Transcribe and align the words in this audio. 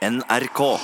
NRK. 0.00 0.80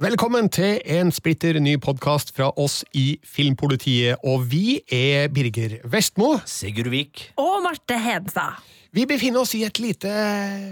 Velkommen 0.00 0.46
til 0.48 0.78
en 0.88 1.10
splitter 1.12 1.58
ny 1.60 1.74
podkast 1.76 2.30
fra 2.32 2.46
oss 2.56 2.78
i 2.96 3.18
Filmpolitiet. 3.20 4.22
Og 4.24 4.46
vi 4.48 4.78
er 4.88 5.26
Birger 5.28 5.74
Vestmo. 5.92 6.38
Sigurd 6.48 6.88
Vik. 6.88 7.26
Og 7.36 7.58
Marte 7.66 7.98
Hedenstad. 8.00 8.62
Vi 8.96 9.04
befinner 9.04 9.42
oss 9.42 9.52
i 9.58 9.60
et 9.66 9.76
lite 9.76 10.08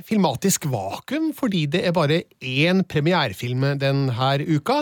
filmatisk 0.08 0.64
vakuum 0.72 1.28
fordi 1.36 1.66
det 1.68 1.82
er 1.84 1.92
bare 1.92 2.22
én 2.40 2.80
premierefilm 2.88 3.66
denne 3.82 4.30
uka. 4.48 4.78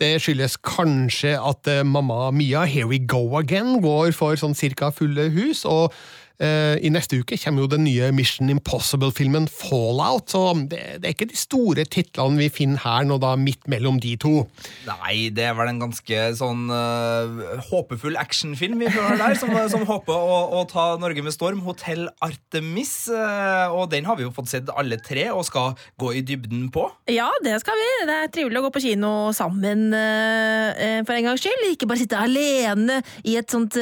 Det 0.00 0.14
skyldes 0.24 0.56
kanskje 0.64 1.36
at 1.36 1.68
eh, 1.68 1.84
Mamma 1.84 2.30
Mia 2.32 2.64
Here 2.64 2.88
We 2.88 3.02
Go 3.04 3.36
Again 3.36 3.82
går 3.84 4.16
for 4.16 4.40
sånn 4.40 4.56
cirka 4.56 4.88
fulle 4.96 5.28
hus. 5.36 5.66
og 5.68 5.92
i 6.40 6.88
neste 6.92 7.18
uke 7.20 7.36
kommer 7.36 7.66
jo 7.66 7.70
den 7.74 7.84
nye 7.84 8.08
Mission 8.16 8.48
Impossible-filmen 8.52 9.44
Fallout, 9.52 10.30
så 10.32 10.54
det, 10.56 10.80
det 11.02 11.10
er 11.10 11.14
ikke 11.14 11.28
de 11.28 11.36
store 11.38 11.84
titlene 11.84 12.40
vi 12.40 12.48
finner 12.52 12.80
her 12.80 13.04
nå 13.08 13.18
da 13.20 13.34
midt 13.36 13.68
mellom 13.70 13.98
de 14.00 14.14
to. 14.20 14.32
Nei, 14.88 15.28
det 15.34 15.44
er 15.48 15.56
vel 15.58 15.70
en 15.72 15.82
ganske 15.82 16.22
sånn 16.38 16.70
uh, 16.72 17.60
håpefull 17.70 18.16
actionfilm 18.20 18.80
vi 18.80 18.90
hører 18.92 19.18
der, 19.20 19.36
som, 19.40 19.52
som 19.72 19.84
håper 19.88 20.14
å, 20.16 20.38
å, 20.60 20.64
ta 20.70 20.86
Norge 21.00 21.24
med 21.24 21.34
storm. 21.34 21.62
Hotell 21.66 22.06
Artemis, 22.24 22.94
uh, 23.12 23.72
og 23.76 23.90
den 23.92 24.08
har 24.08 24.18
vi 24.18 24.26
jo 24.26 24.34
fått 24.34 24.52
sett 24.52 24.72
alle 24.72 25.00
tre, 25.04 25.28
og 25.34 25.44
skal 25.48 25.76
gå 26.00 26.14
i 26.16 26.24
dybden 26.26 26.68
på. 26.72 26.86
Ja, 27.10 27.28
det 27.44 27.58
skal 27.64 27.78
vi. 27.80 27.90
Det 28.08 28.16
er 28.16 28.32
trivelig 28.32 28.62
å 28.62 28.66
gå 28.68 28.72
på 28.76 28.84
kino 28.84 29.12
sammen 29.36 29.90
uh, 29.92 31.02
for 31.04 31.16
en 31.16 31.30
gangs 31.30 31.44
skyld. 31.44 31.68
Ikke 31.74 31.90
bare 31.90 32.02
sitte 32.02 32.20
alene 32.20 33.00
i 33.28 33.36
et 33.40 33.50
sånt 33.52 33.76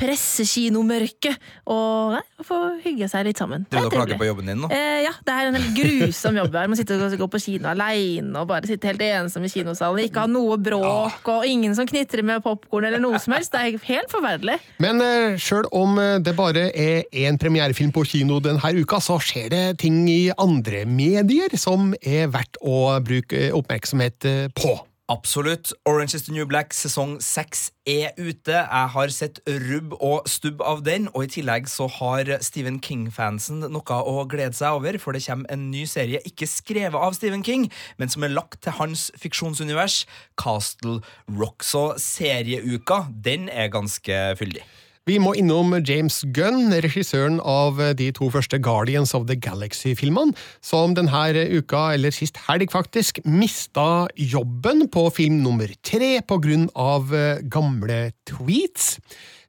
pressekinomørke. 0.00 1.34
og 1.70 1.89
og 1.90 2.46
få 2.46 2.58
hygge 2.84 3.08
seg 3.10 3.26
litt 3.28 3.40
sammen. 3.40 3.66
Du 3.70 3.78
og 3.80 3.90
klager 3.92 4.18
på 4.20 4.28
jobben 4.28 4.50
din 4.50 4.60
nå? 4.62 4.70
Eh, 4.74 5.02
ja, 5.04 5.12
det 5.26 5.34
er 5.34 5.50
en 5.50 5.58
helt 5.58 5.72
grusom 5.76 6.38
jobb 6.40 6.56
her. 6.58 6.70
Man 6.70 6.78
sitter 6.80 7.02
og 7.04 7.16
går 7.20 7.30
på 7.34 7.42
kino 7.42 7.70
aleine 7.72 8.32
og 8.40 8.48
bare 8.50 8.70
sitter 8.70 8.92
helt 8.92 9.04
ensom 9.06 9.46
i 9.46 9.52
kinosalen. 9.52 10.04
Ikke 10.06 10.24
ha 10.24 10.30
noe 10.30 10.58
bråk 10.60 11.30
og 11.30 11.46
ingen 11.48 11.76
som 11.76 11.88
knitrer 11.88 12.24
med 12.26 12.44
popkorn 12.44 12.88
eller 12.88 13.02
noe 13.02 13.20
som 13.22 13.36
helst. 13.36 13.54
Det 13.54 13.62
er 13.62 13.88
helt 13.90 14.12
forferdelig. 14.12 14.58
Men 14.82 15.02
eh, 15.04 15.38
sjøl 15.40 15.68
om 15.76 15.98
eh, 16.00 16.18
det 16.24 16.36
bare 16.38 16.68
er 16.70 17.08
én 17.10 17.40
premierefilm 17.40 17.94
på 17.94 18.06
kino 18.08 18.40
denne 18.44 18.74
uka, 18.80 19.00
så 19.02 19.18
skjer 19.22 19.50
det 19.52 19.64
ting 19.84 20.02
i 20.10 20.30
andre 20.36 20.84
medier 20.88 21.56
som 21.60 21.92
er 22.00 22.30
verdt 22.32 22.60
å 22.62 23.00
bruke 23.04 23.50
oppmerksomhet 23.56 24.28
eh, 24.28 24.46
på. 24.54 24.78
Absolutt. 25.10 25.72
Orange 25.86 26.14
is 26.14 26.22
the 26.22 26.32
New 26.32 26.46
Black 26.46 26.70
sesong 26.70 27.16
seks 27.18 27.72
er 27.82 28.12
ute. 28.14 28.54
Jeg 28.54 28.90
har 28.94 29.10
sett 29.10 29.40
rubb 29.48 29.96
og 29.98 30.28
stubb 30.30 30.60
av 30.62 30.84
den, 30.86 31.08
og 31.10 31.24
i 31.26 31.30
tillegg 31.34 31.66
så 31.66 31.88
har 31.90 32.30
Stephen 32.46 32.78
King-fansen 32.78 33.64
noe 33.74 33.96
å 34.06 34.22
glede 34.30 34.54
seg 34.54 34.78
over, 34.78 35.00
for 35.02 35.10
det 35.10 35.24
kommer 35.24 35.50
en 35.50 35.64
ny 35.72 35.82
serie 35.90 36.22
ikke 36.30 36.46
skrevet 36.46 36.94
av 36.94 37.16
Stephen 37.18 37.42
King, 37.42 37.66
men 37.98 38.12
som 38.12 38.22
er 38.22 38.30
lagt 38.36 38.60
til 38.62 38.76
hans 38.78 39.08
fiksjonsunivers, 39.18 40.04
Castle 40.38 41.00
Rock. 41.26 41.66
Så 41.66 41.88
serieuka, 41.98 43.08
den 43.10 43.50
er 43.50 43.74
ganske 43.74 44.22
fyldig. 44.38 44.62
Vi 45.08 45.16
må 45.16 45.32
innom 45.40 45.72
James 45.80 46.20
Gunn, 46.36 46.74
regissøren 46.84 47.38
av 47.40 47.80
de 47.96 48.10
to 48.12 48.28
første 48.30 48.58
Guardians 48.60 49.14
of 49.16 49.24
the 49.30 49.36
Galaxy-filmene, 49.40 50.36
som 50.60 50.92
denne 50.94 51.46
uka, 51.56 51.94
eller 51.96 52.12
sist 52.12 52.36
helg 52.46 52.68
faktisk, 52.70 53.22
mista 53.24 54.06
jobben 54.14 54.84
på 54.92 55.06
film 55.16 55.40
nummer 55.40 55.72
tre 55.80 56.18
på 56.20 56.40
grunn 56.44 56.68
av 56.76 57.14
eh, 57.16 57.40
gamle 57.48 58.10
tweets. 58.28 58.98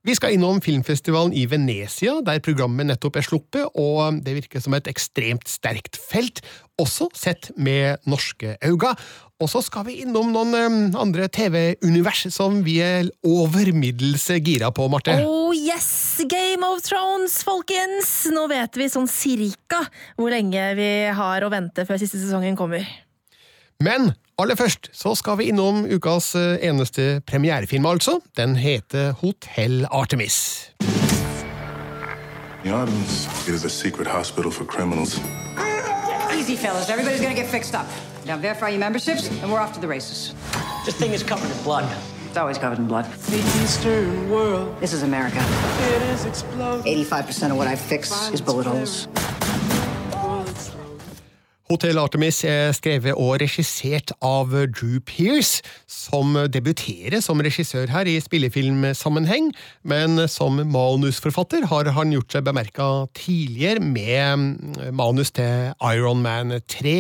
Vi 0.07 0.15
skal 0.17 0.33
innom 0.33 0.63
filmfestivalen 0.65 1.35
i 1.37 1.43
Venezia, 1.45 2.15
der 2.25 2.41
programmet 2.41 2.87
nettopp 2.89 3.19
er 3.19 3.25
sluppet, 3.27 3.75
og 3.77 4.23
det 4.25 4.33
virker 4.39 4.63
som 4.63 4.73
et 4.73 4.87
ekstremt 4.89 5.45
sterkt 5.51 5.99
felt, 5.99 6.41
også 6.81 7.11
sett 7.13 7.51
med 7.53 8.01
norske 8.09 8.55
øyne. 8.65 8.95
Og 9.41 9.49
så 9.49 9.63
skal 9.65 9.87
vi 9.87 9.97
innom 10.03 10.29
noen 10.29 10.53
um, 10.53 10.75
andre 11.01 11.25
TV-univers 11.33 12.27
som 12.29 12.59
vi 12.65 12.77
er 12.85 13.07
over 13.25 13.71
middels 13.73 14.27
gira 14.37 14.69
på, 14.69 14.85
Marte. 14.91 15.15
Oh 15.25 15.49
yes! 15.55 16.21
Game 16.29 16.61
of 16.67 16.83
Thrones, 16.85 17.39
folkens! 17.47 18.11
Nå 18.29 18.45
vet 18.51 18.77
vi 18.77 18.89
sånn 18.91 19.09
cirka 19.09 19.81
hvor 20.19 20.29
lenge 20.29 20.67
vi 20.77 20.91
har 21.17 21.41
å 21.41 21.49
vente 21.49 21.87
før 21.89 21.97
siste 21.97 22.21
sesongen 22.21 22.59
kommer. 22.59 22.85
Men 23.81 24.11
aller 24.37 24.59
først 24.59 24.91
så 24.93 25.15
skal 25.17 25.39
vi 25.41 25.49
innom 25.49 25.87
ukas 25.89 26.35
eneste 26.37 27.23
premierefilm, 27.25 27.89
altså. 27.89 28.19
Den 28.37 28.53
heter 28.61 29.15
Hotell 29.23 29.87
Artemis. 29.89 30.69
The 32.61 32.69
Artemis 32.69 33.25
is 33.49 33.65
a 33.65 33.73
secret 33.73 34.05
hospital 34.05 34.53
for 34.53 34.69
criminals. 34.69 35.17
Easy, 36.29 36.55
fellas. 36.55 36.93
Everybody's 36.93 37.21
gonna 37.21 37.33
get 37.33 37.49
fixed 37.49 37.73
up. 37.73 37.89
Now 38.25 38.37
verify 38.37 38.69
your 38.69 38.79
memberships, 38.79 39.29
and 39.29 39.51
we're 39.51 39.59
off 39.59 39.73
to 39.73 39.79
the 39.79 39.87
races. 39.87 40.33
This 40.85 40.95
thing 40.95 41.11
is 41.11 41.23
covered 41.23 41.49
in 41.49 41.63
blood. 41.63 41.91
It's 42.27 42.37
always 42.37 42.57
covered 42.57 42.77
in 42.77 42.87
blood. 42.87 43.05
The 43.05 43.37
Eastern 43.63 44.29
world. 44.29 44.79
This 44.79 44.93
is 44.93 45.03
America. 45.03 45.39
It 45.39 46.01
is 46.03 46.25
exploding. 46.25 47.05
85% 47.05 47.51
of 47.51 47.57
what 47.57 47.67
I 47.67 47.75
fix 47.75 48.29
is 48.29 48.39
bullet 48.39 48.67
holes. 48.67 49.07
Hotell 51.71 52.01
Artemis 52.01 52.41
er 52.43 52.73
skrevet 52.75 53.15
og 53.15 53.37
regissert 53.39 54.11
av 54.19 54.49
Drew 54.75 54.97
Pearce, 55.07 55.61
som 55.87 56.35
debuterer 56.51 57.21
som 57.23 57.39
regissør 57.39 57.87
her 57.93 58.09
i 58.11 58.17
spillefilmsammenheng, 58.19 59.47
men 59.87 60.19
som 60.27 60.59
manusforfatter 60.67 61.69
har 61.71 61.87
han 61.95 62.11
gjort 62.11 62.35
seg 62.35 62.43
bemerka 62.43 62.89
tidligere 63.15 63.79
med 63.79 64.91
manus 64.97 65.31
til 65.37 65.71
Iron 65.93 66.19
Man 66.25 66.57
3 66.59 66.97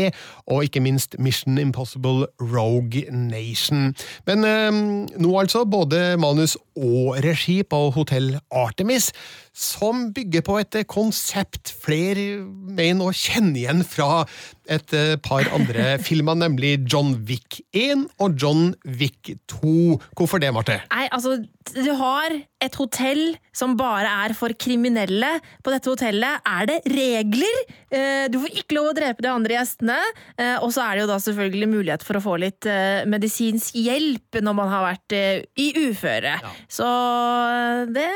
og 0.47 0.63
ikke 0.69 0.85
minst 0.87 1.19
Mission 1.19 1.59
Impossible 1.59 2.29
Rogue 2.39 3.03
Nation. 3.11 3.91
Men 4.29 4.47
eh, 4.47 4.81
nå 5.19 5.35
altså 5.41 5.65
både 5.67 6.15
manus 6.21 6.55
og 6.79 7.19
regi 7.27 7.59
på 7.67 7.89
Hotell 7.91 8.37
Artemis, 8.55 9.11
som 9.51 10.09
bygger 10.15 10.43
på 10.47 10.57
et 10.61 10.79
konsept 10.89 11.73
flere 11.83 12.41
mener 12.47 13.09
å 13.09 13.15
kjenne 13.15 13.57
igjen 13.59 13.83
fra 13.83 14.23
et 14.71 14.93
eh, 14.95 15.17
par 15.19 15.47
andre 15.51 15.97
filmer, 16.07 16.37
nemlig 16.39 16.77
John 16.87 17.17
Wick 17.27 17.59
1 17.75 18.07
og 18.23 18.37
John 18.39 18.71
Wick 18.85 19.33
2. 19.51 19.99
Hvorfor 20.17 20.41
det, 20.41 20.53
Marte? 20.55 20.79
Nei, 20.93 21.07
altså, 21.11 21.35
du 21.75 21.91
har 21.99 22.37
et 22.61 22.77
hotell 22.79 23.35
som 23.55 23.75
bare 23.79 24.09
er 24.25 24.35
for 24.37 24.55
kriminelle. 24.55 25.33
På 25.65 25.73
dette 25.73 25.91
hotellet 25.91 26.47
er 26.47 26.69
det 26.69 26.79
regler. 26.93 27.59
Eh, 27.91 28.29
du 28.31 28.39
får 28.43 28.61
ikke 28.63 28.77
lov 28.77 28.91
å 28.93 28.95
drepe 28.97 29.25
de 29.25 29.33
andre 29.33 29.57
gjestene. 29.57 29.99
Eh, 30.37 30.55
og 30.61 30.71
så 30.71 30.85
er 30.85 30.95
det 30.95 31.05
jo 31.05 31.11
da 31.11 31.19
selvfølgelig 31.25 31.71
mulighet 31.73 32.07
for 32.07 32.19
å 32.19 32.23
få 32.23 32.37
litt 32.41 32.69
medisinsk 33.09 33.75
hjelp 33.81 34.39
når 34.43 34.55
man 34.55 34.71
har 34.71 34.85
vært 34.85 35.15
i 35.59 35.67
uføre. 35.89 36.37
Ja. 36.39 36.53
Så 36.71 36.87
det 37.91 38.07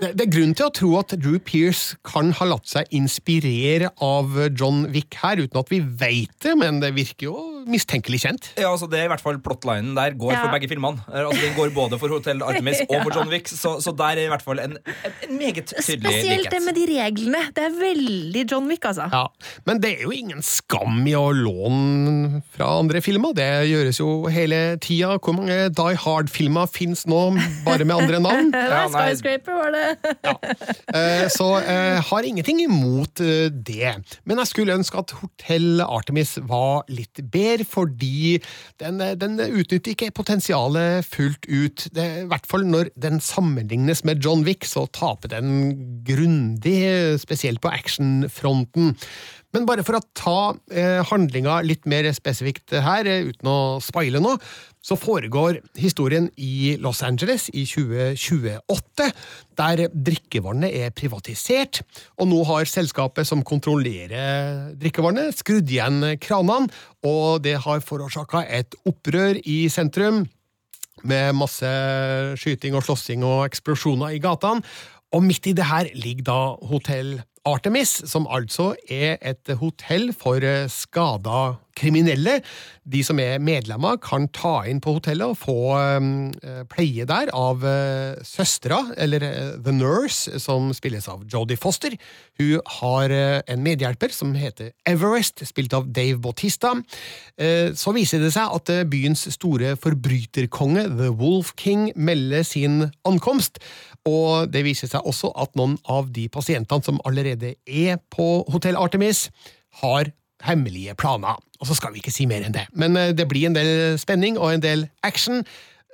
det, 0.00 0.12
det, 0.18 0.26
er 0.26 0.32
grunn 0.32 0.54
til 0.56 0.68
å 0.68 0.74
tro 0.74 0.90
at 1.00 1.14
Drew 1.20 1.38
Pearce 1.42 1.96
kan 2.06 2.32
ha 2.36 2.48
latt 2.48 2.68
seg 2.68 2.90
inspirere 2.96 3.92
av 4.02 4.36
John 4.52 4.86
Wick 4.94 5.18
her, 5.22 5.40
uten 5.42 5.60
at 5.62 5.72
vi 5.72 5.80
veit 5.80 6.34
det, 6.44 6.56
men 6.60 6.82
det 6.82 6.94
virker 6.96 7.30
jo 7.30 7.36
mistenkelig 7.66 8.22
kjent. 8.24 8.50
Ja, 8.56 8.70
altså 8.72 8.88
Det 8.90 9.00
er 9.00 9.08
i 9.08 9.12
hvert 9.12 9.22
fall 9.22 9.38
plotlinen 9.42 9.94
der 9.96 10.16
går 10.18 10.32
ja. 10.34 10.42
for 10.44 10.54
begge 10.54 10.70
filmene. 10.70 11.02
Altså 11.10 11.42
Den 11.42 11.54
går 11.56 11.72
både 11.74 11.98
for 12.00 12.12
Hotell 12.14 12.42
Artemis 12.46 12.82
og 12.86 12.96
for 13.02 13.16
John 13.16 13.30
Wick, 13.32 13.50
så, 13.50 13.76
så 13.82 13.92
der 13.96 14.20
er 14.20 14.26
i 14.26 14.30
hvert 14.32 14.44
fall 14.44 14.60
en, 14.62 14.76
en 14.78 15.36
meget 15.38 15.72
tydelig 15.72 15.98
likhet. 16.02 16.22
Spesielt 16.22 16.50
det 16.52 16.62
med 16.64 16.78
de 16.78 16.86
reglene. 16.90 17.42
Det 17.56 17.64
er 17.66 17.76
veldig 17.80 18.44
John 18.52 18.70
Wick, 18.70 18.86
altså. 18.88 19.08
Ja, 19.12 19.26
Men 19.68 19.82
det 19.82 19.92
er 19.96 20.06
jo 20.06 20.14
ingen 20.14 20.42
skam 20.46 21.02
i 21.06 21.14
å 21.18 21.28
låne 21.34 22.42
fra 22.54 22.70
andre 22.80 23.02
filmer. 23.04 23.34
Det 23.36 23.48
gjøres 23.70 24.00
jo 24.00 24.10
hele 24.32 24.60
tida. 24.82 25.16
Hvor 25.20 25.36
mange 25.36 25.68
Die 25.76 26.00
Hard-filmer 26.04 26.70
fins 26.70 27.06
nå, 27.10 27.22
bare 27.66 27.86
med 27.86 27.96
andre 27.96 28.22
navn? 28.22 28.52
ja, 28.76 28.86
Skyscraper 28.92 29.58
var 29.58 29.74
det. 29.74 30.14
ja. 30.26 30.36
Eh, 30.96 31.26
så 31.32 31.48
jeg 31.60 31.96
eh, 31.96 32.02
har 32.10 32.28
ingenting 32.28 32.62
imot 32.64 33.22
eh, 33.24 33.48
det. 33.50 33.96
Men 34.24 34.42
jeg 34.42 34.52
skulle 34.52 34.76
ønske 34.76 35.00
at 35.02 35.14
Hotell 35.20 35.82
Artemis 35.84 36.36
var 36.46 36.86
litt 36.92 37.20
bedre 37.32 37.55
mer, 37.56 37.64
fordi 37.64 38.38
den, 38.80 39.00
den 39.20 39.40
utnytter 39.40 39.92
ikke 39.92 40.10
potensialet 40.14 41.04
fullt 41.04 41.46
ut. 41.48 41.88
Det, 41.94 42.06
I 42.24 42.28
hvert 42.30 42.46
fall 42.46 42.66
når 42.66 42.90
den 43.00 43.20
sammenlignes 43.20 44.04
med 44.04 44.22
John 44.24 44.44
Wick, 44.44 44.64
så 44.64 44.86
taper 44.92 45.28
den 45.28 46.02
grundig, 46.06 47.20
spesielt 47.20 47.60
på 47.60 47.68
actionfronten. 47.68 48.96
Men 49.56 49.64
bare 49.64 49.80
for 49.86 49.96
å 49.96 50.04
ta 50.12 50.38
eh, 50.68 51.00
handlinga 51.08 51.62
litt 51.64 51.86
mer 51.88 52.04
spesifikt 52.12 52.74
her, 52.84 53.08
eh, 53.08 53.30
uten 53.30 53.48
å 53.48 53.58
spoile 53.80 54.20
noe, 54.20 54.36
så 54.84 54.98
foregår 55.00 55.62
historien 55.80 56.28
i 56.36 56.76
Los 56.82 57.00
Angeles 57.06 57.48
i 57.56 57.64
2028, 57.64 59.06
der 59.56 59.86
drikkevannet 59.90 60.76
er 60.76 60.92
privatisert, 60.94 61.80
og 62.20 62.28
nå 62.28 62.42
har 62.50 62.68
selskapet 62.68 63.26
som 63.26 63.42
kontrollerer 63.48 64.76
drikkevannet, 64.76 65.40
skrudd 65.40 65.72
igjen 65.72 66.04
kranene, 66.20 66.68
og 67.08 67.40
det 67.48 67.56
har 67.64 67.80
forårsaka 67.82 68.44
et 68.44 68.76
opprør 68.84 69.40
i 69.42 69.64
sentrum. 69.72 70.26
med 71.04 71.34
masse 71.36 71.68
skyting 72.40 72.74
og 72.74 72.82
slåssing 72.82 73.22
og 73.22 73.44
eksplosjoner 73.44 74.14
i 74.16 74.18
gatene. 74.18 74.64
Og 75.12 75.22
midt 75.22 75.46
i 75.46 75.52
det 75.52 75.66
her 75.68 75.90
ligger 75.94 76.24
da 76.24 76.38
Hotell 76.66 77.20
Artemis, 77.46 77.92
som 78.10 78.26
altså 78.26 78.72
er 78.90 79.20
et 79.22 79.52
hotell 79.60 80.10
for 80.16 80.42
eh, 80.42 80.66
skada 80.72 81.54
kriminelle. 81.76 82.40
De 82.86 83.02
som 83.06 83.18
er 83.22 83.42
medlemmer, 83.42 83.98
kan 84.02 84.28
ta 84.34 84.60
inn 84.68 84.80
på 84.82 84.96
hotellet 84.98 85.34
og 85.34 85.38
få 85.40 85.58
eh, 85.78 86.62
pleie 86.70 87.06
der 87.08 87.32
av 87.34 87.64
uh, 87.66 88.14
søstera, 88.26 88.78
eller 88.96 89.24
eh, 89.26 89.56
The 89.62 89.74
Nurse, 89.74 90.38
som 90.42 90.70
spilles 90.76 91.08
av 91.10 91.24
Jodie 91.30 91.58
Foster. 91.58 91.96
Hun 92.38 92.60
har 92.78 93.12
eh, 93.12 93.40
en 93.48 93.62
medhjelper 93.64 94.12
som 94.12 94.34
heter 94.36 94.72
Everest, 94.88 95.42
spilt 95.48 95.74
av 95.76 95.88
Dave 95.92 96.18
Bautista. 96.22 96.74
Eh, 97.40 97.72
så 97.74 97.94
viser 97.96 98.22
det 98.22 98.32
seg 98.36 98.52
at 98.58 98.72
eh, 98.72 98.84
byens 98.88 99.26
store 99.34 99.74
forbryterkonge, 99.80 100.86
The 100.98 101.10
Wolf 101.16 101.54
King, 101.60 101.88
melder 101.96 102.44
sin 102.46 102.90
ankomst. 103.08 103.60
Og 104.06 104.52
det 104.52 104.66
viser 104.66 104.90
seg 104.92 105.06
også 105.08 105.32
at 105.34 105.56
noen 105.58 105.78
av 105.90 106.12
de 106.14 106.28
pasientene 106.32 106.84
som 106.86 107.00
allerede 107.08 107.56
er 107.66 107.98
på 108.12 108.44
Hotell 108.52 108.78
Artemis, 108.78 109.26
har 109.82 110.08
hemmelige 110.44 110.94
planer. 110.98 111.38
Og 111.60 111.66
så 111.70 111.76
skal 111.78 111.94
vi 111.94 112.02
ikke 112.02 112.12
si 112.14 112.26
mer 112.28 112.44
enn 112.44 112.54
det. 112.56 112.66
Men 112.76 112.96
eh, 113.00 113.12
det 113.16 113.28
blir 113.30 113.46
en 113.48 113.56
del 113.56 113.96
spenning 114.00 114.36
og 114.38 114.52
en 114.54 114.64
del 114.64 114.88
action. 115.06 115.44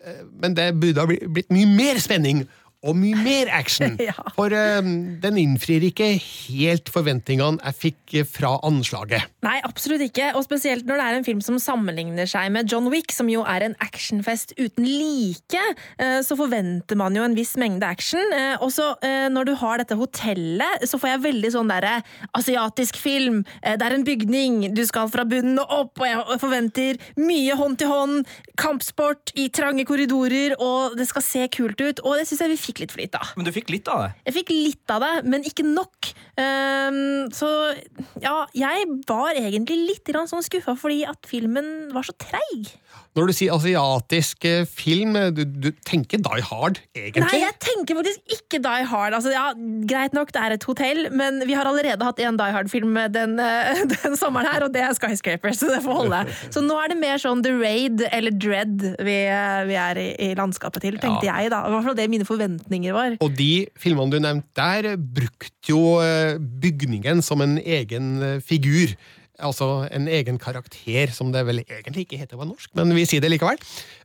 Eh, 0.04 0.24
Men 0.42 0.56
det 0.58 0.72
burde 0.80 1.00
ha 1.04 1.06
blitt 1.06 1.52
mye 1.54 1.68
mer 1.70 2.00
spenning 2.02 2.44
og 2.82 2.96
mye 2.98 3.18
mer 3.22 3.52
action. 3.54 3.96
Ja. 4.08 4.16
For 4.34 4.50
eh, 4.56 4.82
den 5.22 5.38
innfrir 5.38 5.84
ikke 5.86 6.14
helt 6.18 6.90
forventningene 6.90 7.62
jeg 7.62 7.78
fikk 7.84 8.18
fra 8.32 8.56
anslaget. 8.66 9.28
Nei, 9.42 9.56
absolutt 9.66 10.04
ikke. 10.04 10.28
Og 10.38 10.44
spesielt 10.46 10.86
når 10.86 11.00
det 11.00 11.04
er 11.04 11.16
en 11.18 11.24
film 11.26 11.40
som 11.42 11.56
sammenligner 11.58 12.28
seg 12.30 12.52
med 12.54 12.70
John 12.70 12.86
Wick, 12.92 13.10
som 13.10 13.26
jo 13.30 13.42
er 13.42 13.64
en 13.66 13.74
actionfest 13.82 14.52
uten 14.54 14.86
like, 14.86 15.62
eh, 15.98 16.20
så 16.22 16.36
forventer 16.38 16.98
man 16.98 17.16
jo 17.18 17.24
en 17.26 17.34
viss 17.34 17.56
mengde 17.58 17.82
action. 17.82 18.22
Eh, 18.36 18.54
Og 18.62 18.70
så 18.70 18.92
eh, 19.02 19.26
når 19.34 19.48
du 19.50 19.54
har 19.58 19.82
dette 19.82 19.98
hotellet, 19.98 20.86
så 20.86 21.00
får 21.00 21.10
jeg 21.10 21.24
veldig 21.24 21.50
sånn 21.56 21.72
derre 21.72 21.96
asiatisk 22.38 23.00
film. 23.02 23.40
Det 23.64 23.82
er 23.82 23.96
en 23.96 24.06
bygning, 24.06 24.60
du 24.76 24.84
skal 24.86 25.10
fra 25.10 25.24
bunnen 25.26 25.58
og 25.58 25.74
opp, 25.74 25.98
og 26.04 26.06
jeg 26.06 26.38
forventer 26.42 27.02
mye 27.18 27.58
hånd 27.58 27.80
til 27.82 27.90
hånd, 27.90 28.30
kampsport 28.60 29.34
i 29.34 29.48
trange 29.50 29.82
korridorer, 29.88 30.54
og 30.62 30.94
det 30.98 31.08
skal 31.10 31.26
se 31.26 31.48
kult 31.50 31.82
ut. 31.82 32.04
Og 32.06 32.20
det 32.20 32.28
syns 32.30 32.44
jeg 32.44 32.54
vi 32.54 32.60
fikk 32.60 32.84
litt 32.84 32.94
for 32.94 33.02
litt 33.02 33.18
av. 33.18 33.34
Men 33.34 33.48
du 33.48 33.52
fikk 33.54 33.74
litt 33.74 33.90
av 33.90 34.06
det. 34.06 34.12
Jeg 34.30 34.38
fikk 34.38 34.54
litt 34.54 34.94
av 34.94 35.02
det, 35.02 35.12
men 35.26 35.46
ikke 35.48 35.66
nok. 35.66 36.12
Så 37.34 37.48
ja, 38.22 38.36
jeg 38.56 38.86
var 39.08 39.31
egentlig 39.40 39.78
litt 39.88 40.12
sånn 40.28 40.44
skuffa 40.44 40.74
fordi 40.78 41.02
at 41.08 41.28
filmen 41.28 41.92
var 41.94 42.06
så 42.06 42.14
treig. 42.20 42.72
Når 43.12 43.28
du 43.28 43.32
sier 43.36 43.52
asiatisk 43.52 44.46
eh, 44.48 44.62
film, 44.64 45.16
eh, 45.20 45.28
du, 45.36 45.42
du 45.44 45.68
tenker 45.84 46.20
Die 46.24 46.44
Hard, 46.48 46.78
egentlig? 46.96 47.26
Nei, 47.26 47.42
jeg 47.42 47.56
tenker 47.60 47.98
faktisk 47.98 48.38
ikke 48.38 48.60
Die 48.64 48.86
Hard. 48.88 49.16
Altså, 49.18 49.34
ja, 49.34 49.50
greit 49.88 50.16
nok, 50.16 50.32
det 50.32 50.40
er 50.40 50.54
et 50.56 50.64
hotell, 50.64 51.02
men 51.12 51.42
vi 51.44 51.52
har 51.52 51.68
allerede 51.68 52.08
hatt 52.08 52.22
en 52.24 52.40
Die 52.40 52.56
Hard-film 52.56 52.96
den, 53.12 53.36
eh, 53.42 53.82
den 53.98 54.16
sommeren 54.16 54.48
her, 54.48 54.64
og 54.64 54.72
det 54.72 54.86
er 54.86 54.96
Skyscrapers, 54.96 55.60
så 55.60 55.68
det 55.74 55.82
får 55.84 56.00
holde. 56.00 56.22
Så 56.48 56.64
nå 56.64 56.78
er 56.80 56.94
det 56.94 56.98
mer 57.02 57.20
sånn 57.20 57.44
The 57.44 57.52
Raid 57.52 58.00
eller 58.08 58.32
Dread 58.32 58.88
vi, 59.04 59.18
vi 59.68 59.78
er 59.84 60.00
i, 60.00 60.08
i 60.30 60.32
landskapet 60.38 60.86
til, 60.86 60.96
tenkte 61.02 61.28
jeg 61.28 61.52
da. 61.52 61.66
I 61.68 61.76
hvert 61.76 61.90
fall 61.90 62.00
det 62.00 62.10
mine 62.16 62.28
forventninger 62.28 62.96
var. 62.96 63.20
Og 63.20 63.36
de 63.36 63.66
filmene 63.80 64.16
du 64.16 64.22
nevnte 64.24 64.56
der, 64.56 64.94
brukte 64.96 65.68
jo 65.68 66.00
bygningen 66.62 67.20
som 67.24 67.44
en 67.44 67.58
egen 67.60 68.40
figur. 68.40 68.96
Altså 69.40 69.88
en 69.88 70.08
egen 70.12 70.38
karakter, 70.38 71.10
som 71.16 71.32
det 71.32 71.46
vel 71.48 71.62
egentlig 71.64 72.04
ikke 72.04 72.18
heter 72.20 72.36
på 72.36 72.44
norsk, 72.44 72.68
men 72.76 72.92
vi 72.94 73.06
sier 73.08 73.22
det 73.24 73.30
likevel. 73.32 73.56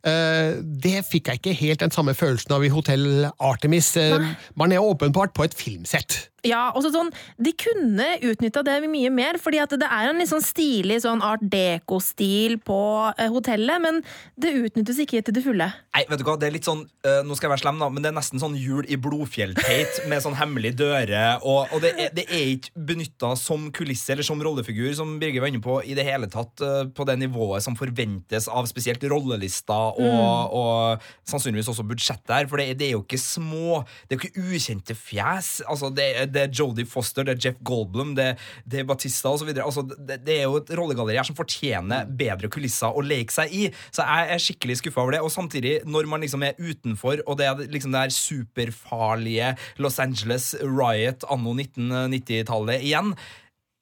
Eh, 0.04 0.62
Det 0.62 1.04
fikk 1.08 1.32
jeg 1.32 1.42
ikke 1.42 1.58
helt 1.58 1.80
den 1.86 1.92
samme 1.92 2.14
følelsen 2.18 2.54
av 2.56 2.66
i 2.66 2.72
Hotell 2.74 3.28
Artemis. 3.40 3.96
Nei. 3.96 4.36
Man 4.56 4.72
er 4.72 4.84
åpenbart 4.84 5.34
på 5.34 5.48
et 5.48 5.56
filmsett. 5.58 6.28
Ja, 6.46 6.70
også 6.78 6.92
sånn, 6.94 7.10
De 7.42 7.52
kunne 7.58 8.06
utnytta 8.24 8.62
det 8.64 8.78
mye 8.88 9.10
mer, 9.12 9.40
fordi 9.42 9.60
at 9.60 9.74
det 9.74 9.88
er 9.90 10.10
en 10.12 10.20
litt 10.22 10.30
sånn 10.30 10.44
stilig 10.46 11.00
sånn 11.04 11.24
art 11.26 11.42
deco-stil 11.42 12.60
på 12.64 12.78
eh, 13.18 13.30
hotellet, 13.34 13.82
men 13.84 14.00
det 14.40 14.54
utnyttes 14.62 15.00
ikke 15.02 15.24
til 15.26 15.36
det 15.38 15.44
fulle. 15.46 15.68
Nei, 15.96 16.04
vet 16.10 16.22
du 16.22 16.26
hva, 16.28 16.38
det 16.40 16.50
er 16.50 16.56
litt 16.56 16.68
sånn 16.68 16.84
øh, 16.86 17.20
Nå 17.26 17.36
skal 17.36 17.48
jeg 17.48 17.54
være 17.56 17.64
slem, 17.64 17.82
da, 17.82 17.90
men 17.90 18.06
det 18.06 18.12
er 18.12 18.18
nesten 18.20 18.42
sånn 18.42 18.56
jul 18.60 18.86
i 18.88 19.00
Blodfjell-tate 19.02 20.06
med 20.12 20.24
sånn 20.24 20.38
hemmelig 20.40 20.76
døre. 20.80 21.24
Og, 21.42 21.74
og 21.74 21.84
det, 21.84 21.96
er, 21.98 22.14
det 22.16 22.28
er 22.30 22.54
ikke 22.54 22.86
benytta 22.94 23.34
som 23.40 23.68
kulisse 23.76 24.14
eller 24.14 24.28
som 24.28 24.42
rollefigur, 24.44 24.92
som 24.98 25.18
Birger 25.22 25.44
var 25.44 25.52
inne 25.52 25.64
på, 25.64 25.80
i 25.84 25.98
det 25.98 26.06
hele 26.08 26.30
tatt 26.32 26.64
øh, 26.64 26.84
på 26.94 27.08
det 27.10 27.18
nivået 27.24 27.66
som 27.66 27.76
forventes 27.80 28.48
av 28.52 28.70
spesielt 28.70 29.04
rollelister 29.10 29.87
og, 29.96 30.56
og 30.58 31.08
sannsynligvis 31.28 31.70
også 31.72 31.86
budsjettet 31.88 32.34
her. 32.34 32.50
For 32.50 32.62
det, 32.62 32.78
det 32.80 32.90
er 32.90 32.96
jo 32.96 33.04
ikke 33.06 33.20
små 33.22 33.82
Det 34.08 34.16
er 34.16 34.20
jo 34.20 34.28
ikke 34.28 34.46
ukjente 34.58 34.96
fjes. 34.98 35.52
Altså, 35.68 35.90
det, 35.94 36.08
det 36.34 36.44
er 36.44 36.54
Jodie 36.54 36.88
Foster, 36.90 37.28
det 37.28 37.38
er 37.38 37.48
Jeff 37.48 37.62
Goldblum, 37.68 38.16
det, 38.18 38.34
det 38.66 38.82
er 38.82 38.90
Batista 38.90 39.32
osv. 39.34 39.52
Altså, 39.56 39.86
det, 39.88 40.22
det 40.28 40.40
er 40.40 40.46
jo 40.48 40.60
et 40.62 40.74
rollegalleri 40.78 41.20
her 41.20 41.28
som 41.28 41.38
fortjener 41.38 42.10
bedre 42.20 42.52
kulisser 42.54 42.94
å 42.94 43.04
leke 43.06 43.34
seg 43.34 43.54
i. 43.54 43.66
Så 43.92 44.06
jeg 44.06 44.36
er 44.36 44.44
skikkelig 44.44 44.80
skuffa 44.82 45.04
over 45.04 45.18
det. 45.18 45.24
Og 45.26 45.34
samtidig, 45.34 45.80
når 45.88 46.10
man 46.12 46.24
liksom 46.24 46.46
er 46.48 46.60
utenfor, 46.60 47.24
og 47.26 47.40
det 47.40 47.50
er 47.50 47.66
liksom 47.74 47.96
det 47.96 48.06
her 48.06 48.16
superfarlige 48.16 49.52
Los 49.84 50.00
Angeles 50.04 50.54
riot 50.62 51.28
anno 51.32 51.56
1990-tallet 51.58 52.86
igjen 52.88 53.14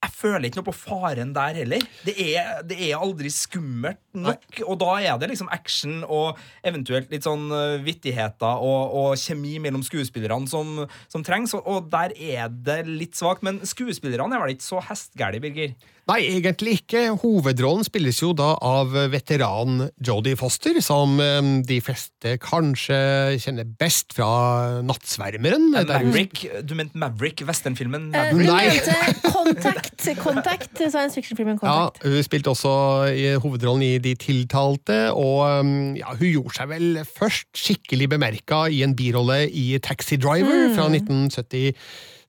jeg 0.06 0.14
føler 0.14 0.48
ikke 0.48 0.62
noe 0.62 0.68
på 0.70 0.76
faren 0.78 1.34
der 1.36 1.60
heller. 1.62 1.86
Det 2.06 2.16
er, 2.22 2.62
det 2.68 2.78
er 2.88 3.02
aldri 3.02 3.32
skummelt 3.34 4.02
nok. 4.16 4.62
Og 4.66 4.78
da 4.82 4.92
er 5.02 5.20
det 5.22 5.32
liksom 5.32 5.50
action 5.54 6.04
og 6.04 6.40
eventuelt 6.66 7.12
litt 7.14 7.26
sånn 7.26 7.48
uh, 7.52 7.82
vittigheter 7.86 8.62
og, 8.64 8.96
og 8.96 9.20
kjemi 9.20 9.58
mellom 9.64 9.84
skuespillerne 9.86 10.50
som, 10.52 10.86
som 11.12 11.26
trengs. 11.26 11.56
Og, 11.58 11.66
og 11.66 11.90
der 11.94 12.16
er 12.16 12.54
det 12.54 12.84
litt 12.90 13.18
svakt. 13.18 13.46
Men 13.46 13.62
skuespillerne 13.66 14.38
er 14.38 14.46
vel 14.46 14.56
ikke 14.56 14.70
så 14.70 14.84
hestgæli, 14.92 15.42
Birger? 15.44 15.76
Nei, 16.06 16.20
egentlig 16.38 16.80
ikke. 16.84 17.08
Hovedrollen 17.18 17.86
spilles 17.88 18.20
jo 18.22 18.30
da 18.38 18.52
av 18.62 18.92
veteran 19.10 19.88
Jodie 20.06 20.38
Foster, 20.38 20.78
som 20.86 21.18
eh, 21.24 21.40
de 21.66 21.80
fleste 21.82 22.36
kanskje 22.44 22.98
kjenner 23.42 23.66
best 23.80 24.14
fra 24.14 24.82
Nattsvermeren. 24.86 25.72
Maverick, 25.74 26.44
du 26.62 26.76
mente 26.78 27.00
Maverick, 27.02 27.42
westernfilmen 27.48 28.12
Eh, 28.16 28.32
Nei. 28.38 28.68
nevnte 28.70 29.32
Contact, 29.34 30.06
Contact, 30.22 30.78
science 30.78 31.18
fiction-filmen 31.18 31.58
Contact. 31.58 32.04
Ja, 32.04 32.14
hun 32.14 32.24
spilte 32.26 32.54
også 32.54 32.76
i 33.10 33.28
hovedrollen 33.42 33.86
i 33.86 33.98
De 34.04 34.14
tiltalte, 34.20 35.10
og 35.14 35.42
um, 35.66 35.96
ja, 35.98 36.14
hun 36.14 36.28
gjorde 36.30 36.60
seg 36.60 36.70
vel 36.70 37.00
først 37.18 37.50
skikkelig 37.58 38.12
bemerka 38.14 38.66
i 38.70 38.84
en 38.86 38.96
birolle 38.98 39.46
i 39.50 39.80
Taxi 39.82 40.20
Driver 40.22 40.70
fra 40.76 40.90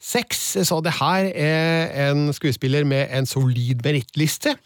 1976. 0.00 0.66
Så 0.68 0.80
det 0.84 0.96
her 1.00 1.30
er 1.34 2.10
en 2.10 2.32
skuespiller 2.32 2.84
med 2.84 3.08
en 3.10 3.26
solid 3.26 3.82
merittliste. 3.84 4.56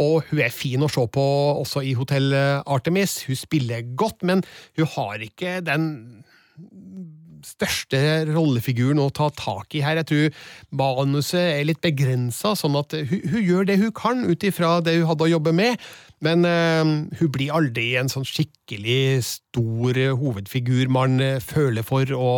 Og 0.00 0.24
hun 0.30 0.40
er 0.40 0.52
fin 0.54 0.82
å 0.82 0.88
se 0.88 1.04
på 1.12 1.26
også 1.60 1.84
i 1.84 1.94
Hotell 1.94 2.34
Artemis. 2.66 3.24
Hun 3.28 3.36
spiller 3.36 3.84
godt, 3.96 4.22
men 4.22 4.42
hun 4.76 4.86
har 4.96 5.20
ikke 5.20 5.60
den 5.64 6.24
største 7.46 8.00
rollefiguren 8.28 9.00
å 9.00 9.10
ta 9.14 9.30
tak 9.32 9.74
i 9.76 9.82
her. 9.84 10.00
Jeg 10.00 10.08
tror 10.10 10.38
manuset 10.76 11.40
er 11.40 11.66
litt 11.68 11.82
begrensa, 11.84 12.54
sånn 12.58 12.78
at 12.80 12.96
hun, 12.96 13.24
hun 13.32 13.44
gjør 13.44 13.68
det 13.68 13.80
hun 13.80 13.94
kan 13.96 14.24
ut 14.26 14.44
ifra 14.46 14.78
det 14.84 14.98
hun 14.98 15.08
hadde 15.10 15.28
å 15.28 15.32
jobbe 15.34 15.54
med, 15.56 15.80
men 16.24 16.44
uh, 16.44 16.84
hun 17.18 17.32
blir 17.32 17.52
aldri 17.56 17.94
en 18.00 18.10
sånn 18.12 18.26
skikkelig 18.28 19.22
stor 19.24 19.98
eh, 19.98 20.12
hovedfigur 20.14 20.90
man 20.92 21.16
eh, 21.24 21.40
føler 21.42 21.84
for 21.86 22.06
å 22.14 22.32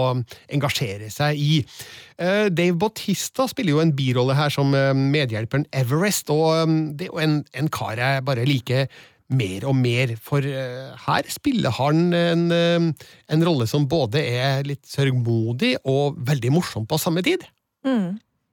engasjere 0.53 1.11
seg 1.13 1.39
i. 1.39 1.61
Dave 2.23 2.77
Bautista 2.79 3.49
spiller 3.51 3.75
jo 3.75 3.81
en 3.83 3.95
birolle 3.97 4.37
her 4.39 4.53
som 4.55 4.71
medhjelperen 4.71 5.65
Everest, 5.75 6.31
og 6.31 6.69
um, 6.69 6.77
det 6.95 7.09
er 7.09 7.11
jo 7.11 7.23
en, 7.25 7.35
en 7.59 7.71
kar 7.73 7.99
jeg 7.99 8.23
bare 8.29 8.47
liker 8.47 8.87
mer 9.33 9.67
og 9.67 9.75
mer, 9.81 10.13
for 10.23 10.45
her 10.45 11.31
spiller 11.33 11.75
han 11.81 12.13
en, 12.15 12.45
en 12.53 13.47
rolle 13.49 13.67
som 13.67 13.89
både 13.91 14.23
er 14.23 14.69
litt 14.69 14.85
sørgmodig 14.87 15.75
og 15.89 16.21
veldig 16.29 16.53
morsom 16.55 16.87
på 16.87 17.01
samme 17.01 17.25
tid. 17.27 17.49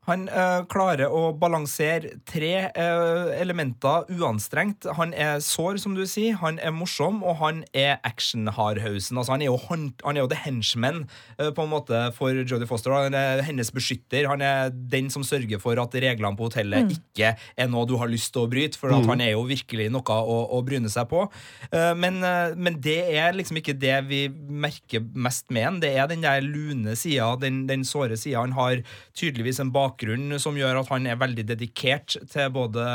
Han 0.10 0.26
eh, 0.28 0.64
klarer 0.72 1.12
å 1.14 1.30
balansere 1.38 2.16
tre 2.28 2.54
eh, 2.68 3.30
elementer 3.38 4.10
uanstrengt. 4.18 4.88
Han 4.98 5.14
er 5.14 5.38
sår, 5.44 5.78
som 5.84 5.94
du 5.98 6.06
sier, 6.10 6.40
han 6.42 6.58
er 6.64 6.74
morsom, 6.74 7.22
og 7.22 7.38
han 7.44 7.62
er 7.78 8.00
action-hardhausen. 8.08 9.20
Altså, 9.20 9.36
han, 9.36 9.44
er 9.46 9.52
jo 9.52 9.60
han, 9.68 9.90
han 10.02 10.18
er 10.18 10.26
jo 10.26 10.32
the 10.32 10.40
henchman 10.42 11.04
eh, 11.38 11.52
på 11.54 11.66
en 11.66 11.72
måte 11.72 12.02
for 12.18 12.34
Jodie 12.42 12.70
Foster. 12.70 12.96
Han 12.96 13.18
er 13.18 13.44
hennes 13.46 13.70
beskytter. 13.76 14.28
Han 14.32 14.42
er 14.46 14.74
den 14.74 15.12
som 15.14 15.26
sørger 15.26 15.62
for 15.62 15.78
at 15.82 15.98
reglene 16.02 16.34
på 16.40 16.50
hotellet 16.50 16.96
ikke 16.96 17.36
er 17.38 17.70
noe 17.70 17.86
du 17.90 17.96
har 18.02 18.10
lyst 18.10 18.34
til 18.34 18.48
å 18.48 18.50
bryte, 18.52 18.80
for 18.80 18.94
at 18.96 19.06
han 19.10 19.22
er 19.22 19.36
jo 19.36 19.46
virkelig 19.48 19.90
noe 19.94 20.20
å, 20.20 20.40
å 20.58 20.64
bryne 20.66 20.90
seg 20.92 21.06
på. 21.12 21.28
Eh, 21.70 21.94
men, 22.00 22.22
eh, 22.26 22.58
men 22.58 22.82
det 22.82 23.00
er 23.14 23.38
liksom 23.38 23.62
ikke 23.62 23.78
det 23.78 23.98
vi 24.10 24.26
merker 24.34 25.06
mest 25.14 25.52
med 25.54 25.68
han. 25.68 25.82
Det 25.84 25.94
er 25.94 26.10
den 26.10 26.26
der 26.26 26.42
lune 26.46 26.98
sida, 26.98 27.36
den, 27.42 27.68
den 27.70 27.86
såre 27.86 28.18
sida. 28.18 28.42
Han 28.42 28.58
har 28.58 28.82
tydeligvis 29.14 29.62
en 29.62 29.74
bakgrunn 29.76 29.99
bakgrunn 30.00 30.40
som 30.40 30.56
gjør 30.56 30.80
at 30.82 30.90
han 30.94 31.08
er 31.08 31.20
veldig 31.20 31.46
dedikert 31.50 32.16
til 32.32 32.50
både 32.56 32.86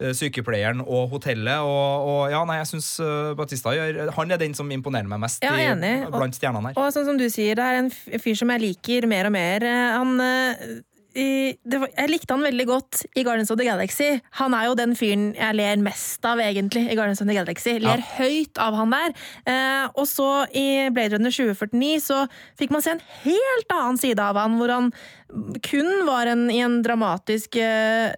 eh, 0.00 0.12
sykepleieren 0.16 0.80
og 0.82 1.08
hotellet. 1.14 1.60
Og, 1.62 2.06
og 2.10 2.30
ja, 2.32 2.42
nei, 2.48 2.58
jeg 2.60 2.70
syns 2.74 2.90
Batista 3.38 3.70
gjør 3.76 4.12
Han 4.16 4.30
er 4.30 4.40
den 4.40 4.54
som 4.54 4.70
imponerer 4.70 5.08
meg 5.08 5.20
mest 5.20 5.44
Ja, 5.44 5.54
i. 5.56 5.68
Og- 6.06 6.12
blant 6.18 6.34
stjernene 6.36 6.72
her. 6.72 6.78
Og 6.80 6.92
sånn 6.94 7.06
som 7.06 7.18
du 7.18 7.28
sier, 7.30 7.54
det 7.54 7.64
er 7.64 7.80
en 7.84 7.90
fyr 7.90 8.36
som 8.36 8.50
jeg 8.50 8.60
liker 8.66 9.06
mer 9.10 9.26
og 9.30 9.32
mer. 9.32 9.62
Eh, 9.62 9.98
Han 10.00 10.20
eh, 10.20 10.80
var, 11.14 11.90
Jeg 11.96 12.10
likte 12.10 12.34
han 12.34 12.44
veldig 12.44 12.66
godt 12.68 13.02
i 13.14 13.24
Guardians 13.26 13.50
of 13.50 13.58
the 13.60 13.66
Galaxy. 13.66 14.10
Han 14.40 14.54
er 14.56 14.68
jo 14.68 14.76
den 14.78 14.96
fyren 14.98 15.30
jeg 15.36 15.58
ler 15.58 15.82
mest 15.84 16.24
av, 16.26 16.40
egentlig, 16.42 16.86
i 16.88 16.98
Guardians 16.98 17.22
of 17.22 17.28
the 17.30 17.36
Galaxy. 17.36 17.78
Ler 17.82 18.02
høyt 18.16 18.60
av 18.60 18.76
han 18.78 18.94
der. 18.94 19.16
Eh, 19.50 19.86
og 19.94 20.06
så 20.10 20.30
i 20.56 20.90
Blade 20.94 21.16
Runner 21.16 21.34
2049 21.34 22.02
så 22.04 22.24
fikk 22.58 22.74
man 22.74 22.84
se 22.84 22.94
en 22.96 23.06
helt 23.24 23.74
annen 23.76 24.00
side 24.00 24.22
av 24.22 24.38
han, 24.40 24.58
hvor 24.60 24.72
han 24.74 24.92
kun 25.62 26.06
var 26.06 26.26
en, 26.26 26.50
i 26.50 26.58
en 26.58 26.80
dramatisk 26.82 27.56
eh, 27.60 28.10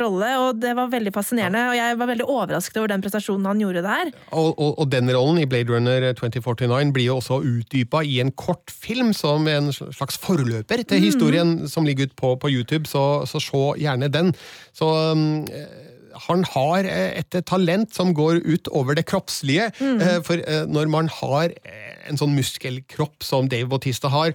rolle, 0.00 0.30
og 0.40 0.60
det 0.62 0.72
var 0.76 0.90
veldig 0.92 1.12
fascinerende. 1.14 1.62
Og 1.70 1.76
jeg 1.76 1.98
var 2.00 2.10
veldig 2.10 2.26
overrasket 2.26 2.80
over 2.80 2.92
den 2.92 3.04
prestasjonen 3.04 3.48
han 3.50 3.60
gjorde 3.60 3.84
der. 3.84 4.12
Og, 4.30 4.54
og, 4.54 4.72
og 4.80 4.90
den 4.92 5.10
rollen 5.12 5.42
i 5.42 5.48
Blade 5.50 5.72
Runner 5.72 6.08
2049 6.16 6.92
blir 6.96 7.10
jo 7.10 7.18
også 7.20 7.40
utdypa 7.44 8.02
i 8.06 8.18
en 8.24 8.32
kort 8.32 8.72
film, 8.72 9.12
som 9.16 9.46
en 9.50 9.72
slags 9.74 10.18
forløper 10.22 10.84
til 10.88 11.04
historien 11.04 11.58
som 11.70 11.86
ligger 11.88 12.10
ut 12.10 12.16
på, 12.18 12.25
på 12.42 12.50
YouTube, 12.50 12.90
så, 12.90 13.24
så 13.30 13.42
se 13.42 13.64
gjerne 13.82 14.10
den. 14.12 14.34
Så 14.76 14.90
um, 15.12 15.44
eh, 15.46 15.86
han 16.26 16.44
har 16.54 16.88
eh, 16.88 17.20
et 17.20 17.38
talent 17.48 17.92
som 17.94 18.14
går 18.16 18.40
ut 18.44 18.70
over 18.72 18.96
det 18.96 19.06
kroppslige. 19.10 19.70
Mm. 19.80 20.02
For 20.26 20.40
eh, 20.40 20.64
når 20.68 20.92
man 20.92 21.10
har 21.20 21.52
eh, 21.52 21.96
en 22.10 22.20
sånn 22.20 22.36
muskelkropp 22.36 23.26
som 23.26 23.50
Dave 23.52 23.68
Bautista 23.70 24.12
har, 24.12 24.32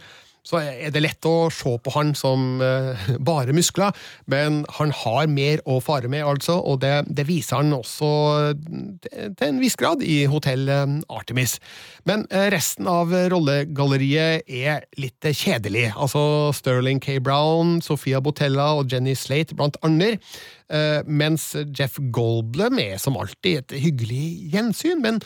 så 0.47 0.57
er 0.61 0.89
det 0.93 1.03
lett 1.03 1.27
å 1.29 1.49
se 1.53 1.75
på 1.85 1.93
han 1.93 2.15
som 2.17 2.61
eh, 2.65 3.07
bare 3.31 3.53
muskler, 3.53 3.93
men 4.31 4.63
han 4.79 4.93
har 5.03 5.27
mer 5.29 5.61
å 5.69 5.79
fare 5.83 6.09
med, 6.09 6.23
altså, 6.25 6.57
og 6.59 6.79
det, 6.81 6.93
det 7.09 7.27
viser 7.29 7.61
han 7.61 7.73
også 7.77 8.11
til 9.03 9.29
til 9.41 9.47
en 9.47 9.59
viss 9.61 9.75
grad 9.79 10.01
i 10.05 10.23
Hotell 10.29 10.67
eh, 10.69 10.95
Artemis. 11.13 11.57
Men 12.09 12.25
eh, 12.33 12.47
resten 12.53 12.87
av 12.89 13.11
rollegalleriet 13.31 14.47
er 14.49 14.85
litt 15.01 15.25
eh, 15.27 15.35
kjedelig. 15.35 15.87
Altså 15.95 16.51
Sterling 16.55 17.01
K. 17.03 17.19
Brown, 17.23 17.79
Sofia 17.85 18.21
Botella 18.23 18.71
og 18.79 18.91
Jenny 18.91 19.15
Slate 19.17 19.57
blant 19.57 19.77
andre. 19.85 20.17
eh, 20.71 21.01
Mens 21.07 21.51
Jeff 21.77 21.99
Goldblum 22.13 22.79
er 22.81 22.97
som 23.01 23.17
alltid 23.19 23.61
et 23.63 23.77
hyggelig 23.83 24.51
gjensyn, 24.53 25.01
men 25.03 25.21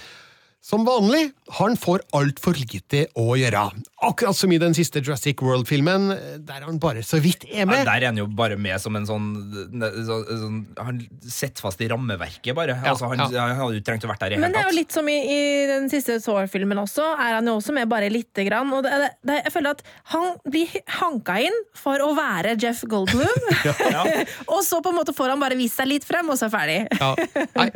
som 0.66 0.82
vanlig, 0.82 1.28
han 1.60 1.76
får 1.78 2.02
altfor 2.18 2.58
lite 2.58 3.04
å 3.22 3.36
gjøre. 3.38 3.68
Akkurat 4.06 4.34
som 4.38 4.50
i 4.50 4.58
den 4.58 4.74
siste 4.74 4.98
Jurassic 4.98 5.44
World-filmen, 5.46 6.08
der 6.42 6.64
han 6.66 6.80
bare 6.82 7.04
så 7.06 7.20
vidt 7.22 7.44
er 7.46 7.60
Ja, 7.60 7.66
med. 7.70 7.84
der 7.86 8.02
er 8.02 8.06
han 8.10 8.18
jo 8.18 8.26
bare 8.26 8.58
med 8.58 8.82
som 8.82 8.96
en 8.98 9.06
sånn, 9.06 9.28
så, 10.08 10.18
sånn 10.26 10.58
Han 10.82 11.04
sitter 11.22 11.62
fast 11.68 11.84
i 11.86 11.90
rammeverket, 11.92 12.50
bare. 12.58 12.80
altså, 12.82 13.12
han, 13.12 13.22
ja. 13.30 13.46
han 13.46 13.60
hadde 13.60 13.78
jo 13.78 13.84
trengt 13.86 14.08
å 14.08 14.10
vært 14.10 14.26
der 14.26 14.34
i 14.34 14.40
hele 14.40 14.42
tatt. 14.42 14.48
Men 14.48 14.58
det 14.58 14.64
er 14.64 14.72
jo 14.72 14.80
litt 14.80 14.98
som 14.98 15.12
i, 15.14 15.20
i 15.22 15.68
den 15.70 15.86
siste 15.94 16.18
Thor-filmen 16.26 16.82
også, 16.82 17.12
er 17.14 17.38
han 17.38 17.52
jo 17.52 17.56
også 17.60 17.78
med 17.78 17.90
bare 17.94 18.10
lite 18.10 18.48
grann. 18.50 18.74
Og 18.74 18.82
det, 18.88 19.12
det, 19.22 19.38
jeg 19.46 19.54
føler 19.54 19.78
at 19.78 19.86
han 20.16 20.34
blir 20.50 20.76
hanka 20.98 21.38
inn 21.46 21.62
for 21.78 22.02
å 22.02 22.10
være 22.18 22.58
Jeff 22.58 22.82
Goldblum, 22.90 23.50
og 24.54 24.66
så 24.66 24.82
på 24.82 24.90
en 24.90 24.98
måte 24.98 25.14
får 25.14 25.36
han 25.36 25.46
bare 25.46 25.62
vist 25.62 25.78
seg 25.78 25.94
litt 25.94 26.10
frem, 26.10 26.34
og 26.34 26.42
så 26.42 26.50
er 26.50 26.56
ferdig. 26.58 26.82
Ja. 26.98 27.14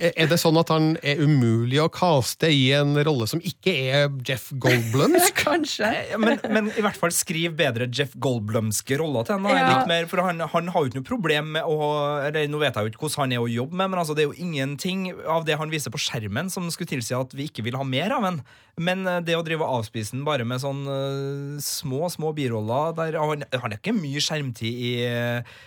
Er 0.10 0.34
det 0.34 0.42
sånn 0.42 0.58
at 0.58 0.74
han 0.74 0.96
er 1.06 1.22
umulig 1.22 1.84
å 1.86 1.90
kaste 1.94 2.50
i 2.50 2.72
en 2.74 2.79
rolle 3.08 3.28
som 3.30 3.42
ikke 3.44 3.74
er 3.94 4.08
Jeff 4.28 4.50
Goldblumsk? 4.62 5.42
Kanskje. 5.48 5.90
Men, 6.22 6.40
men 6.52 6.70
i 6.74 6.84
hvert 6.86 7.00
fall 7.00 7.14
skriv 7.16 7.56
bedre 7.60 7.88
Jeff 7.92 8.16
Goldblumske 8.22 8.98
roller 9.02 9.28
til 9.28 9.38
henne. 9.38 9.56
Ja. 9.58 9.68
Litt 9.74 9.92
mer, 9.92 10.08
for 10.12 10.24
han, 10.26 10.42
han 10.54 10.72
har 10.74 10.86
jo 10.86 10.92
ikke 10.92 11.02
noe 11.02 11.10
problem 11.10 11.54
med 11.58 11.68
å 11.68 11.90
eller 12.30 12.50
Nå 12.50 12.62
vet 12.62 12.76
jeg 12.76 12.88
jo 12.88 12.94
ikke 12.94 13.04
hvordan 13.06 13.26
han 13.26 13.36
er 13.36 13.44
å 13.44 13.52
jobbe 13.52 13.78
med, 13.80 13.92
men 13.92 14.02
altså, 14.02 14.16
det 14.18 14.26
er 14.26 14.32
jo 14.32 14.48
ingenting 14.48 15.10
av 15.30 15.46
det 15.48 15.58
han 15.60 15.72
viser 15.72 15.94
på 15.94 16.02
skjermen 16.02 16.50
som 16.54 16.68
skulle 16.74 16.94
tilsi 16.96 17.16
at 17.18 17.34
vi 17.38 17.50
ikke 17.50 17.66
vil 17.66 17.78
ha 17.80 17.86
mer 17.88 18.16
av 18.16 18.26
ham. 18.28 18.42
Men 18.80 19.04
eh, 19.08 19.22
det 19.26 19.36
å 19.38 19.44
drive 19.46 19.68
avspise 19.68 20.16
ham 20.16 20.26
bare 20.28 20.46
med 20.48 20.62
sånn 20.64 20.86
uh, 20.88 21.58
små, 21.64 22.08
små 22.14 22.32
biroller 22.38 22.96
der, 22.98 23.18
han, 23.20 23.44
han 23.52 23.74
er 23.74 23.80
ikke 23.80 23.96
mye 23.98 24.24
skjermtid 24.24 24.84
i 24.90 24.94
uh, 25.10 25.58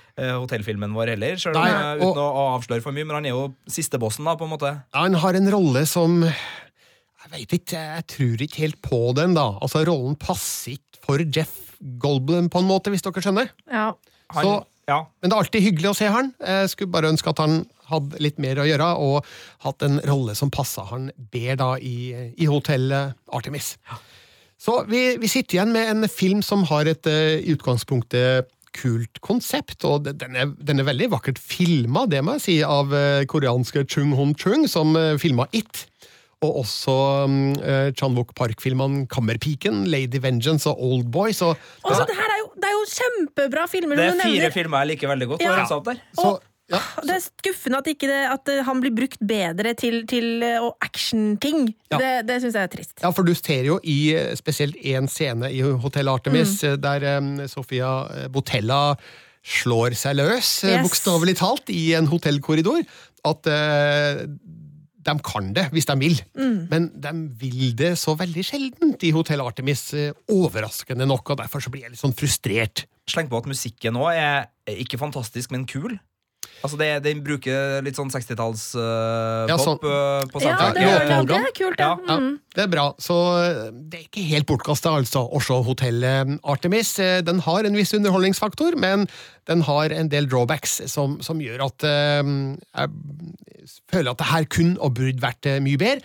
hotellfilmen 0.42 0.95
vår 0.97 1.14
heller, 1.14 1.38
selv 1.40 1.61
om, 1.61 1.66
Nei, 1.66 1.92
og- 1.99 2.02
uten 2.12 2.23
å, 2.25 2.28
å 2.28 2.47
avsløre 2.57 2.85
for 2.85 2.97
mye. 2.97 3.09
Men 3.09 3.21
han 3.21 3.28
er 3.28 3.37
jo 3.37 3.47
sistebossen, 3.71 4.26
da, 4.28 4.37
på 4.38 4.49
en 4.49 4.54
måte. 4.54 4.75
Han 4.97 5.19
har 5.23 5.38
en 5.38 5.52
rolle 5.52 5.85
som 5.88 6.23
Jeg 7.33 7.47
vet 7.47 7.55
ikke, 7.62 7.81
jeg 7.97 8.05
tror 8.12 8.43
ikke 8.45 8.61
helt 8.61 8.81
på 8.85 8.99
den, 9.17 9.33
da. 9.39 9.47
Altså, 9.65 9.81
Rollen 9.89 10.17
passer 10.21 10.75
ikke 10.77 11.01
for 11.07 11.23
Jeff 11.35 11.55
Goldblum, 12.03 12.51
på 12.53 12.61
en 12.61 12.69
måte, 12.69 12.93
hvis 12.93 13.03
dere 13.03 13.23
skjønner. 13.25 13.49
Ja. 13.73 13.87
Han, 14.37 14.45
Så- 14.45 14.65
ja. 14.89 14.99
Men 15.23 15.31
det 15.31 15.37
er 15.37 15.41
alltid 15.43 15.62
hyggelig 15.65 15.91
å 15.91 15.97
se 15.97 16.07
han. 16.12 16.35
Jeg 16.45 16.69
skulle 16.71 16.93
bare 16.93 17.09
ønske 17.11 17.31
at 17.33 17.39
han 17.43 17.65
hadde 17.89 18.21
litt 18.21 18.39
mer 18.39 18.57
å 18.61 18.67
gjøre, 18.69 18.91
og 19.01 19.25
hatt 19.65 19.83
en 19.83 19.99
rolle 20.09 20.35
som 20.37 20.51
passa 20.53 20.85
han 20.93 21.11
bedre 21.33 21.57
da 21.57 21.71
i, 21.81 22.33
i 22.37 22.47
hotellet 22.49 23.15
Artemis. 23.33 23.77
Så 24.62 24.85
vi, 24.87 25.17
vi 25.19 25.27
sitter 25.27 25.57
igjen 25.59 25.73
med 25.75 25.89
en 25.91 26.09
film 26.09 26.43
som 26.47 26.62
har 26.71 26.87
et 26.87 27.07
eh, 27.11 27.41
i 27.43 27.57
utgangspunktet 27.57 28.47
kult 28.73 29.19
konsept, 29.21 29.83
og 29.85 30.05
den 30.07 30.37
er, 30.37 30.47
den 30.57 30.81
er 30.81 30.87
veldig 30.89 31.11
vakkert 31.12 31.39
filma, 31.43 32.07
det 32.09 32.23
må 32.25 32.39
jeg 32.39 32.45
si, 32.47 32.55
av 32.65 32.93
eh, 32.97 33.25
koreanske 33.29 33.83
Chung 33.91 34.15
Hon 34.17 34.33
Chung, 34.39 34.69
som 34.71 34.95
filma 35.21 35.49
It. 35.53 35.87
Og 36.43 36.61
også 36.65 36.95
um, 37.25 37.37
uh, 37.63 37.91
Chan 37.95 38.15
Wook 38.19 38.33
Park-filmene 38.39 39.07
Kammerpiken, 39.11 39.85
Lady 39.87 40.19
Vengeance 40.23 40.67
og 40.71 40.81
Oldboy. 40.83 41.31
Så 41.37 41.53
Og 41.55 41.93
så 41.95 42.07
det 42.09 42.17
her 42.19 42.33
er 42.35 42.41
jo, 42.43 42.49
det 42.59 42.71
er 42.71 42.75
jo 42.75 42.87
kjempebra 42.93 43.67
filmer. 43.71 43.97
Det 44.01 44.09
er 44.13 44.25
fire 44.27 44.51
filmer 44.55 44.83
jeg 44.83 44.95
liker 44.97 45.13
veldig 45.15 45.29
godt. 45.35 45.45
Ja. 45.47 45.53
og 45.53 45.61
rensa 45.63 45.79
opp 45.79 45.93
så. 46.19 46.33
Det 46.73 47.13
er 47.13 47.21
skuffende 47.21 47.79
at, 47.83 47.89
ikke 47.91 48.09
det, 48.09 48.21
at 48.33 48.49
eh, 48.49 48.63
han 48.65 48.79
blir 48.81 48.95
brukt 48.97 49.21
bedre 49.29 49.75
til, 49.77 50.07
til 50.09 50.41
eh, 50.47 50.63
actionting. 50.81 51.67
Ja. 51.93 51.99
Det, 52.01 52.13
det 52.31 52.39
syns 52.41 52.57
jeg 52.57 52.65
er 52.69 52.71
trist. 52.73 52.95
Ja, 53.03 53.11
for 53.13 53.27
du 53.29 53.35
ser 53.37 53.67
jo 53.69 53.77
i 53.85 53.99
spesielt 54.39 54.79
én 54.81 55.09
scene 55.11 55.51
i 55.53 55.61
Hotell 55.61 56.09
Artemis, 56.09 56.63
Mm. 56.63 56.79
der 56.81 57.05
um, 57.19 57.29
Sofia 57.51 57.91
Botella 58.33 58.95
slår 59.43 59.97
seg 59.99 60.17
løs, 60.17 60.63
Yes. 60.65 60.81
bokstavelig 60.87 61.37
talt, 61.43 61.69
i 61.69 61.93
en 61.99 62.07
hotellkorridor, 62.09 62.87
at 63.29 63.47
eh, 63.53 64.23
de 65.04 65.14
kan 65.25 65.52
det 65.56 65.66
hvis 65.73 65.87
de 65.87 65.97
vil, 65.99 66.21
Mm. 66.38 66.68
men 66.71 66.88
de 67.00 67.12
vil 67.40 67.75
det 67.76 67.92
så 67.99 68.14
veldig 68.16 68.44
sjeldent 68.47 69.02
i 69.02 69.11
Hotell 69.11 69.40
Artemis, 69.40 69.92
eh, 69.94 70.12
overraskende 70.30 71.06
nok, 71.06 71.30
og 71.30 71.38
derfor 71.38 71.61
så 71.61 71.71
blir 71.71 71.82
jeg 71.82 71.90
litt 71.94 72.00
sånn 72.02 72.14
frustrert. 72.16 72.85
Sleng 73.11 73.28
på 73.28 73.37
at 73.42 73.47
musikken 73.50 73.94
òg 73.99 74.14
er 74.14 74.47
er 74.66 74.76
ikke 74.78 74.99
fantastisk, 74.99 75.50
men 75.50 75.64
kul. 75.66 75.99
Altså 76.63 76.79
det, 76.79 76.89
Den 77.03 77.21
bruker 77.27 77.83
litt 77.83 77.97
sånn 77.99 78.11
60-tallspop 78.13 78.79
uh, 78.79 79.49
Ja, 79.51 79.57
sånn. 79.59 79.79
på 79.83 79.91
Ja, 79.91 80.53
soundtracket. 80.53 80.75
det, 80.77 80.83
ja, 80.85 80.99
låtvalgene. 80.99 81.27
det 81.27 81.51
er 81.51 81.57
kult, 81.59 81.81
ja. 81.83 81.89
Ja, 81.89 82.13
Ja, 82.13 82.17
Mm. 82.23 82.39
det 82.55 82.63
er 82.63 82.69
bra. 82.71 82.85
Så 83.03 83.17
eh, 83.43 83.71
det 83.73 83.99
er 83.99 84.05
ikke 84.07 84.25
helt 84.29 84.47
bortkasta, 84.47 84.93
altså, 85.01 85.25
å 85.27 85.41
se 85.43 85.55
hotellet 85.67 86.39
Artemis. 86.45 86.93
Eh, 87.03 87.21
Den 87.23 87.41
har 87.41 87.65
en 87.67 87.75
viss 87.75 87.93
underholdningsfaktor, 87.99 88.77
men 88.79 89.09
den 89.51 89.63
har 89.67 89.91
en 89.91 90.09
del 90.09 90.27
drawbacks 90.31 90.83
som, 90.87 91.19
som 91.21 91.41
gjør 91.43 91.65
at 91.67 91.83
uh, 91.83 92.23
jeg 92.79 92.89
føler 93.91 94.11
at 94.13 94.19
det 94.23 94.31
her 94.31 94.45
kun 94.45 94.77
og 94.79 94.95
burde 94.95 95.21
vært 95.23 95.47
eh, 95.51 95.59
mye 95.61 95.79
bedre. 95.79 96.01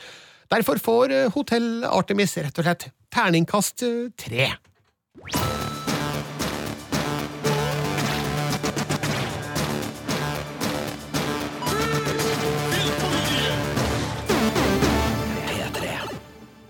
Derfor 0.49 0.79
får 0.81 1.11
eh, 1.11 1.29
Hotell 1.35 1.83
Artemis 1.85 2.37
rett 2.37 2.57
og 2.57 2.65
slett 2.65 2.89
terningkast 3.13 3.83
eh, 3.83 4.09
tre. 4.17 4.53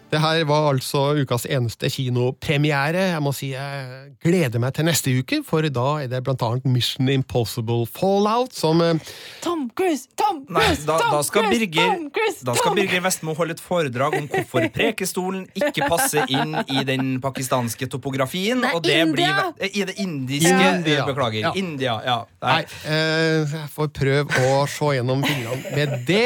Det 0.07 0.19
her 0.23 0.43
var 0.47 0.69
altså 0.71 1.01
ukas 1.19 1.43
eneste 1.51 1.89
kinopremiere. 1.91 3.01
Jeg 3.11 3.19
må 3.25 3.33
si 3.35 3.49
jeg 3.51 4.13
gleder 4.23 4.61
meg 4.63 4.71
til 4.77 4.85
neste 4.87 5.11
uke, 5.19 5.41
for 5.43 5.65
da 5.67 5.83
er 6.05 6.07
det 6.11 6.21
blant 6.23 6.45
annet 6.47 6.67
Mission 6.71 7.09
Impossible 7.11 7.83
Fallout 7.91 8.55
som 8.55 8.79
eh, 8.85 9.01
Tom 9.43 9.65
Cruise! 9.75 10.07
Tom 10.15 10.45
Nei, 10.47 10.63
Cruise! 10.63 10.85
da, 10.87 10.95
Tom 11.01 11.17
da 11.17 11.19
skal 11.27 11.49
Cruise, 11.49 11.59
Birger 11.67 11.91
Tom 11.91 12.05
Cruise, 12.15 12.45
Da 12.47 12.55
skal 12.55 12.77
Birger 12.77 13.03
Vestmo 13.03 13.35
holde 13.35 13.57
et 13.57 13.63
foredrag 13.63 14.15
om 14.21 14.29
hvorfor 14.31 14.69
Prekestolen 14.77 15.43
ikke 15.59 15.89
passer 15.91 16.23
inn 16.31 16.55
i 16.71 16.85
den 16.87 17.17
pakistanske 17.23 17.89
topografien. 17.91 18.63
Nei, 18.63 18.71
og 18.77 18.87
det 18.87 18.95
blir 19.11 19.27
India. 19.27 19.51
blir 19.59 19.75
I 19.81 19.85
det 19.91 19.97
indiske 20.05 20.53
India. 20.53 21.01
eh, 21.01 21.05
Beklager. 21.11 21.49
Ja. 21.49 21.53
India, 21.59 21.97
ja. 22.07 22.17
Nei, 22.47 22.61
eh, 22.87 23.43
jeg 23.57 23.67
får 23.75 23.91
prøve 23.99 24.47
å 24.53 24.63
se 24.71 24.93
gjennom 25.01 25.27
fingrene 25.27 25.75
med 25.75 25.99
det. 26.07 26.25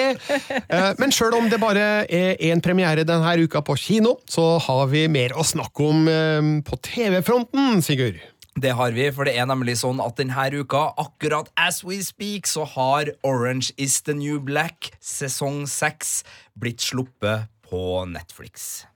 Eh, 0.69 0.87
men 1.01 1.09
sjøl 1.17 1.33
om 1.41 1.49
det 1.49 1.57
bare 1.61 1.89
er 2.05 2.37
én 2.51 2.61
premiere 2.61 3.07
denne 3.09 3.35
uka 3.41 3.63
på 3.65 3.70
kino, 3.77 4.17
så 4.25 4.57
har 4.65 4.87
vi 4.91 5.05
mer 5.11 5.35
å 5.37 5.43
snakke 5.45 5.83
om 5.85 6.07
eh, 6.09 6.41
på 6.65 6.79
TV-fronten, 6.87 7.81
Sigurd. 7.85 8.17
Det 8.59 8.73
har 8.75 8.91
vi, 8.91 9.05
for 9.15 9.23
det 9.29 9.37
er 9.39 9.45
nemlig 9.47 9.77
sånn 9.79 10.01
at 10.03 10.17
denne 10.19 10.49
uka, 10.51 10.91
akkurat 10.99 11.47
as 11.55 11.83
we 11.87 12.01
speak, 12.03 12.47
så 12.49 12.65
har 12.67 13.13
Orange 13.23 13.71
is 13.77 14.01
the 14.03 14.13
New 14.17 14.41
Black 14.43 14.91
sesong 14.99 15.67
6 15.71 16.23
blitt 16.59 16.81
sluppet 16.83 17.47
på 17.69 18.05
Netflix. 18.11 18.87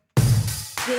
Good 0.86 0.98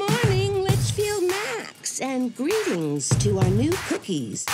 morning, 0.00 0.64
Litchfield 0.66 1.30
Max, 1.30 2.00
and 2.00 2.22
and 2.22 2.36
greetings 2.36 3.08
to 3.08 3.38
our 3.38 3.50
new 3.50 3.72
cookies. 3.88 4.46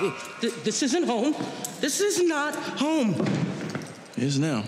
Wait, 0.00 0.12
th- 0.40 0.54
this 0.62 0.82
isn't 0.82 1.04
home. 1.04 1.34
This 1.80 2.00
is 2.00 2.22
not 2.22 2.54
home. 2.54 3.14
Is 4.16 4.38
now. 4.38 4.64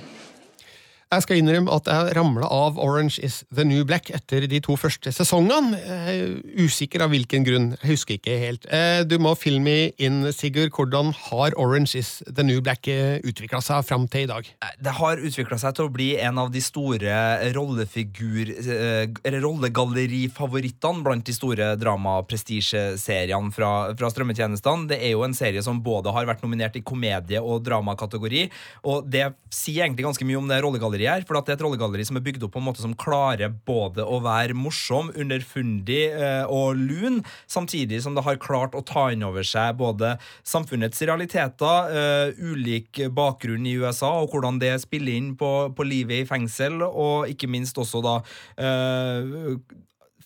Jeg 1.12 1.26
skal 1.26 1.40
innrømme 1.42 1.68
at 1.76 1.88
jeg 1.90 2.12
ramla 2.16 2.46
av 2.48 2.78
Orange 2.80 3.20
is 3.20 3.42
the 3.52 3.66
New 3.68 3.82
Black 3.84 4.06
etter 4.16 4.46
de 4.48 4.60
to 4.64 4.78
første 4.80 5.10
sesongene. 5.12 5.76
Er 5.76 6.38
usikker 6.64 7.02
av 7.04 7.10
hvilken 7.12 7.44
grunn. 7.44 7.66
Jeg 7.82 7.90
husker 7.90 8.16
ikke 8.16 8.36
helt. 8.40 8.64
Eh, 8.72 9.02
Du 9.04 9.18
må 9.20 9.34
filme 9.36 9.62
meg 9.66 10.00
inn, 10.00 10.24
Sigurd. 10.32 10.72
Hvordan 10.72 11.12
har 11.28 11.52
Orange 11.60 11.98
is 12.00 12.22
the 12.24 12.42
New 12.42 12.62
Black 12.64 12.88
utvikla 12.88 13.60
seg 13.62 13.84
fram 13.84 14.06
til 14.08 14.24
i 14.24 14.30
dag? 14.30 14.48
Det 14.80 14.94
har 14.96 15.20
utvikla 15.20 15.58
seg 15.60 15.76
til 15.76 15.90
å 15.90 15.92
bli 15.92 16.08
en 16.16 16.40
av 16.40 16.48
de 16.54 16.62
store 16.64 17.12
rollefigur... 17.58 18.54
eh, 18.56 19.12
Eller 19.28 19.44
rollegallerifavorittene 19.44 21.04
blant 21.04 21.28
de 21.28 21.36
store 21.36 21.74
drama-prestisjeseriene 21.82 23.52
fra, 23.52 23.70
fra 24.00 24.10
strømmetjenestene. 24.14 24.88
Det 24.94 24.98
er 25.02 25.12
jo 25.12 25.26
en 25.28 25.36
serie 25.36 25.60
som 25.62 25.82
både 25.84 26.16
har 26.16 26.24
vært 26.30 26.42
nominert 26.46 26.80
i 26.80 26.82
komedie- 26.82 27.42
og 27.44 27.60
dramakategori, 27.68 28.48
og 28.88 29.04
det 29.12 29.28
sier 29.52 29.84
egentlig 29.84 30.08
ganske 30.08 30.24
mye 30.26 30.40
om 30.40 30.48
det 30.48 30.62
rollegalleriet 30.64 31.01
her, 31.10 31.24
for 31.26 31.38
det 31.38 31.54
er 31.54 31.58
et 31.58 31.64
rollegalleri 31.64 32.06
som 32.08 32.18
er 32.18 32.24
bygd 32.24 32.46
opp 32.46 32.54
på 32.56 32.62
en 32.62 32.66
måte 32.68 32.84
som 32.84 32.96
klarer 32.98 33.52
både 33.66 34.04
å 34.04 34.20
være 34.24 34.56
morsom, 34.58 35.10
underfundig 35.18 36.02
eh, 36.12 36.44
og 36.46 36.78
lun, 36.78 37.20
samtidig 37.50 38.02
som 38.04 38.16
det 38.16 38.24
har 38.26 38.40
klart 38.42 38.76
å 38.78 38.84
ta 38.86 39.08
inn 39.12 39.24
over 39.26 39.46
seg 39.46 39.78
både 39.80 40.14
samfunnets 40.46 41.02
realiteter, 41.04 41.92
eh, 41.92 42.42
ulik 42.42 43.04
bakgrunn 43.14 43.68
i 43.68 43.76
USA, 43.82 44.14
og 44.22 44.34
hvordan 44.34 44.60
det 44.62 44.74
spiller 44.84 45.16
inn 45.18 45.32
på, 45.38 45.52
på 45.76 45.88
livet 45.88 46.22
i 46.22 46.28
fengsel, 46.28 46.82
og 46.88 47.30
ikke 47.32 47.50
minst 47.50 47.78
også 47.78 48.02
da 48.04 48.18
eh, 48.60 49.56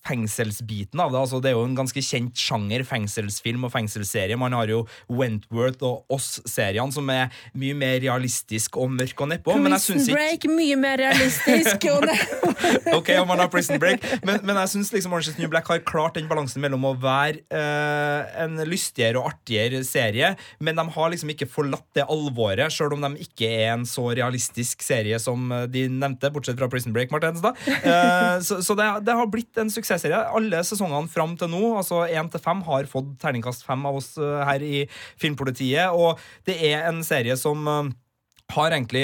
fengselsbiten 0.07 1.01
av 1.03 1.13
det. 1.13 1.21
Altså, 1.21 1.41
det 1.43 1.51
er 1.51 1.57
jo 1.57 1.67
en 1.67 1.77
ganske 1.79 2.03
kjent 2.05 2.37
sjanger, 2.39 2.85
fengselsfilm 2.87 3.67
og 3.67 3.73
fengselsserie. 3.75 4.39
Man 4.39 4.55
har 4.57 4.71
jo 4.71 4.83
Wentworth 5.13 5.85
og 5.87 6.17
Oss-seriene, 6.17 6.95
som 6.95 7.11
er 7.13 7.33
mye 7.59 7.77
mer 7.79 7.99
realistisk 8.05 8.79
og 8.81 8.93
mørk 8.95 9.25
og 9.25 9.33
nedpå. 9.33 9.57
Prison 9.67 10.01
ikke 10.03 10.17
Break, 10.17 10.49
mye 10.51 10.79
mer 10.81 11.01
realistisk. 11.03 11.89
og 11.93 12.07
Ok, 12.99 13.13
om 13.21 13.29
man 13.31 13.43
har 13.43 13.51
Prison 13.53 13.81
Break 13.83 14.05
Men, 14.27 14.41
men 14.47 14.59
jeg 14.63 14.73
syns 14.75 14.93
liksom 14.95 15.15
Orange 15.15 15.33
is 15.33 15.39
New 15.41 15.51
Black 15.51 15.69
har 15.71 15.83
klart 15.87 16.17
den 16.19 16.29
balansen 16.31 16.63
mellom 16.65 16.85
å 16.89 16.95
være 17.01 17.43
eh, 17.55 18.37
en 18.45 18.59
lystigere 18.69 19.21
og 19.21 19.31
artigere 19.33 19.83
serie, 19.87 20.35
men 20.61 20.79
de 20.79 20.85
har 20.97 21.13
liksom 21.13 21.33
ikke 21.33 21.49
forlatt 21.51 21.87
det 21.97 22.07
alvoret, 22.13 22.73
sjøl 22.73 22.97
om 22.97 23.05
de 23.07 23.27
ikke 23.27 23.49
er 23.49 23.73
en 23.75 23.87
så 23.89 24.09
realistisk 24.17 24.85
serie 24.85 25.19
som 25.23 25.51
eh, 25.53 25.67
de 25.71 25.87
nevnte, 25.93 26.31
bortsett 26.35 26.59
fra 26.59 26.71
Prison 26.73 26.95
Break, 26.97 27.13
Martenstad. 27.15 27.59
Eh, 27.77 28.39
så 28.47 28.61
så 28.67 28.75
det, 28.79 28.87
det 29.07 29.15
har 29.17 29.29
blitt 29.31 29.59
en 29.61 29.71
suksessserie. 29.97 30.23
Alle 30.37 30.63
sesongene 30.65 31.11
fram 31.11 31.37
til 31.39 31.51
nå, 31.51 31.77
altså 31.81 32.05
én 32.07 32.31
til 32.31 32.43
fem, 32.43 32.63
har 32.67 32.89
fått 32.91 33.17
terningkast 33.23 33.67
fem 33.67 33.85
av 33.87 33.97
oss 33.97 34.17
eh, 34.19 34.45
her 34.45 34.63
i 34.63 34.87
Filmpolitiet, 35.21 35.91
og 35.93 36.21
det 36.47 36.59
er 36.71 36.89
en 36.89 37.03
serie 37.05 37.37
som 37.37 37.67
eh, 37.67 37.93
har 38.55 38.71
egentlig 38.71 39.03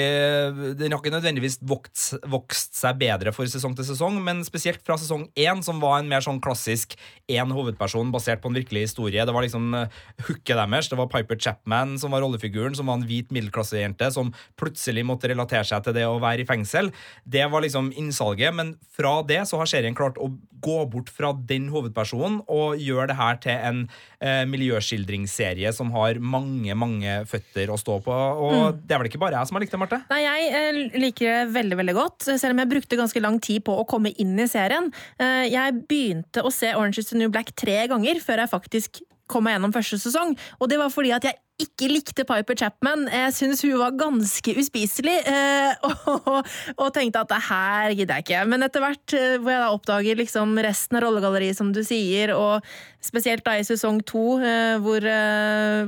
Den 0.79 0.93
har 0.93 1.01
ikke 1.01 1.11
nødvendigvis 1.11 1.57
vokst, 1.67 2.15
vokst 2.31 2.77
seg 2.79 2.99
bedre 3.01 3.33
for 3.35 3.49
sesong 3.49 3.75
til 3.75 3.87
sesong, 3.87 4.19
men 4.23 4.43
spesielt 4.47 4.79
fra 4.85 4.95
sesong 4.99 5.25
én, 5.35 5.63
som 5.65 5.81
var 5.83 5.99
en 5.99 6.09
mer 6.09 6.23
sånn 6.23 6.39
klassisk 6.43 6.95
én 7.31 7.51
hovedperson 7.51 8.11
basert 8.13 8.41
på 8.43 8.51
en 8.51 8.57
virkelig 8.57 8.87
historie. 8.87 9.25
Det 9.25 9.35
var 9.35 9.45
liksom 9.45 9.75
uh, 9.75 9.99
hooket 10.27 10.55
deres. 10.55 10.89
Det 10.91 10.99
var 10.99 11.11
Piper 11.11 11.39
Chapman 11.39 11.97
som 11.99 12.15
var 12.15 12.23
rollefiguren, 12.23 12.75
som 12.77 12.87
var 12.87 12.99
en 12.99 13.07
hvit 13.09 13.33
middelklassejente 13.35 14.09
som 14.15 14.31
plutselig 14.59 15.03
måtte 15.07 15.31
relatere 15.31 15.67
seg 15.67 15.83
til 15.85 15.97
det 15.99 16.07
å 16.07 16.21
være 16.23 16.45
i 16.45 16.49
fengsel. 16.49 16.93
Det 17.23 17.45
var 17.51 17.65
liksom 17.65 17.91
innsalget, 17.99 18.55
men 18.55 18.75
fra 18.95 19.19
det 19.27 19.43
så 19.49 19.59
har 19.59 19.69
serien 19.69 19.97
klart 19.97 20.19
å 20.21 20.31
gå 20.63 20.79
bort 20.87 21.11
fra 21.11 21.33
den 21.35 21.67
hovedpersonen 21.73 22.39
og 22.51 22.79
gjøre 22.79 23.09
det 23.11 23.17
her 23.19 23.39
til 23.43 23.65
en 23.69 23.81
eh, 24.23 24.43
miljøskildringsserie 24.49 25.73
som 25.75 25.91
har 25.95 26.19
mange, 26.23 26.75
mange 26.79 27.17
føtter 27.29 27.71
å 27.73 27.79
stå 27.79 27.99
på. 28.05 28.13
Og 28.47 28.79
det 28.79 28.95
er 28.95 29.03
vel 29.03 29.11
ikke 29.11 29.21
bare 29.23 29.32
jeg 29.33 29.49
som 29.49 29.57
har 29.57 29.63
likt 29.63 29.73
det, 29.75 29.79
Marte? 29.81 30.01
Nei, 30.11 30.21
Jeg 30.23 30.51
eh, 30.59 30.99
liker 31.03 31.29
det 31.29 31.53
veldig 31.55 31.79
veldig 31.81 31.95
godt, 31.97 32.27
selv 32.29 32.53
om 32.55 32.61
jeg 32.63 32.71
brukte 32.75 32.99
ganske 32.99 33.23
lang 33.23 33.39
tid 33.43 33.63
på 33.67 33.75
å 33.81 33.87
komme 33.89 34.13
inn 34.21 34.37
i 34.39 34.49
serien. 34.49 34.91
Eh, 35.19 35.49
Jeg 35.53 35.81
begynte 35.89 36.43
å 36.45 36.51
se 36.53 36.73
Orange 36.75 37.01
is 37.03 37.09
the 37.11 37.17
New 37.19 37.31
Black 37.33 37.53
tre 37.59 37.83
ganger 37.91 38.21
før 38.23 38.43
jeg 38.43 38.53
faktisk 38.53 39.01
kom 39.31 39.45
meg 39.47 39.57
gjennom 39.57 39.73
første 39.73 39.99
sesong. 40.01 40.35
Og 40.59 40.69
det 40.69 40.77
var 40.81 40.91
fordi 40.93 41.13
at 41.15 41.25
jeg 41.27 41.39
ikke 41.61 41.87
likte 41.91 42.25
Piper 42.25 42.57
Chapman. 42.57 43.05
Jeg 43.13 43.33
syns 43.37 43.61
hun 43.65 43.77
var 43.77 43.93
ganske 43.97 44.55
uspiselig, 44.57 45.15
eh, 45.29 45.75
og, 46.09 46.39
og 46.77 46.87
tenkte 46.95 47.21
at 47.21 47.29
det 47.29 47.41
her 47.47 47.93
gidder 47.93 48.19
jeg 48.19 48.25
ikke. 48.25 48.41
Men 48.49 48.65
etter 48.65 48.83
hvert 48.83 49.15
eh, 49.17 49.35
hvor 49.37 49.53
jeg 49.53 49.61
da 49.61 49.69
oppdager 49.73 50.19
liksom 50.19 50.57
resten 50.65 50.97
av 50.97 51.05
rollegalleriet, 51.05 51.57
som 51.59 51.69
du 51.75 51.83
sier, 51.85 52.33
og 52.35 52.65
spesielt 53.03 53.45
da 53.45 53.57
i 53.59 53.65
sesong 53.67 54.01
to, 54.07 54.39
eh, 54.41 54.79
hvor, 54.81 55.05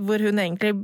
hvor 0.05 0.25
hun 0.27 0.41
egentlig 0.43 0.75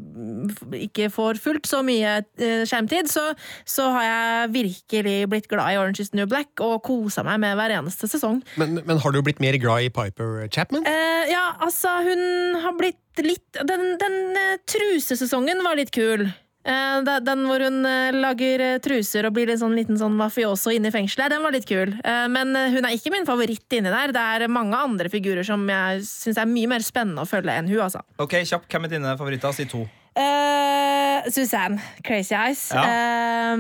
ikke 0.88 1.12
får 1.14 1.42
fullt 1.44 1.70
så 1.70 1.82
mye 1.86 2.20
skjermtid, 2.40 3.12
så, 3.12 3.32
så 3.68 3.90
har 3.96 4.08
jeg 4.08 4.52
virkelig 4.56 5.18
blitt 5.32 5.50
glad 5.52 5.76
i 5.76 5.80
Orange 5.82 6.04
is 6.04 6.14
New 6.18 6.28
Black 6.30 6.64
og 6.64 6.82
kosa 6.88 7.26
meg 7.28 7.42
med 7.44 7.58
hver 7.60 7.76
eneste 7.78 8.10
sesong. 8.10 8.42
Men, 8.62 8.82
men 8.88 9.02
har 9.04 9.14
du 9.14 9.22
blitt 9.26 9.44
mer 9.44 9.58
glad 9.62 9.86
i 9.86 9.94
Piper 9.94 10.48
Chapman? 10.52 10.88
Eh, 10.88 11.32
ja, 11.32 11.52
altså, 11.62 12.00
hun 12.08 12.62
har 12.64 12.78
blitt 12.80 13.00
litt 13.20 13.60
Den, 13.68 13.98
den 14.00 14.16
eh, 14.38 14.62
trusesesongen 14.70 15.64
var 15.66 15.76
litt 15.76 15.92
kul. 15.92 16.28
Eh, 16.62 16.98
den 17.26 17.46
hvor 17.50 17.64
hun 17.66 17.86
eh, 17.86 18.16
lager 18.16 18.64
truser 18.84 19.28
og 19.28 19.36
blir 19.36 19.50
litt 19.50 19.62
sånn 19.62 19.76
liten 19.76 20.00
sånn 20.00 20.16
mafioso 20.18 20.72
inne 20.74 20.92
i 20.92 20.96
fengselet, 20.96 21.34
den 21.34 21.44
var 21.44 21.56
litt 21.56 21.68
kul. 21.70 21.96
Men 22.06 22.56
hun 22.56 22.86
er 22.86 22.96
ikke 22.96 23.14
min 23.14 23.28
favoritt 23.28 23.78
inni 23.78 23.92
der. 23.92 24.14
Det 24.16 24.28
er 24.36 24.52
mange 24.52 24.78
andre 24.78 25.12
figurer 25.12 25.46
som 25.48 25.66
jeg 25.70 26.06
syns 26.08 26.40
er 26.42 26.50
mye 26.50 26.70
mer 26.72 26.86
spennende 26.86 27.26
å 27.26 27.30
følge 27.30 27.58
enn 27.58 27.72
hun, 27.72 27.82
altså. 27.88 28.06
Ok, 28.22 28.40
kjapp. 28.46 28.70
Hvem 28.72 28.88
er 28.88 28.96
dine 28.96 29.18
favoritter? 29.20 29.56
Si 29.56 29.68
to. 29.70 29.86
Eh, 30.12 31.32
Suzanne. 31.32 31.80
Crazy 32.04 32.36
Eyes. 32.36 32.72
Ja. 32.76 32.84
Eh, 32.84 33.60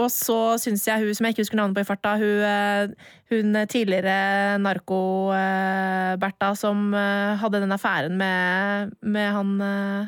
og 0.00 0.06
så 0.12 0.56
syns 0.60 0.86
jeg 0.88 1.02
hun 1.02 1.14
som 1.16 1.26
jeg 1.26 1.34
ikke 1.34 1.44
husker 1.44 1.58
navnet 1.58 1.76
på 1.76 1.82
i 1.82 1.88
farta, 1.88 2.14
hun, 2.16 2.40
eh, 2.46 2.88
hun 3.30 3.58
tidligere 3.68 4.56
narko-Bertha 4.62 6.48
som 6.58 6.94
uh, 6.94 7.36
hadde 7.38 7.60
den 7.62 7.72
affæren 7.74 8.16
med, 8.18 8.94
med 9.02 9.28
han 9.36 9.50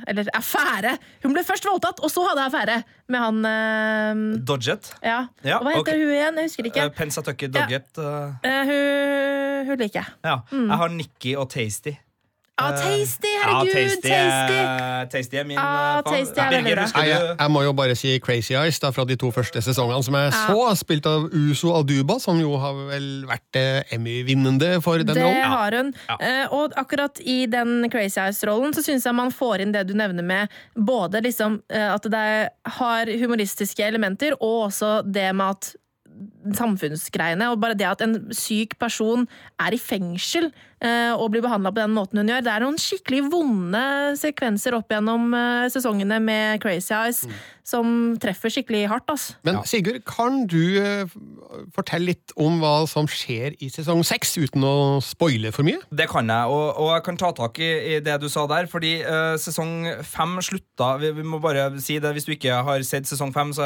Eller 0.09 0.31
affære! 0.35 0.97
Hun 1.23 1.37
ble 1.37 1.45
først 1.47 1.67
voldtatt, 1.69 2.01
og 2.03 2.11
så 2.11 2.25
hadde 2.31 2.47
affære 2.49 2.79
med 3.13 3.19
han 3.23 3.37
Dodget. 4.47 4.95
Ja. 5.05 5.27
Ja, 5.45 5.61
Hva 5.63 5.77
heter 5.77 5.93
okay. 5.93 6.01
hun 6.01 6.15
igjen? 6.17 6.41
Jeg 6.41 6.49
husker 6.49 6.71
ikke. 6.73 6.87
Uh, 6.89 6.97
Pensatucky 6.97 7.47
Dodget. 7.53 7.93
Ja. 7.99 8.63
Hun, 8.67 9.69
hun 9.69 9.85
liker 9.85 10.01
jeg. 10.01 10.09
ja. 10.25 10.37
Jeg 10.57 10.81
har 10.83 10.97
Nikki 10.97 11.37
og 11.37 11.51
Tasty. 11.53 11.95
Ah, 12.61 12.69
Eh, 12.69 12.77
tasty! 12.77 13.29
herregud! 13.43 13.73
Herregud, 13.73 13.73
tasty, 13.73 14.09
tasty! 14.09 14.57
er- 14.61 15.07
tasty 15.11 15.37
er 15.41 15.45
min 15.49 15.57
Ah, 15.59 15.99
eh. 15.99 16.03
Tasty 16.05 16.39
er 16.39 16.51
Birger, 16.51 16.81
husker 16.83 17.03
jeg, 17.09 17.21
du? 17.21 17.37
jeg 17.43 17.51
må 17.51 17.63
jo 17.65 17.73
bare 17.73 17.95
si 17.97 18.19
Crazy 18.21 18.53
Eyes 18.53 18.79
da, 18.79 18.91
fra 18.93 19.05
de 19.09 19.17
to 19.17 19.31
første 19.33 19.63
sesongene 19.65 20.03
som 20.05 20.15
jeg 20.15 20.33
så, 20.37 20.77
spilt 20.77 21.07
av 21.09 21.25
Uso 21.33 21.73
Aduba, 21.79 22.19
som 22.21 22.39
jo 22.39 22.53
har 22.61 22.75
vel 22.93 23.09
vært 23.27 23.57
eh, 23.57 23.97
Emmy-vinnende 23.97 24.83
for 24.85 24.99
den 25.01 25.17
rollen. 25.17 25.41
Det 25.41 25.49
har 25.55 25.79
hun. 25.81 25.93
Eh, 26.21 26.45
og 26.53 26.77
akkurat 26.77 27.19
i 27.25 27.47
den 27.47 27.89
Crazy 27.91 28.21
Eyes-rollen 28.21 28.77
så 28.77 28.85
syns 28.85 29.09
jeg 29.09 29.15
man 29.17 29.33
får 29.33 29.65
inn 29.65 29.73
det 29.73 29.87
du 29.89 29.95
nevner 29.99 30.23
med 30.23 30.49
både 30.77 31.23
liksom 31.25 31.63
uh, 31.73 31.95
at 31.97 32.03
det 32.13 32.27
har 32.79 33.07
humoristiske 33.25 33.81
elementer, 33.89 34.37
og 34.41 34.69
også 34.69 35.01
det 35.09 35.31
med 35.35 35.57
at 35.57 35.73
samfunnsgreiene, 36.59 37.51
og 37.53 37.61
bare 37.63 37.77
det 37.79 37.89
at 37.89 38.05
en 38.05 38.19
syk 38.37 38.77
person 38.81 39.27
er 39.63 39.77
i 39.77 39.81
fengsel 39.81 40.51
eh, 40.83 41.13
og 41.13 41.31
blir 41.33 41.45
behandla 41.45 41.73
på 41.73 41.83
den 41.83 41.95
måten 41.97 42.21
hun 42.21 42.33
gjør. 42.33 42.45
Det 42.45 42.53
er 42.53 42.65
noen 42.65 42.81
skikkelig 42.81 43.23
vonde 43.33 43.85
sekvenser 44.21 44.77
opp 44.79 44.93
gjennom 44.93 45.33
eh, 45.39 45.69
sesongene 45.73 46.21
med 46.23 46.63
Crazy 46.65 46.95
Eyes 46.97 47.25
som 47.67 48.15
treffer 48.23 48.53
skikkelig 48.53 48.87
hardt. 48.91 49.09
Altså. 49.13 49.37
Men 49.47 49.61
Sigurd, 49.69 50.03
kan 50.09 50.45
du 50.51 50.79
eh, 50.81 51.11
fortelle 51.75 52.13
litt 52.13 52.35
om 52.41 52.59
hva 52.63 52.83
som 52.91 53.09
skjer 53.11 53.57
i 53.63 53.71
sesong 53.73 54.03
seks, 54.07 54.35
uten 54.41 54.67
å 54.67 54.75
spoile 55.05 55.53
for 55.55 55.67
mye? 55.67 55.81
Det 55.95 56.09
kan 56.11 56.29
jeg, 56.31 56.51
og, 56.51 56.81
og 56.83 56.93
jeg 56.95 57.07
kan 57.07 57.21
ta 57.21 57.33
tak 57.37 57.61
i, 57.63 57.71
i 57.95 58.01
det 58.05 58.19
du 58.23 58.29
sa 58.33 58.45
der. 58.51 58.69
Fordi 58.71 58.95
uh, 59.07 59.35
sesong 59.41 60.03
fem 60.07 60.37
slutta 60.45 60.95
vi, 61.01 61.13
vi 61.17 61.27
må 61.27 61.41
bare 61.43 61.69
si 61.83 61.99
det, 62.03 62.13
Hvis 62.17 62.27
du 62.27 62.35
ikke 62.35 62.63
har 62.67 62.83
sett 62.87 63.09
sesong 63.09 63.33
fem, 63.35 63.53
så 63.55 63.65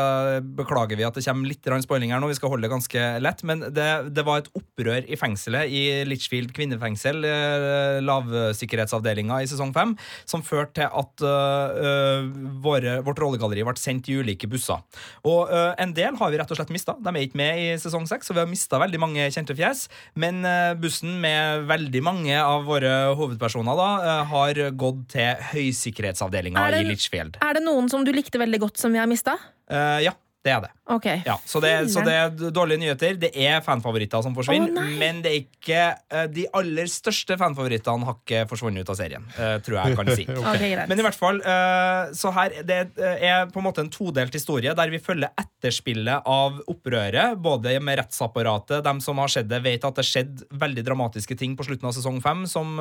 beklager 0.57 0.99
vi 0.99 1.07
at 1.07 1.17
det 1.17 1.25
kommer 1.27 1.51
litt 1.51 1.65
grann 1.65 1.85
spoiling 1.85 2.13
her 2.13 2.23
nå. 2.23 2.31
Vi 2.31 2.39
skal 2.39 2.53
holde 2.53 2.67
det 2.67 2.75
ganske 2.75 3.07
lett. 3.23 3.45
Men 3.49 3.65
det, 3.75 3.89
det 4.17 4.27
var 4.27 4.43
et 4.43 4.53
opprør 4.57 5.09
i 5.09 5.19
fengselet, 5.19 5.73
i 5.73 6.05
Litchfield 6.09 6.53
kvinnefengsel, 6.57 7.25
uh, 7.25 7.99
lavsikkerhetsavdelinga 8.05 9.41
i 9.43 9.51
sesong 9.51 9.73
fem, 9.77 9.97
som 10.29 10.45
førte 10.45 10.77
til 10.77 10.91
at 10.91 11.25
uh, 11.25 11.87
eh, 11.87 12.27
våre, 12.63 12.99
vårt 13.07 13.21
rollegalleri 13.23 13.65
ble 13.67 13.77
sendt 13.87 14.11
i 14.11 14.19
ulike 14.21 14.49
busser. 14.51 14.83
Og 15.27 15.53
eh, 15.53 15.73
en 15.83 15.95
del 15.97 16.19
har 16.19 16.33
vi 16.33 16.41
rett 16.41 16.53
og 16.53 16.59
slett 16.59 16.75
mista. 16.75 16.97
De 17.01 17.13
er 17.13 17.27
ikke 17.27 17.41
med 17.41 17.63
i 17.63 17.69
sesong 17.81 18.09
seks, 18.11 18.29
så 18.29 18.37
vi 18.37 18.43
har 18.43 18.51
mista 18.51 18.81
veldig 18.83 19.03
mange 19.03 19.31
kjente 19.35 19.57
fjes. 19.57 19.87
Men 20.19 20.43
eh, 20.47 20.75
bussen 20.81 21.19
med 21.23 21.67
veldig 21.71 22.05
mange 22.05 22.37
av 22.43 22.67
våre 22.69 22.93
hovedpersoner 23.19 23.81
da, 23.81 23.89
eh, 24.03 24.23
har 24.35 24.63
gått 24.79 25.03
til 25.17 25.49
høysikkerhetsavdelinga 25.53 26.69
Er 26.69 26.81
i 26.81 26.87
Litchfield. 26.91 27.41
Er 27.45 27.59
det 27.59 27.67
noen 27.67 27.91
som 27.93 28.07
du 28.07 28.13
likte 28.15 28.41
veldig 28.43 28.63
godt 28.69 28.83
som 28.83 28.95
vi 28.95 29.03
har 29.03 29.11
mista? 29.11 29.39
Uh, 29.67 29.99
ja. 30.05 30.13
Det 30.47 30.53
er 30.55 30.63
det. 30.63 30.77
Okay. 30.87 31.23
Ja, 31.27 31.35
så, 31.43 31.59
det 31.59 31.73
så 31.91 32.03
det 32.07 32.13
er 32.15 32.53
dårlige 32.55 32.79
nyheter. 32.79 33.17
Det 33.19 33.33
er 33.35 33.59
fanfavoritter 33.67 34.23
som 34.23 34.35
forsvinner, 34.37 34.71
Oh, 34.77 34.93
men 35.01 35.19
det 35.25 35.31
er 35.31 35.39
ikke 35.41 35.81
eh, 36.13 36.27
de 36.31 36.45
aller 36.55 36.87
største 36.91 37.35
fanfavorittene 37.41 38.07
har 38.07 38.17
ikke 38.21 38.45
forsvunnet 38.51 38.85
ut 38.85 38.93
av 38.93 38.99
serien, 38.99 39.25
eh, 39.35 39.57
tror 39.65 39.79
jeg 39.79 39.93
jeg 39.93 39.99
kan 39.99 40.11
si. 40.13 40.27
okay. 40.31 40.53
Okay, 40.53 40.85
Men 40.91 41.03
i 41.03 41.07
hvert 41.07 41.19
fall, 41.19 41.41
eh, 41.43 42.13
så 42.17 42.31
her 42.37 42.55
Det 42.67 42.79
er 43.01 43.49
på 43.51 43.61
en 43.61 43.67
måte 43.67 43.83
en 43.83 43.91
todelt 43.91 44.35
historie 44.37 44.75
der 44.79 44.93
vi 44.93 45.01
følger 45.03 45.33
etterspillet 45.41 46.29
av 46.31 46.61
opprøret, 46.71 47.35
både 47.43 47.75
med 47.83 47.99
rettsapparatet. 48.03 48.85
De 48.87 48.95
som 49.03 49.19
har 49.23 49.33
sett 49.33 49.51
det, 49.51 49.63
vet 49.65 49.85
at 49.87 49.99
det 49.99 50.07
skjedde 50.07 50.47
veldig 50.55 50.87
dramatiske 50.87 51.39
ting 51.39 51.57
på 51.59 51.67
slutten 51.67 51.91
av 51.91 51.97
sesong 51.97 52.21
fem 52.23 52.45
som 52.51 52.77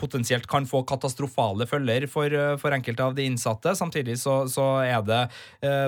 potensielt 0.00 0.46
kan 0.50 0.66
få 0.68 0.82
katastrofale 0.88 1.66
følger 1.70 2.08
for, 2.10 2.34
for 2.60 2.76
enkelte 2.76 3.06
av 3.06 3.16
de 3.16 3.26
innsatte. 3.30 3.72
Samtidig 3.78 4.18
så, 4.20 4.42
så 4.50 4.66
er 4.84 5.00
det 5.06 5.22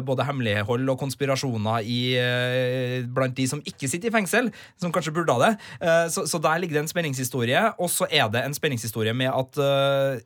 både 0.07 0.27
hemmelighold 0.29 0.94
og 0.94 0.94
konspirasjoner 1.01 1.87
i, 1.87 2.01
eh, 2.21 3.07
blant 3.07 3.37
de 3.37 3.49
som 3.51 3.63
ikke 3.65 3.89
sitter 3.91 4.11
i 4.11 4.15
fengsel, 4.15 4.51
som 4.81 4.93
kanskje 4.95 5.15
burde 5.15 5.35
ha 5.37 5.49
det. 5.49 5.53
Eh, 5.81 6.07
så, 6.15 6.27
så 6.31 6.41
der 6.43 6.61
ligger 6.63 6.79
det 6.79 6.85
en 6.85 6.93
spenningshistorie. 6.93 7.67
Og 7.79 7.91
så 7.93 8.09
er 8.11 8.29
det 8.33 8.45
en 8.45 8.57
spenningshistorie 8.57 9.15
med 9.17 9.33
at 9.33 9.61
eh, 9.61 10.23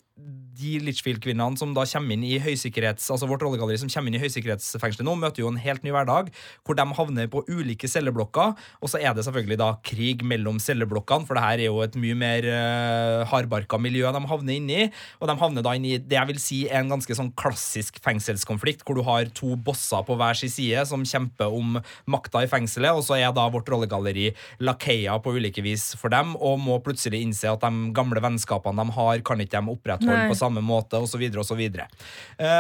de 0.59 0.79
Litchfield-kvinnene 0.83 1.59
som 1.59 1.73
da 1.77 1.85
kommer 1.87 2.17
inn 2.17 2.25
i 2.27 2.39
høysikkerhets, 2.43 3.07
altså 3.15 3.29
vårt 3.31 3.45
rollegalleri 3.45 3.79
som 3.81 3.91
kommer 3.93 4.11
inn 4.11 4.19
i 4.19 4.23
høysikkerhetsfengselet 4.23 5.07
nå, 5.07 5.15
møter 5.21 5.45
jo 5.45 5.51
en 5.53 5.61
helt 5.63 5.85
ny 5.87 5.93
hverdag, 5.95 6.33
hvor 6.67 6.79
de 6.79 6.87
havner 6.99 7.31
på 7.31 7.45
ulike 7.47 7.91
celleblokker. 7.91 8.57
Og 8.83 8.91
så 8.91 9.01
er 9.01 9.15
det 9.15 9.25
selvfølgelig 9.27 9.61
da 9.61 9.71
krig 9.87 10.25
mellom 10.27 10.59
celleblokkene, 10.63 11.29
for 11.29 11.39
det 11.39 11.45
her 11.45 11.63
er 11.63 11.69
jo 11.69 11.83
et 11.85 11.99
mye 12.01 12.17
mer 12.19 12.49
uh, 12.49 13.27
hardbarka 13.31 13.79
miljø 13.81 14.11
de 14.15 14.25
havner 14.33 14.59
inni. 14.59 14.89
Og 15.23 15.31
de 15.31 15.39
havner 15.39 15.67
da 15.67 15.77
inn 15.79 15.87
i 15.87 15.97
det 16.03 16.19
jeg 16.19 16.31
vil 16.33 16.43
si 16.43 16.61
er 16.67 16.83
en 16.83 16.93
ganske 16.97 17.19
sånn 17.19 17.31
klassisk 17.39 18.03
fengselskonflikt, 18.03 18.83
hvor 18.87 18.99
du 18.99 19.05
har 19.07 19.31
to 19.39 19.55
bosser 19.55 20.03
på 20.07 20.19
hver 20.19 20.39
sin 20.39 20.53
side 20.53 20.83
som 20.91 21.07
kjemper 21.07 21.55
om 21.55 21.79
makta 22.11 22.43
i 22.43 22.51
fengselet, 22.51 22.97
og 22.97 23.07
så 23.07 23.21
er 23.21 23.31
da 23.37 23.47
vårt 23.53 23.71
rollegalleri 23.71 24.33
lakeia 24.65 25.19
på 25.23 25.37
ulike 25.39 25.63
vis 25.65 25.93
for 26.01 26.11
dem, 26.13 26.35
og 26.35 26.59
må 26.65 26.81
plutselig 26.83 27.23
innse 27.23 27.51
at 27.51 27.63
de 27.63 27.93
gamle 27.95 28.23
vennskapene 28.25 28.83
de 28.83 28.99
har, 28.99 29.23
kan 29.27 29.41
ikke 29.45 29.63
de 29.63 29.79
opprettholde 30.09 30.25
Nei. 30.25 30.33
på 30.33 30.39
samme 30.39 30.63
måte, 30.65 30.99
osv., 31.01 31.25
så 31.45 31.57
videre 31.59 31.87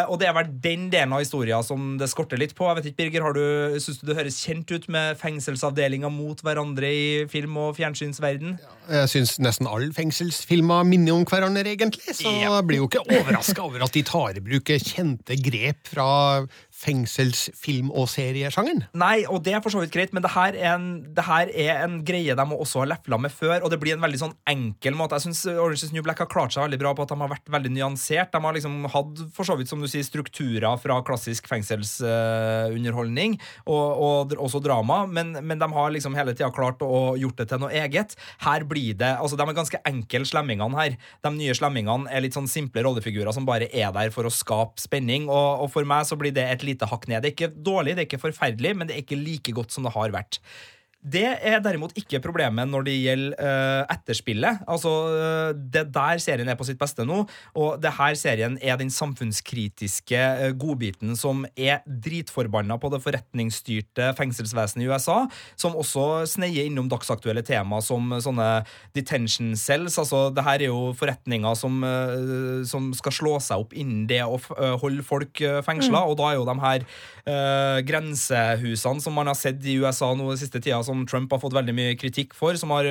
og 0.08 0.18
det 0.20 0.26
er 0.28 0.34
vel 0.34 0.48
den 0.62 0.88
delen 0.90 1.12
av 1.14 1.20
historien 1.22 1.62
som 1.64 1.96
det 1.98 2.08
skorter 2.10 2.38
litt 2.40 2.54
på. 2.56 2.66
Jeg 2.68 2.76
vet 2.78 2.86
ikke, 2.90 2.98
Birger, 2.98 3.22
har 3.22 3.32
du, 3.36 3.78
Syns 3.80 4.00
du 4.00 4.06
det 4.08 4.16
høres 4.18 4.38
kjent 4.44 4.70
ut 4.74 4.88
med 4.92 5.16
fengselsavdelinger 5.20 6.10
mot 6.12 6.40
hverandre 6.44 6.88
i 6.90 7.26
film- 7.30 7.56
og 7.60 7.76
fjernsynsverden? 7.78 8.58
Jeg 8.90 9.10
syns 9.12 9.36
nesten 9.42 9.68
alle 9.70 9.92
fengselsfilmer 9.96 10.84
minner 10.88 11.14
om 11.18 11.24
hverandre, 11.28 11.64
egentlig. 11.66 12.14
Så 12.16 12.26
Ja. 12.28 12.56
jeg 12.58 12.66
blir 12.66 12.82
jo 12.82 12.88
ikke 12.88 13.04
overraska 13.06 13.62
over 13.64 13.84
at 13.84 13.92
de 13.92 14.02
tar 14.02 14.36
i 14.36 14.40
bruk 14.44 14.64
kjente 14.82 15.36
grep 15.42 15.86
fra 15.88 16.46
fengselsfilm- 16.78 17.90
og 17.90 18.06
seriesjangeren. 18.12 18.84
Nei, 18.98 19.24
og 19.26 19.42
det 19.46 19.56
er 19.56 19.62
for 19.64 19.74
så 19.74 19.82
vidt 19.82 19.94
greit, 19.94 20.12
men 20.14 20.22
det 20.24 20.30
her 20.34 20.54
er 20.54 20.76
en, 20.76 20.88
her 21.26 21.50
er 21.50 21.82
en 21.84 21.98
greie 22.06 22.36
de 22.38 22.46
også 22.54 22.84
har 22.84 22.92
lefla 22.92 23.18
med 23.20 23.34
før, 23.34 23.64
og 23.64 23.72
det 23.72 23.80
blir 23.82 23.96
en 23.96 24.04
veldig 24.04 24.20
sånn 24.20 24.36
enkel 24.48 24.94
måte. 24.98 25.18
Jeg 25.18 25.28
syns 25.28 25.42
Orange 25.50 25.82
is 25.88 25.94
New 25.94 26.04
Black 26.06 26.22
har 26.22 26.30
klart 26.30 26.54
seg 26.54 26.66
veldig 26.66 26.80
bra 26.80 26.94
på 26.94 27.04
at 27.04 27.12
de 27.12 27.18
har 27.18 27.32
vært 27.32 27.50
veldig 27.50 27.72
nyansert. 27.74 28.30
De 28.32 28.42
har 28.44 28.56
liksom 28.56 28.86
hatt 28.92 29.24
for 29.34 29.48
så 29.48 29.58
vidt, 29.58 29.70
som 29.70 29.82
du 29.82 29.88
sier, 29.90 30.06
strukturer 30.06 30.78
fra 30.80 31.00
klassisk 31.06 31.48
fengselsunderholdning 31.50 33.38
og, 33.66 33.86
og 34.06 34.36
også 34.38 34.62
drama, 34.62 35.02
men, 35.10 35.34
men 35.42 35.58
de 35.60 35.70
har 35.74 35.92
liksom 35.94 36.16
hele 36.18 36.36
tida 36.36 36.52
klart 36.54 36.82
å 36.86 37.16
gjort 37.18 37.42
det 37.42 37.48
til 37.50 37.62
noe 37.64 37.74
eget. 37.74 38.14
Her 38.44 38.66
blir 38.68 38.94
det 38.98 39.10
altså 39.18 39.38
De 39.38 39.44
er 39.44 39.56
ganske 39.56 39.82
enkle, 39.88 40.24
slemmingene 40.28 40.78
her. 40.78 40.96
De 41.24 41.34
nye 41.34 41.54
slemmingene 41.56 42.10
er 42.12 42.22
litt 42.24 42.36
sånn 42.36 42.50
simple 42.50 42.82
rollefigurer 42.86 43.34
som 43.34 43.46
bare 43.48 43.70
er 43.72 43.90
der 43.94 44.12
for 44.14 44.28
å 44.28 44.32
skape 44.32 44.78
spenning, 44.80 45.26
og, 45.26 45.64
og 45.64 45.72
for 45.74 45.88
meg 45.88 46.06
så 46.06 46.18
blir 46.18 46.34
det 46.34 46.46
et 46.46 46.67
lite 46.68 46.88
hakk 46.90 47.08
ned. 47.10 47.24
Det 47.24 47.32
er 47.32 47.36
ikke 47.36 47.64
dårlig, 47.66 47.96
det 47.96 48.04
er 48.04 48.10
ikke 48.10 48.24
forferdelig, 48.28 48.74
men 48.76 48.88
det 48.88 48.96
er 48.96 49.04
ikke 49.04 49.20
like 49.20 49.54
godt 49.56 49.74
som 49.74 49.88
det 49.88 49.94
har 49.96 50.14
vært. 50.14 50.40
Det 51.08 51.24
er 51.24 51.60
derimot 51.64 51.94
ikke 51.98 52.20
problemet 52.22 52.68
når 52.68 52.86
det 52.86 52.96
gjelder 52.96 53.36
uh, 53.38 53.94
etterspillet. 53.94 54.62
Altså, 54.68 54.92
uh, 55.14 55.50
Det 55.56 55.86
der 55.94 56.20
serien 56.22 56.48
er 56.48 56.58
på 56.58 56.66
sitt 56.68 56.78
beste 56.80 57.06
nå, 57.08 57.22
og 57.58 57.78
det 57.82 57.94
her 57.98 58.16
serien 58.18 58.58
er 58.62 58.78
den 58.80 58.90
samfunnskritiske 58.92 60.20
uh, 60.42 60.50
godbiten 60.58 61.16
som 61.18 61.44
er 61.56 61.80
dritforbanna 61.86 62.78
på 62.80 62.90
det 62.92 63.02
forretningsstyrte 63.04 64.12
fengselsvesenet 64.18 64.86
i 64.86 64.90
USA, 64.90 65.18
som 65.56 65.76
også 65.78 66.26
sneier 66.28 66.68
innom 66.68 66.90
dagsaktuelle 66.90 67.44
tema 67.46 67.80
som 67.84 68.12
sånne 68.22 68.48
detention 68.96 69.54
cells. 69.58 69.98
Altså, 70.00 70.28
det 70.34 70.44
her 70.46 70.66
er 70.66 70.72
jo 70.72 70.92
forretninger 70.98 71.56
som, 71.58 71.80
som 72.68 72.90
skal 72.96 73.14
slå 73.14 73.34
seg 73.42 73.64
opp 73.64 73.74
innen 73.76 74.06
det 74.10 74.20
å 74.24 74.38
holde 74.82 75.04
folk 75.06 75.40
fengsla, 75.64 76.04
og 76.08 76.18
da 76.20 76.32
er 76.32 76.38
jo 76.38 76.46
de 76.48 76.56
her 76.62 76.84
eh, 77.28 77.78
grensehusene 77.88 79.02
som 79.02 79.16
man 79.16 79.30
har 79.30 79.38
sett 79.38 79.64
i 79.64 79.76
USA 79.80 80.10
nå 80.14 80.28
den 80.30 80.40
siste 80.40 80.60
tida, 80.62 80.80
som 80.86 80.97
Trump 81.06 81.30
har 81.34 81.38
fått 81.42 81.54
veldig 81.54 81.74
mye 81.76 81.94
kritikk 82.00 82.34
for, 82.34 82.56
som 82.58 82.72
har 82.74 82.88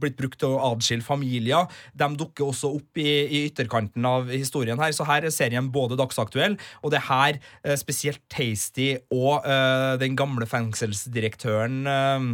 blitt 0.00 0.16
brukt 0.16 0.38
til 0.40 0.54
å 0.54 0.60
adskille 0.72 1.02
familier, 1.04 1.66
de 1.94 2.08
dukker 2.16 2.48
også 2.48 2.70
opp 2.78 3.00
i, 3.02 3.08
i 3.26 3.42
ytterkanten 3.50 4.06
av 4.08 4.30
historien 4.32 4.80
her. 4.80 4.92
Så 4.96 5.04
her 5.08 5.26
er 5.28 5.34
serien 5.34 5.68
både 5.74 5.98
dagsaktuell, 6.00 6.56
og 6.80 6.94
det 6.94 7.00
er 7.02 7.08
her 7.10 7.40
eh, 7.64 7.76
spesielt 7.80 8.22
Tasty 8.32 8.92
og 9.10 9.42
uh, 9.44 9.96
den 10.00 10.16
gamle 10.18 10.46
fengselsdirektøren 10.48 11.82
uh, 11.86 12.30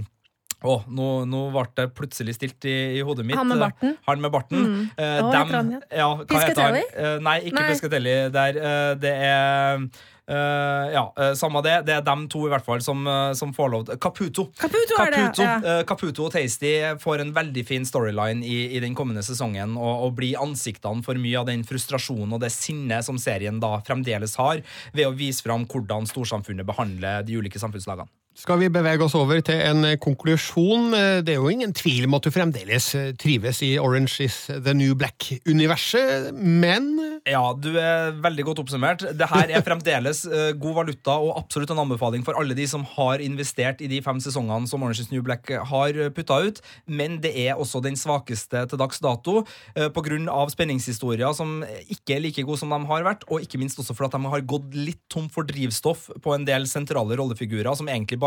å, 0.67 0.79
nå, 0.89 1.09
nå 1.29 1.41
ble 1.55 1.65
det 1.77 1.85
plutselig 1.97 2.35
stilt 2.39 2.65
i, 2.69 2.75
i 2.97 3.03
hodet 3.05 3.27
mitt. 3.29 3.37
Han 3.39 3.51
med 3.53 3.61
barten? 3.61 3.97
Han 4.09 4.23
med 4.25 4.33
barten. 4.33 4.63
Eh, 4.97 5.19
Hva 5.21 5.43
dem- 5.51 5.73
ja, 5.93 6.09
hva 6.17 6.41
heter 6.43 6.63
han? 6.65 6.79
Piscatelli? 6.79 6.85
Eh, 6.97 7.17
nei, 7.23 7.37
ikke 7.45 7.59
Nei. 7.61 7.67
Piscatelli. 7.71 8.15
Der, 8.35 8.61
eh, 8.71 8.95
det 9.03 9.13
er 9.29 9.85
eh, 10.29 10.93
ja, 10.95 11.05
eh, 11.17 11.33
samme 11.39 11.63
det. 11.65 11.77
Det 11.87 11.95
er 11.97 12.05
dem 12.07 12.27
to 12.33 12.45
i 12.47 12.51
hvert 12.53 12.67
fall 12.67 12.83
som, 12.85 13.07
eh, 13.07 13.33
som 13.39 13.55
får 13.55 13.71
lov 13.73 13.87
til 13.87 14.01
Caputo. 14.03 14.49
Caputo 14.59 14.99
Caputo, 14.99 15.43
ja. 15.43 15.83
Caputo 15.89 16.27
og 16.27 16.33
Tasty 16.35 16.75
får 17.03 17.25
en 17.25 17.33
veldig 17.37 17.67
fin 17.67 17.87
storyline 17.87 18.45
i, 18.45 18.77
i 18.77 18.83
den 18.83 18.95
kommende 18.99 19.25
sesongen, 19.27 19.77
og, 19.79 20.07
og 20.07 20.17
blir 20.19 20.41
ansiktene 20.43 21.05
for 21.07 21.19
mye 21.21 21.41
av 21.41 21.49
den 21.51 21.65
frustrasjonen 21.67 22.37
og 22.37 22.43
det 22.45 22.53
sinnet 22.55 23.07
som 23.07 23.19
serien 23.21 23.61
da 23.63 23.77
fremdeles 23.87 24.37
har, 24.41 24.63
ved 24.93 25.09
å 25.09 25.17
vise 25.17 25.45
fram 25.47 25.67
hvordan 25.71 26.09
storsamfunnet 26.11 26.67
behandler 26.69 27.27
de 27.27 27.39
ulike 27.41 27.61
samfunnslagene. 27.63 28.11
Skal 28.37 28.59
vi 28.61 28.67
bevege 28.69 29.01
oss 29.01 29.15
over 29.17 29.39
til 29.41 29.57
en 29.65 29.79
eh, 29.89 29.95
konklusjon? 29.97 30.91
Eh, 30.93 31.23
Det 31.25 31.33
er 31.33 31.39
jo 31.41 31.49
ingen 31.49 31.71
tvil 31.73 32.05
om 32.05 32.19
at 32.19 32.27
du 32.27 32.29
fremdeles 32.35 32.91
eh, 32.93 33.15
trives 33.17 33.63
i 33.65 33.71
Orange 33.81 34.27
is 34.27 34.35
the 34.53 34.75
New 34.77 34.93
Black-universet, 34.93 36.35
men 36.37 36.91
Ja, 37.25 37.55
du 37.57 37.71
er 37.81 38.13
veldig 38.21 38.45
godt 38.45 38.61
oppsummert. 38.61 39.07
Det 39.17 39.29
her 39.31 39.55
er 39.57 39.65
fremdeles 39.65 40.21
god 40.61 40.77
valuta 40.77 41.15
og 41.17 41.33
absolutt 41.41 41.73
en 41.73 41.81
anbefaling 41.81 42.27
for 42.27 42.37
alle 42.39 42.55
de 42.55 42.67
som 42.69 42.85
har 42.93 43.25
investert 43.25 43.81
i 43.81 43.89
de 43.89 44.03
fem 44.05 44.21
sesongene 44.21 44.69
som 44.69 44.85
Orange 44.85 45.01
is 45.01 45.09
the 45.09 45.17
New 45.17 45.25
Black 45.25 45.49
har 45.49 45.97
putta 46.15 46.37
ut, 46.45 46.61
men 46.87 47.17
det 47.25 47.33
er 47.41 47.57
også 47.57 47.81
den 47.83 47.97
svakeste 47.99 48.67
til 48.69 48.79
dags 48.79 49.01
dato 49.03 49.47
pga. 49.75 50.45
spenningshistorier 50.53 51.33
som 51.35 51.65
ikke 51.89 52.19
er 52.19 52.23
like 52.27 52.45
gode 52.47 52.61
som 52.61 52.71
de 52.71 52.79
har 52.93 53.09
vært, 53.09 53.25
og 53.33 53.43
ikke 53.43 53.59
minst 53.59 53.81
også 53.81 53.97
for 53.97 54.07
at 54.07 54.15
de 54.15 54.23
har 54.37 54.47
gått 54.47 54.77
litt 54.77 55.03
tom 55.11 55.31
for 55.33 55.49
drivstoff 55.49 56.11
på 56.23 56.37
en 56.37 56.47
del 56.47 56.69
sentrale 56.71 57.17
rollefigurer 57.19 57.75
som 57.75 57.89
egentlig 57.91 58.21
bare 58.21 58.26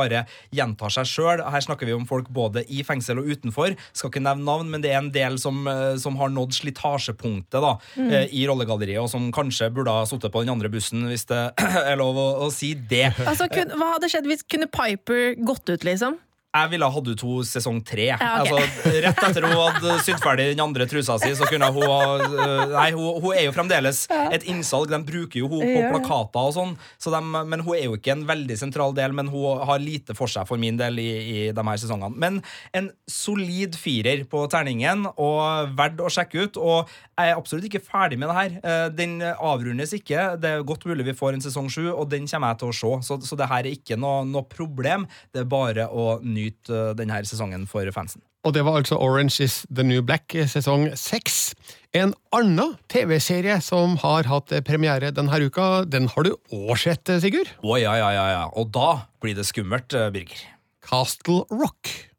gjentar 0.55 0.93
seg 0.93 1.09
sjøl. 1.09 1.43
Her 1.43 1.65
snakker 1.65 1.89
vi 1.89 1.95
om 1.97 2.07
folk 2.09 2.29
både 2.33 2.63
i 2.71 2.83
fengsel 2.87 3.21
og 3.21 3.29
utenfor. 3.33 3.75
Skal 3.91 4.13
ikke 4.13 4.23
nevne 4.23 4.47
navn, 4.47 4.69
men 4.71 4.83
det 4.83 4.93
er 4.93 5.01
en 5.01 5.11
del 5.13 5.39
som, 5.41 5.61
eh, 5.67 5.97
som 6.01 6.17
har 6.21 6.31
nådd 6.33 6.55
slitasjepunktet 6.59 7.59
da, 7.59 7.75
mm. 7.99 8.13
i 8.35 8.45
rollegalleriet, 8.49 9.01
og 9.03 9.11
som 9.11 9.29
kanskje 9.35 9.71
burde 9.73 9.93
ha 9.93 10.05
sittet 10.09 10.33
på 10.33 10.45
den 10.45 10.53
andre 10.55 10.71
bussen, 10.71 11.07
hvis 11.09 11.27
det 11.29 11.43
er 11.89 11.99
lov 11.99 12.17
å, 12.19 12.29
å 12.45 12.49
si 12.53 12.73
det. 12.73 13.09
Altså, 13.25 13.49
kun, 13.51 13.75
hva 13.75 13.95
hadde 13.95 14.11
skjedd 14.11 14.29
hvis 14.29 14.45
kunne 14.49 14.69
Piper 14.71 15.35
gått 15.43 15.69
ut, 15.69 15.85
liksom? 15.87 16.19
Jeg 16.49 16.69
ville 16.71 16.87
ha 16.87 16.89
hatt 16.89 17.05
ut 17.05 17.21
henne 17.21 17.45
sesong 17.45 17.77
tre. 17.85 18.07
Ja, 18.09 18.17
okay. 18.41 18.55
altså, 18.57 18.93
rett 19.05 19.19
etter 19.27 19.45
hun 19.45 19.51
hadde 19.53 19.97
sydd 20.01 20.21
ferdig 20.23 20.47
den 20.49 20.63
andre 20.63 20.87
trusa 20.89 21.19
si, 21.21 21.29
så 21.37 21.45
kunne 21.45 21.67
hun 21.75 21.83
ha 21.85 21.99
øh, 22.25 22.71
Nei, 22.73 22.87
hun, 22.95 23.19
hun 23.21 23.35
er 23.35 23.43
jo 23.45 23.51
fremdeles 23.53 23.99
et 24.33 24.47
innsalg. 24.49 24.89
De 24.89 24.97
bruker 25.05 25.43
jo 25.43 25.49
hun 25.51 25.61
på 25.61 25.83
plakater 25.93 26.49
og 26.49 26.55
sånn, 26.55 26.71
så 26.97 27.13
de, 27.13 27.19
men 27.21 27.61
hun 27.61 27.75
er 27.77 27.85
jo 27.85 27.99
ikke 27.99 28.15
en 28.15 28.23
veldig 28.25 28.57
sentral 28.57 28.95
del. 28.97 29.13
Men 29.13 29.29
hun 29.29 29.61
har 29.69 29.83
lite 29.83 30.15
for 30.17 30.31
seg 30.31 30.47
for 30.49 30.57
min 30.57 30.79
del 30.79 30.97
i, 30.97 31.05
i 31.19 31.43
de 31.53 31.65
her 31.69 31.83
sesongene. 31.83 32.17
Men 32.17 32.41
en 32.73 32.89
solid 33.05 33.77
firer 33.77 34.25
på 34.31 34.41
terningen, 34.49 35.05
og 35.21 35.77
verdt 35.77 36.01
å 36.01 36.09
sjekke 36.09 36.47
ut. 36.47 36.57
Og 36.57 36.89
jeg 37.19 37.29
er 37.29 37.37
absolutt 37.37 37.69
ikke 37.69 37.83
ferdig 37.85 38.17
med 38.17 38.31
det 38.31 38.39
her. 38.39 38.57
Eh, 38.63 38.87
Den 38.97 39.19
avrundes 39.21 39.93
ikke. 39.93 40.31
Det 40.41 40.55
er 40.55 40.65
godt 40.65 40.89
mulig 40.89 41.05
vi 41.11 41.17
får 41.21 41.37
en 41.37 41.45
sesong 41.45 41.69
sju, 41.69 41.91
og 41.93 42.09
den 42.09 42.25
kommer 42.25 42.55
jeg 42.55 42.63
til 42.63 42.73
å 42.73 42.77
se. 42.81 42.93
Så, 43.11 43.21
så 43.29 43.37
det 43.37 43.51
her 43.53 43.61
er 43.69 43.77
ikke 43.77 44.01
noe, 44.01 44.25
noe 44.25 44.49
problem. 44.49 45.05
Det 45.29 45.45
er 45.45 45.49
bare 45.53 45.85
å 45.93 46.09
nyte 46.25 46.38
eh, 46.47 46.91
denne 46.97 47.21
sesongen 47.27 47.67
for 47.69 47.87
fansen. 47.95 48.23
Og 48.47 48.53
det 48.55 48.63
var 48.63 48.79
altså 48.79 48.95
Orange 48.95 49.43
is 49.43 49.65
the 49.67 49.83
New 49.83 50.01
Black 50.01 50.35
eh, 50.35 50.47
sesong 50.47 50.89
seks. 50.95 51.53
En 51.93 52.13
annen 52.35 52.77
TV-serie 52.91 53.59
som 53.61 53.97
har 54.03 54.29
hatt 54.29 54.53
eh, 54.55 54.63
premiere 54.63 55.11
denne 55.11 55.41
uka, 55.43 55.83
den 55.85 56.07
har 56.13 56.23
du 56.23 56.35
òg 56.55 56.77
sett, 56.79 57.11
Sigurd? 57.19 57.51
Å 57.63 57.79
ja, 57.81 57.97
ja, 57.99 58.13
ja, 58.15 58.27
ja. 58.37 58.45
Og 58.55 58.71
da 58.75 59.09
blir 59.21 59.35
det 59.35 59.47
skummelt, 59.49 59.91
Birger. 60.13 60.45
Castle 60.85 61.45
Rock. 61.51 62.09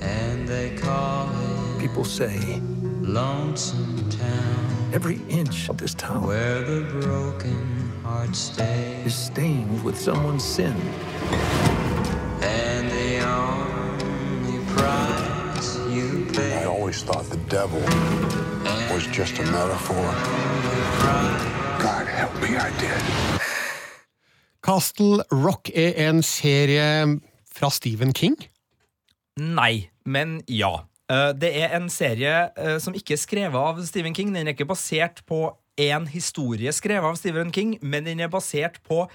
And 0.00 0.48
they 0.48 0.76
call 0.78 1.28
it 1.28 1.80
People 1.80 2.04
say 2.04 2.60
Lonesome 3.00 4.08
Town, 4.10 4.90
every 4.94 5.18
inch 5.28 5.68
of 5.68 5.78
this 5.78 5.94
town 5.94 6.26
where 6.26 6.62
the 6.62 6.82
broken 7.00 7.90
heart 8.04 8.36
stays. 8.36 9.06
is 9.06 9.14
stained 9.14 9.82
with 9.82 9.98
someone's 9.98 10.44
sin. 10.44 10.76
And 12.42 12.90
the 12.90 13.20
only 13.26 14.58
price 14.74 15.78
you 15.88 16.26
pay. 16.32 16.62
I 16.62 16.66
always 16.66 17.02
thought 17.02 17.24
the 17.30 17.42
devil 17.48 17.82
was 18.92 19.06
just 19.12 19.38
a 19.38 19.44
metaphor. 19.44 20.06
God 21.82 22.06
help 22.06 22.34
me, 22.42 22.56
I 22.56 22.70
did. 22.80 23.02
Castle 24.62 25.22
Rock 25.32 25.70
er 25.74 26.08
en 26.08 26.22
serie 26.22 27.20
fra 27.54 27.70
Stephen 27.70 28.12
King. 28.12 28.36
Nei, 29.40 29.90
men 30.04 30.42
ja. 30.48 30.84
Eh, 31.10 31.32
Det 31.40 31.50
er 31.62 31.76
en 31.76 31.88
serie 31.90 32.50
eh, 32.56 32.78
som 32.78 32.94
ikke 32.94 33.16
er 33.16 33.22
skrevet 33.22 33.56
av 33.56 33.80
Stephen 33.86 34.14
King. 34.14 34.34
Den 34.34 34.46
er 34.46 34.52
ikke 34.54 34.68
basert 34.68 35.22
på 35.26 35.56
én 35.80 36.06
historie 36.12 36.72
skrevet 36.76 37.08
av 37.08 37.16
Stephen 37.16 37.52
King, 37.52 37.78
men 37.82 38.04
den 38.04 38.20
er 38.20 38.28
basert 38.28 38.80
på 38.84 39.06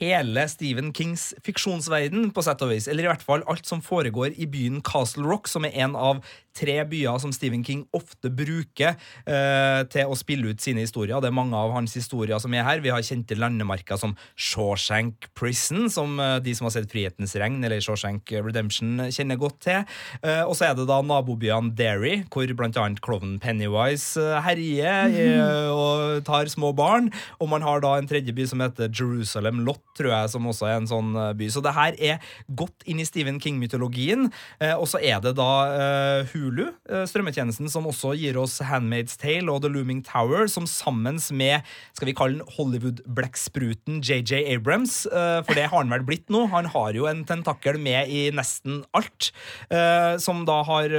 hele 0.00 0.46
Stephen 0.50 0.92
Kings 0.96 1.30
fiksjonsverden, 1.46 2.30
på 2.34 2.44
sett 2.44 2.64
og 2.64 2.72
vis. 2.72 2.88
Eller 2.90 3.06
i 3.06 3.10
hvert 3.10 3.24
fall 3.24 3.44
alt 3.50 3.68
som 3.68 3.84
foregår 3.84 4.36
i 4.36 4.48
byen 4.50 4.82
Castle 4.86 5.26
Rock, 5.26 5.50
som 5.50 5.66
er 5.68 5.76
en 5.84 5.96
av 5.96 6.24
tre 6.56 6.76
byer 6.88 7.18
som 7.20 7.32
Stephen 7.34 7.64
King 7.66 7.84
ofte 7.96 8.30
bruker 8.32 8.94
eh, 9.28 9.80
til 9.92 10.08
å 10.08 10.16
spille 10.18 10.52
ut 10.52 10.62
sine 10.62 10.84
historier. 10.84 11.18
Det 11.20 11.30
er 11.30 11.36
mange 11.36 11.58
av 11.58 11.74
hans 11.74 11.96
historier 11.98 12.40
som 12.42 12.54
er 12.56 12.64
her. 12.66 12.82
Vi 12.84 12.92
har 12.92 13.04
kjente 13.04 13.36
landemerker 13.38 14.00
som 14.00 14.16
Shawshank 14.34 15.28
Prison, 15.36 15.90
som 15.92 16.16
eh, 16.22 16.38
de 16.44 16.54
som 16.56 16.68
har 16.68 16.76
sett 16.76 16.90
Frihetens 16.92 17.36
regn 17.38 17.60
eller 17.66 17.82
Shawshank 17.84 18.32
Redemption 18.40 19.06
kjenner 19.12 19.40
godt 19.40 19.60
til. 19.66 19.84
Eh, 20.22 20.42
og 20.44 20.56
så 20.56 20.70
er 20.70 20.78
det 20.78 20.88
da 20.88 21.00
nabobyene 21.04 21.74
Derry, 21.76 22.22
hvor 22.32 22.48
annet 22.66 23.02
klovnen 23.04 23.38
Pennywise 23.42 24.20
eh, 24.20 24.40
herjer 24.46 25.12
eh, 25.12 25.70
og 25.72 26.24
tar 26.26 26.48
små 26.52 26.72
barn. 26.76 27.12
Og 27.40 27.52
man 27.52 27.64
har 27.66 27.84
da 27.84 27.96
en 27.98 28.08
tredje 28.08 28.34
by 28.36 28.48
som 28.48 28.64
heter 28.64 28.90
Jerusalem 28.92 29.64
Lot, 29.66 29.84
tror 29.96 30.12
jeg, 30.12 30.30
som 30.32 30.46
også 30.50 30.68
er 30.68 30.76
en 30.80 30.88
sånn 30.90 31.14
eh, 31.16 31.32
by. 31.38 31.48
Så 31.52 31.62
det 31.64 31.72
her 31.76 31.96
er 32.12 32.20
godt 32.58 32.84
inn 32.86 33.00
i 33.02 33.06
Stephen 33.08 33.40
King-mytologien. 33.42 34.28
Eh, 34.60 34.74
og 34.76 34.86
så 34.90 35.00
er 35.02 35.20
det 35.24 35.34
da 35.38 35.48
eh, 35.72 36.30
Hulu, 36.34 36.66
eh, 36.90 37.04
strømmetjenesten, 37.08 37.70
som 37.72 37.88
også 37.88 38.12
gir 38.18 38.38
oss 38.40 38.58
Handmaid's 38.64 39.16
Tale 39.20 39.50
og 39.52 39.62
The 39.64 39.70
Looming 39.72 40.02
Tower, 40.06 40.46
som 40.52 40.68
sammen 40.68 41.18
med 41.32 41.64
skal 41.96 42.10
vi 42.10 42.14
kalle 42.18 42.40
den 42.42 42.54
Hollywood-blekkspruten 42.56 44.00
JJ 44.04 44.42
Abrams, 44.54 45.06
eh, 45.06 45.40
for 45.46 45.54
det 45.56 45.68
har 45.70 45.78
han 45.80 45.92
vel 45.92 46.04
blitt 46.06 46.28
nå. 46.32 46.44
Han 46.52 46.68
har 46.72 46.92
jo 46.96 47.06
en 47.10 47.24
tentakkel 47.28 47.78
med 47.82 48.10
i 48.12 48.26
nesten 48.34 48.82
alt. 48.96 49.30
eh, 49.70 50.16
Som 50.22 50.44
da 50.46 50.60
har 50.66 50.92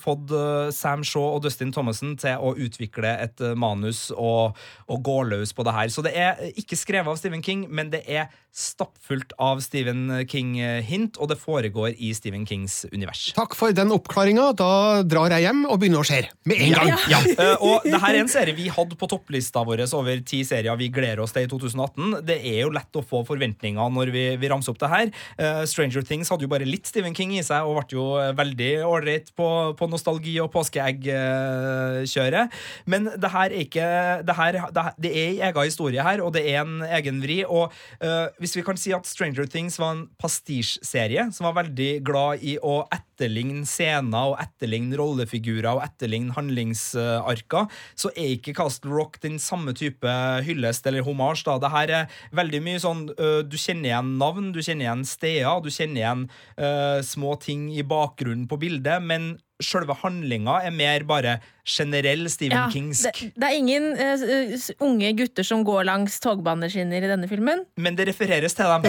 fått 0.00 0.30
Sam 0.74 1.02
Shaw 1.06 1.36
og 1.36 1.42
Dustin 1.44 1.70
Thomassen 1.74 2.16
til 2.20 2.38
å 2.40 2.52
utvikle 2.58 3.10
et 3.24 3.40
manus 3.58 4.08
og, 4.14 4.56
og 4.88 5.02
gå 5.04 5.16
løs 5.30 5.52
på 5.56 5.64
det 5.66 5.74
her. 5.76 5.88
Så 5.92 6.02
det 6.04 6.12
er 6.18 6.40
ikke 6.58 6.76
skrevet 6.78 7.10
av 7.12 7.18
Stephen 7.20 7.42
King, 7.44 7.66
men 7.70 7.90
det 7.92 8.02
er 8.08 8.28
stappfullt 8.58 9.32
av 9.38 9.60
Stephen 9.62 10.08
King-hint, 10.28 11.18
og 11.22 11.30
det 11.30 11.36
foregår 11.38 11.92
i 11.94 12.10
Stephen 12.16 12.44
Kings 12.48 12.80
univers. 12.90 13.28
Takk 13.36 13.54
for 13.58 13.74
den 13.76 13.92
oppklaringa. 13.94 14.48
Da 14.58 14.70
drar 15.06 15.30
jeg 15.34 15.46
hjem 15.46 15.60
og 15.68 15.78
begynner 15.78 16.02
å 16.02 16.08
se 16.08 16.24
med 16.48 16.62
en 16.66 16.74
gang. 16.74 16.90
Ja. 17.12 17.20
Eh, 17.38 17.62
og 17.62 17.86
det 17.86 18.00
her 18.02 18.16
er 18.16 18.20
en 18.24 18.30
serie 18.30 18.56
vi 18.56 18.66
hadde 18.72 18.96
på 18.98 19.06
topplista 19.10 19.62
vår 19.66 19.84
over 19.94 20.22
ti 20.26 20.40
serier 20.46 20.76
vi 20.80 20.88
gleder 20.92 21.20
oss 21.22 21.32
til 21.36 21.46
i 21.46 21.50
2018. 21.50 22.16
Det 22.26 22.38
er 22.40 22.62
jo 22.64 22.72
lett 22.74 22.98
å 22.98 23.04
få 23.06 23.22
forventninger 23.28 23.92
når 23.94 24.10
vi, 24.14 24.24
vi 24.40 24.50
ramser 24.50 24.74
opp 24.74 24.80
det 24.82 24.90
her. 24.90 25.12
Uh, 25.38 25.62
Stranger 25.68 26.02
Things 26.06 26.30
hadde 26.32 26.46
jo 26.46 26.50
bare 26.50 26.66
litt 26.66 26.88
Stephen 26.90 27.14
King 27.16 27.36
i 27.36 27.44
seg 27.46 27.68
og 27.68 27.78
ble 27.78 27.94
jo 27.94 28.06
veldig 28.38 28.70
ålreit 28.88 29.30
på, 29.38 29.48
på 29.78 29.90
nostalgi- 29.92 30.40
og 30.42 30.50
påskeegg-kjøret. 30.56 32.58
Men 32.90 33.10
det 33.14 33.32
her 33.34 33.52
er 33.52 33.62
ikke 33.62 33.86
Det, 34.26 34.34
her, 34.34 34.52
det, 34.74 34.82
det 34.98 35.12
er 35.12 35.30
en 35.30 35.42
egen 35.52 35.68
historie 35.68 36.04
her, 36.04 36.24
og 36.24 36.32
det 36.34 36.42
er 36.50 36.64
en 36.64 36.82
egen 36.98 37.22
vri. 37.22 37.38
Og 37.46 37.70
eh, 38.04 38.28
hvis 38.38 38.56
vi 38.58 38.64
kan 38.66 38.78
si 38.80 38.92
at 38.94 39.08
Stranger 39.08 39.48
Things 39.50 39.78
var 39.80 39.94
en 39.94 40.04
pastisjserie 40.20 41.28
som 41.34 41.48
var 41.48 41.56
veldig 41.62 41.90
glad 42.06 42.44
i 42.46 42.56
å 42.62 42.80
etterligne 42.94 43.66
scener 43.68 44.32
og 44.32 44.38
etterligne 44.42 44.98
rollefigurer 44.98 45.70
og 45.72 45.82
etterligne 45.84 46.34
handlingsarker, 46.36 47.66
så 47.98 48.12
er 48.14 48.36
ikke 48.36 48.56
Castle 48.58 48.94
Rock 48.94 49.20
den 49.24 49.40
samme 49.42 49.74
type 49.78 50.14
hyllest 50.46 50.86
eller 50.86 51.06
homasj. 51.06 51.44
da. 51.48 51.58
Det 51.62 51.72
her 51.74 51.94
er 52.02 52.22
veldig 52.34 52.62
mye 52.64 52.82
sånn 52.82 53.04
øh, 53.14 53.42
Du 53.48 53.58
kjenner 53.58 53.92
igjen 53.92 54.14
navn, 54.20 54.52
du 54.54 54.62
kjenner 54.62 54.88
igjen 54.88 55.04
steder, 55.08 55.60
du 55.62 55.70
kjenner 55.72 56.02
igjen 56.02 56.24
uh, 56.60 57.00
små 57.04 57.36
ting 57.42 57.68
i 57.72 57.84
bakgrunnen 57.86 58.48
på 58.50 58.58
bildet, 58.60 59.02
men 59.04 59.36
Selve 59.58 59.96
handlinga 60.04 60.60
er 60.62 60.70
mer 60.70 61.02
bare 61.02 61.32
generell 61.68 62.24
Stephen 62.32 62.56
Ja, 62.56 62.66
Kingsk. 62.72 63.04
det, 63.04 63.30
det 63.36 63.48
er 63.48 63.56
ingen 63.58 63.92
uh, 63.98 64.68
unge 64.84 65.12
gutter 65.18 65.46
som 65.46 65.62
går 65.66 65.84
langs 65.88 66.18
togbaneskinner 66.24 67.04
i 67.04 67.10
denne 67.10 67.28
filmen. 67.30 67.64
Men 67.76 67.98
det 67.98 68.08
refereres 68.08 68.56
til 68.56 68.68
dem. 68.68 68.88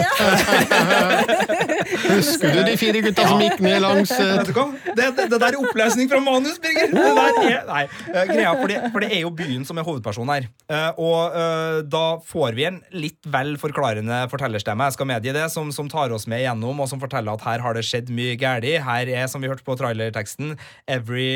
Husker 2.10 2.54
du 2.56 2.62
de 2.66 2.76
fire 2.80 3.02
gutta 3.04 3.26
som 3.28 3.42
gikk 3.44 3.60
ned 3.64 3.80
langs 3.84 4.12
hva? 4.14 4.66
Det, 4.96 5.10
det, 5.18 5.28
det 5.32 5.38
der 5.38 5.48
er 5.52 5.58
oppløsning 5.60 6.10
fra 6.10 6.20
manus, 6.24 6.58
Birger! 6.62 6.90
Det 6.94 7.04
der 7.20 7.40
er, 7.44 7.60
nei, 7.68 7.84
uh, 8.08 8.24
greia, 8.30 8.54
for 8.56 8.72
det, 8.72 8.80
for 8.94 9.04
det 9.04 9.10
er 9.12 9.24
jo 9.26 9.32
byen 9.36 9.66
som 9.68 9.80
er 9.80 9.86
hovedpersonen 9.86 10.32
her. 10.34 10.48
Eh, 10.70 11.00
og 11.02 11.34
da 11.90 12.04
får 12.26 12.54
vi 12.56 12.66
en 12.68 12.78
litt 12.94 13.26
vel 13.30 13.54
forklarende 13.60 14.22
fortellerstemme, 14.30 14.86
jeg 14.88 14.96
skal 14.96 15.08
medgi 15.10 15.32
det, 15.34 15.46
som, 15.52 15.70
som 15.74 15.88
tar 15.90 16.12
oss 16.14 16.26
med 16.30 16.42
igjennom, 16.42 16.80
og 16.82 16.88
som 16.90 17.00
forteller 17.02 17.34
at 17.34 17.44
her 17.46 17.62
har 17.64 17.76
det 17.76 17.84
skjedd 17.86 18.10
mye 18.14 18.36
galt. 18.40 18.66
Her 18.84 19.10
er, 19.10 19.26
som 19.30 19.42
vi 19.42 19.50
hørte 19.50 19.64
på 19.66 19.76
trailerteksten, 19.78 20.56
every 20.90 21.30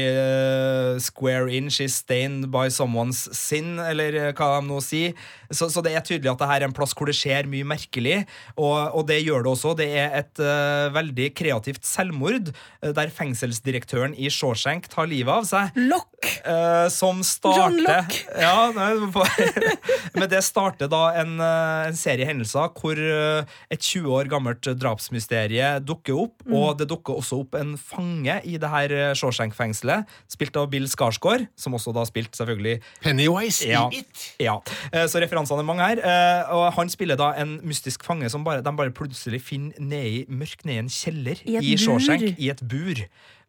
square 1.02 1.34
inch 1.49 1.79
she's 1.79 1.97
stained 1.97 2.51
by 2.51 2.68
someone's 2.68 3.29
sin, 3.37 3.79
eller 3.79 4.14
eh, 4.14 4.33
hva 4.33 4.61
de 4.61 4.68
nå 4.68 4.81
sier. 4.85 5.14
Så, 5.55 5.71
så 5.73 5.83
det 5.85 5.95
er 5.95 6.05
tydelig 6.05 6.33
at 6.33 6.40
det 6.43 6.49
her 6.51 6.62
er 6.64 6.69
en 6.69 6.77
plass 6.77 6.95
hvor 6.97 7.09
det 7.11 7.17
skjer 7.19 7.49
mye 7.51 7.67
merkelig, 7.67 8.21
og, 8.57 8.95
og 8.99 9.07
det 9.09 9.21
gjør 9.25 9.45
det 9.47 9.53
også. 9.55 9.75
Det 9.79 9.88
er 10.05 10.19
et 10.21 10.43
uh, 10.43 10.90
veldig 10.95 11.31
kreativt 11.38 11.87
selvmord, 11.88 12.51
uh, 12.85 12.90
der 12.97 13.12
fengselsdirektøren 13.14 14.14
i 14.19 14.31
Shawshank 14.33 14.88
tar 14.93 15.09
livet 15.11 15.33
av 15.35 15.49
seg. 15.49 15.79
Lock! 15.90 16.11
Uh, 16.45 16.88
som 16.93 17.21
John 17.21 17.25
starter 17.25 17.81
Locke. 17.85 18.21
Ja, 18.40 18.71
nei, 18.75 18.90
Men 20.19 20.29
det 20.31 20.40
starter 20.47 20.88
da 20.90 21.03
en, 21.21 21.35
eh, 21.43 21.88
en 21.90 21.97
serie 21.99 22.27
hendelser 22.29 22.71
hvor 22.79 22.99
eh, 23.01 23.45
et 23.73 23.83
20 23.85 24.09
år 24.14 24.29
gammelt 24.33 24.69
drapsmysterie 24.81 25.79
dukker 25.85 26.17
opp, 26.27 26.33
Mm. 26.45 26.53
og 26.59 26.77
det 26.77 26.87
dukker 26.90 27.17
også 27.21 27.38
opp 27.40 27.55
en 27.57 27.71
fange 27.81 28.35
i 28.45 28.59
det 28.61 28.69
her 28.69 28.93
eh, 28.93 29.12
Shawshank-fengselet, 29.17 30.05
spilt 30.29 30.57
av 30.61 30.67
Bill 30.73 30.85
Skarsgård, 30.90 31.47
som 31.57 31.77
også 31.79 31.93
da 31.97 32.03
spilt 32.09 32.37
selvfølgelig 32.37 32.75
Pennywise 33.05 33.69
ja, 33.71 33.87
i 33.88 34.03
It? 34.03 34.25
ja. 34.43 34.59
Så 34.93 35.14
Så 35.14 35.23
referansene 35.44 35.62
er 35.62 35.68
mange 35.68 35.87
her. 35.87 36.00
Uh, 36.02 36.54
Og 36.57 36.64
han 36.78 36.90
spiller 36.92 37.18
da 37.20 37.33
en 37.40 37.59
mystisk 37.66 38.04
fange 38.04 38.28
som 38.33 38.44
bare, 38.44 38.62
de 38.64 38.76
bare 38.76 38.92
plutselig 38.94 39.42
finner 39.44 39.78
nedi, 39.78 40.24
mørkt 40.28 40.64
ned 40.64 40.74
i 40.74 40.83
en 40.85 40.90
kjeller 40.92 41.40
I 41.44 41.59
i 41.61 41.76
Shawshank, 41.76 42.20
bur. 42.24 42.37
i 42.38 42.50
et 42.50 42.62
bur. 42.62 43.02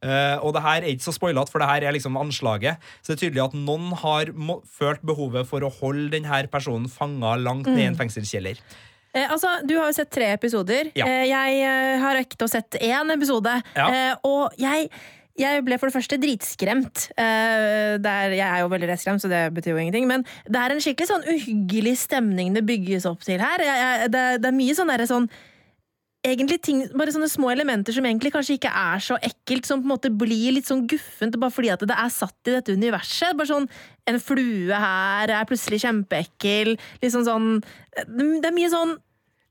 Uh, 0.06 0.38
og 0.46 0.54
det 0.54 0.62
her 0.62 0.84
er 0.84 0.92
ikke 0.92 1.08
så 1.08 1.16
spoilete, 1.16 1.52
for 1.52 1.64
det 1.64 1.70
her 1.70 1.88
er 1.88 1.96
liksom 1.96 2.18
anslaget. 2.20 2.82
Så 3.02 3.14
det 3.14 3.18
er 3.18 3.24
tydelig 3.28 3.46
at 3.46 3.56
noen 3.58 3.94
har 4.04 4.34
følt 4.78 5.06
behovet 5.06 5.48
for 5.50 5.66
å 5.66 5.72
holde 5.80 6.12
denne 6.14 6.44
personen 6.52 6.90
fanga 6.92 7.36
langt 7.40 7.70
ned 7.72 7.86
i 7.86 7.90
en 7.90 7.98
fengselskjeller. 7.98 8.60
Eh, 9.16 9.32
altså, 9.32 9.62
Du 9.66 9.78
har 9.80 9.88
jo 9.88 9.96
sett 9.96 10.12
tre 10.12 10.28
episoder. 10.36 10.92
Ja. 10.98 11.08
Eh, 11.08 11.26
jeg 11.32 11.60
eh, 11.64 11.96
har 12.04 12.18
rekt 12.20 12.42
å 12.44 12.50
sett 12.52 12.76
én 12.84 13.14
episode. 13.16 13.54
Ja. 13.78 13.88
Eh, 13.88 14.16
og 14.28 14.58
jeg, 14.60 14.90
jeg 15.36 15.64
ble 15.68 15.78
for 15.80 15.90
det 15.90 15.96
første 15.98 16.20
dritskremt. 16.20 17.10
Uh, 17.18 17.96
der, 18.00 18.36
jeg 18.38 18.46
er 18.46 18.62
jo 18.64 18.70
veldig 18.72 18.92
rettskremt, 18.92 19.24
så 19.24 19.32
det 19.32 19.42
betyr 19.56 19.74
jo 19.74 19.82
ingenting. 19.82 20.08
Men 20.08 20.24
det 20.48 20.62
er 20.62 20.76
en 20.76 20.84
skikkelig 20.84 21.12
sånn 21.12 21.28
uhyggelig 21.28 21.98
stemning 22.06 22.56
det 22.56 22.64
bygges 22.68 23.08
opp 23.10 23.26
til 23.26 23.44
her. 23.44 23.64
Jeg, 23.64 23.82
jeg, 23.84 24.14
det, 24.16 24.24
det 24.44 24.50
er 24.52 24.58
mye 24.62 24.78
sånn 24.78 24.94
derre 24.94 25.10
sånn 25.12 25.30
Egentlig 26.26 26.56
ting, 26.66 26.80
bare 26.98 27.12
sånne 27.14 27.28
små 27.30 27.52
elementer 27.54 27.94
som 27.94 28.06
egentlig 28.10 28.32
kanskje 28.34 28.56
ikke 28.58 28.72
er 28.74 29.02
så 29.06 29.14
ekkelt, 29.28 29.68
som 29.68 29.84
på 29.84 29.86
en 29.86 29.92
måte 29.92 30.10
blir 30.10 30.56
litt 30.56 30.66
sånn 30.66 30.88
guffent 30.90 31.36
bare 31.38 31.54
fordi 31.54 31.70
at 31.70 31.84
det 31.86 31.94
er 32.02 32.10
satt 32.10 32.50
i 32.50 32.56
dette 32.56 32.74
universet. 32.74 33.36
Bare 33.38 33.52
sånn 33.52 33.68
En 34.10 34.18
flue 34.22 34.74
her 34.74 35.30
er 35.34 35.46
plutselig 35.46 35.84
kjempeekkel. 35.84 36.74
Liksom 37.04 37.28
sånn 37.30 37.52
Det 37.94 38.50
er 38.50 38.58
mye 38.58 38.72
sånn 38.74 38.96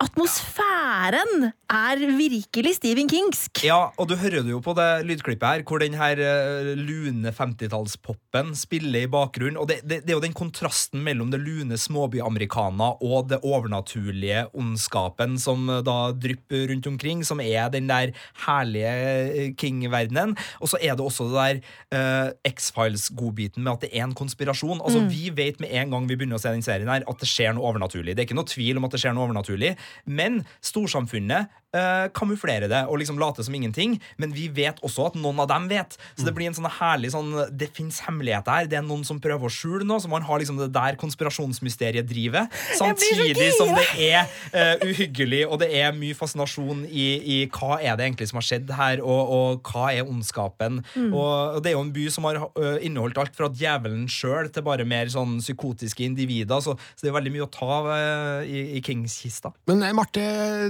Atmosfæren 0.04 1.46
er 1.72 2.00
virkelig 2.18 2.74
Stephen 2.76 3.08
Kingsk. 3.08 3.62
Ja, 3.64 3.88
og 3.96 4.08
du 4.10 4.14
hører 4.20 4.42
det 4.44 4.52
jo 4.52 4.60
på 4.62 4.74
det 4.76 5.06
lydklippet 5.08 5.46
her, 5.48 5.62
hvor 5.64 5.80
den 5.80 5.96
her 5.96 6.20
eh, 6.20 6.74
lune 6.76 7.32
50-tallspopen 7.32 8.52
spiller 8.58 9.06
i 9.06 9.10
bakgrunnen. 9.10 9.56
Og 9.60 9.70
det, 9.70 9.78
det, 9.82 10.02
det 10.04 10.12
er 10.12 10.18
jo 10.18 10.24
den 10.24 10.36
kontrasten 10.36 11.00
mellom 11.06 11.30
det 11.32 11.40
lune 11.40 11.78
småbyamerikana 11.80 12.90
og 13.00 13.30
det 13.30 13.40
overnaturlige 13.40 14.44
ondskapen 14.52 15.38
som 15.40 15.64
eh, 15.72 15.80
da 15.86 15.96
drypper 16.12 16.68
rundt 16.74 16.90
omkring, 16.90 17.24
som 17.24 17.40
er 17.40 17.72
den 17.72 17.88
der 17.88 18.12
herlige 18.44 18.92
eh, 18.92 19.50
King-verdenen. 19.56 20.36
Og 20.60 20.74
så 20.74 20.82
er 20.82 20.98
det 20.98 21.06
også 21.06 21.30
det 21.30 21.40
der 21.40 21.62
uh, 21.94 22.50
X-Files-godbiten 22.50 23.64
med 23.64 23.72
at 23.72 23.86
det 23.86 23.92
er 23.94 24.04
en 24.04 24.14
konspirasjon. 24.16 24.82
Altså, 24.84 25.06
Vi 25.08 25.32
vet 25.34 25.60
med 25.64 25.72
en 25.72 25.96
gang 25.96 26.08
vi 26.08 26.18
begynner 26.18 26.36
å 26.36 26.44
se 26.44 26.52
den 26.52 26.64
serien 26.64 26.90
her, 26.92 27.06
at 27.08 27.20
det 27.24 27.30
skjer 27.30 27.56
noe 27.56 27.72
overnaturlig. 27.72 28.12
Det 28.12 28.24
er 28.24 28.28
ikke 28.28 28.38
noe 28.38 28.52
tvil 28.52 28.78
om 28.78 28.86
at 28.86 28.94
det 28.94 29.02
skjer 29.02 29.16
noe 29.16 29.26
overnaturlig, 29.28 29.74
men 30.04 30.46
storsamfunnet 30.62 31.46
eh, 31.74 32.06
kamuflere 32.16 32.68
det 32.70 32.84
og 32.88 33.00
liksom 33.00 33.18
late 33.20 33.44
som 33.44 33.54
ingenting, 33.54 33.98
men 34.20 34.34
vi 34.34 34.48
vet 34.52 34.80
også 34.84 35.10
at 35.10 35.18
noen 35.18 35.42
av 35.42 35.50
dem 35.50 35.68
vet. 35.70 35.96
Så 36.16 36.26
det 36.26 36.34
blir 36.36 36.50
en 36.50 36.56
sånn 36.56 36.70
herlig 36.78 37.12
sånn 37.14 37.32
Det 37.54 37.68
fins 37.74 38.00
hemmeligheter 38.06 38.54
her. 38.54 38.68
Det 38.70 38.78
er 38.78 38.86
noen 38.86 39.04
som 39.06 39.20
prøver 39.22 39.48
å 39.48 39.52
skjule 39.52 39.86
noe, 39.86 40.00
så 40.02 40.10
man 40.10 40.24
har 40.26 40.40
liksom 40.40 40.58
det 40.60 40.70
der 40.74 40.98
konspirasjonsmysteriet 41.00 42.06
driver. 42.08 42.48
Samtidig 42.78 43.50
som 43.58 43.72
det 43.74 43.86
er 44.06 44.28
uh, 44.54 44.84
uhyggelig, 44.84 45.44
og 45.48 45.60
det 45.62 45.70
er 45.78 45.94
mye 45.96 46.16
fascinasjon 46.16 46.84
i, 46.88 47.06
i 47.18 47.38
hva 47.54 47.78
er 47.80 47.98
det 47.98 48.08
egentlig 48.08 48.30
som 48.30 48.40
har 48.40 48.46
skjedd 48.48 48.72
her, 48.78 49.02
og, 49.04 49.34
og 49.36 49.70
hva 49.70 49.90
er 49.94 50.08
ondskapen. 50.08 50.82
Og, 51.04 51.56
og 51.56 51.60
det 51.64 51.72
er 51.72 51.76
jo 51.76 51.84
en 51.84 51.94
by 51.94 52.06
som 52.12 52.28
har 52.28 52.40
uh, 52.44 52.76
inneholdt 52.84 53.20
alt 53.20 53.36
fra 53.36 53.50
djevelen 53.52 54.06
sjøl 54.10 54.50
til 54.52 54.66
bare 54.66 54.86
mer 54.88 55.10
sånn 55.12 55.38
psykotiske 55.42 56.04
individer, 56.06 56.62
så, 56.64 56.76
så 56.94 57.06
det 57.06 57.12
er 57.12 57.18
veldig 57.18 57.34
mye 57.34 57.46
å 57.46 57.52
ta 57.52 57.70
av 57.80 57.90
uh, 57.90 58.40
i, 58.46 58.78
i 58.78 58.84
Kings-kista. 58.84 59.54
Men 59.70 59.84
Marte, 59.96 60.24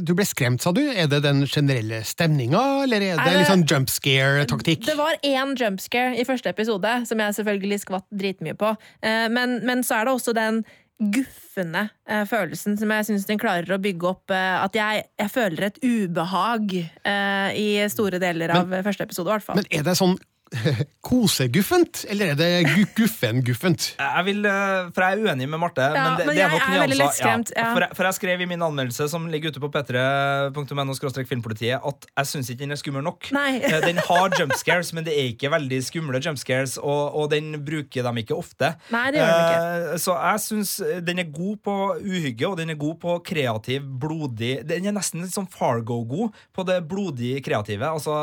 du 0.05 0.15
ble 0.17 0.27
skremt, 0.29 0.63
sa 0.65 0.73
du. 0.75 0.83
Er 0.95 1.09
det 1.11 1.23
den 1.25 1.43
generelle 1.51 2.03
stemninga, 2.07 2.61
eller 2.85 2.97
er 3.03 3.17
det 3.17 3.27
Er 3.27 3.31
det- 3.31 3.39
litt 3.41 3.51
sånn 3.51 3.67
jump 3.67 3.89
scare-taktikk? 3.91 4.85
Det 4.87 4.97
var 4.97 5.17
én 5.25 5.55
jump 5.59 5.81
scare 5.81 6.17
i 6.19 6.25
første 6.25 6.47
episode, 6.55 7.07
som 7.07 7.19
jeg 7.19 7.35
selvfølgelig 7.35 7.81
skvatt 7.85 8.07
dritmye 8.15 8.55
på. 8.55 8.77
Eh, 9.03 9.29
Men, 9.29 9.61
men 9.67 9.83
så 9.83 10.01
er 10.01 10.05
det 10.07 10.15
også 10.15 10.35
den 10.35 10.65
guffende 11.03 11.91
eh, 12.09 12.25
følelsen 12.25 12.77
som 12.79 12.93
jeg 12.95 13.05
syns 13.09 13.27
den 13.27 13.39
klarer 13.43 13.67
å 13.75 13.81
bygge 13.83 14.07
opp. 14.13 14.31
eh, 14.31 14.63
At 14.65 14.73
jeg, 14.79 15.05
jeg 15.19 15.31
føler 15.35 15.67
et 15.69 15.79
ubehag 15.83 16.75
eh, 17.05 17.49
i 17.59 17.89
store 17.91 18.21
deler 18.23 18.55
av 18.55 18.71
første 18.87 19.03
episode, 19.09 19.29
i 19.29 19.33
hvert 19.35 19.43
fall. 19.49 19.57
Men 19.57 19.67
er 19.71 19.83
det 19.83 19.97
sånn 19.99 20.17
koseguffent, 21.05 22.05
eller 22.11 22.33
er 22.33 22.39
det 22.39 22.49
Guffenguffent? 22.97 23.87
Jeg 23.99 24.25
vil, 24.29 24.45
eh, 24.49 24.89
for 24.95 25.05
jeg 25.05 25.19
er 25.19 25.23
uenig 25.29 25.49
med 25.51 25.61
Marte. 25.61 25.83
Ja, 25.85 26.05
men 26.11 26.19
det, 26.19 26.27
men 26.29 26.37
det 26.37 26.43
er 26.45 26.55
jeg 26.55 26.61
er 26.63 26.81
veldig 26.85 26.97
litt 26.97 27.03
lettskremt, 27.03 27.53
ja. 27.57 27.67
For, 27.75 27.85
jeg, 27.85 27.97
for 27.99 28.09
jeg 28.09 28.17
skrev 28.19 28.45
i 28.45 28.49
min 28.51 28.65
anmeldelse 28.65 29.09
som 29.13 29.27
ligger 29.31 29.53
ute 29.55 29.63
på 29.63 29.71
p3.no 29.75 31.25
filmpolitiet, 31.29 31.81
at 31.85 32.09
jeg 32.11 32.31
syns 32.31 32.51
ikke 32.53 32.63
den 32.65 32.75
er 32.77 32.81
skummel 32.81 33.05
nok. 33.07 33.31
Nei. 33.37 33.61
Eh, 33.61 33.81
Den 33.85 34.01
har 34.07 34.37
jump 34.39 34.55
scares, 34.59 34.93
men 34.97 35.05
det 35.07 35.15
er 35.19 35.31
ikke 35.33 35.51
veldig 35.53 35.81
skumle 35.85 36.21
jump 36.25 36.39
scares, 36.41 36.77
og, 36.79 37.15
og 37.15 37.31
den 37.35 37.53
bruker 37.65 38.07
dem 38.07 38.23
ikke 38.23 38.37
ofte. 38.39 38.75
Nei, 38.95 39.05
det 39.15 39.21
gjør 39.21 39.35
den 39.35 39.45
ikke. 39.51 39.93
Eh, 39.95 40.03
Så 40.05 40.17
jeg 40.19 40.45
syns 40.47 40.75
den 41.05 41.23
er 41.25 41.31
god 41.35 41.57
på 41.65 41.77
uhygge, 42.01 42.49
og 42.49 42.57
den 42.61 42.73
er 42.75 42.81
god 42.81 42.97
på 43.03 43.19
kreativ, 43.25 43.85
blodig 44.01 44.55
Den 44.69 44.87
er 44.89 44.95
nesten 44.97 45.23
litt 45.25 45.35
sånn 45.35 45.49
Fargo-god 45.51 46.35
på 46.55 46.65
det 46.67 46.81
blodig 46.89 47.37
kreative. 47.45 47.89
Altså, 47.95 48.15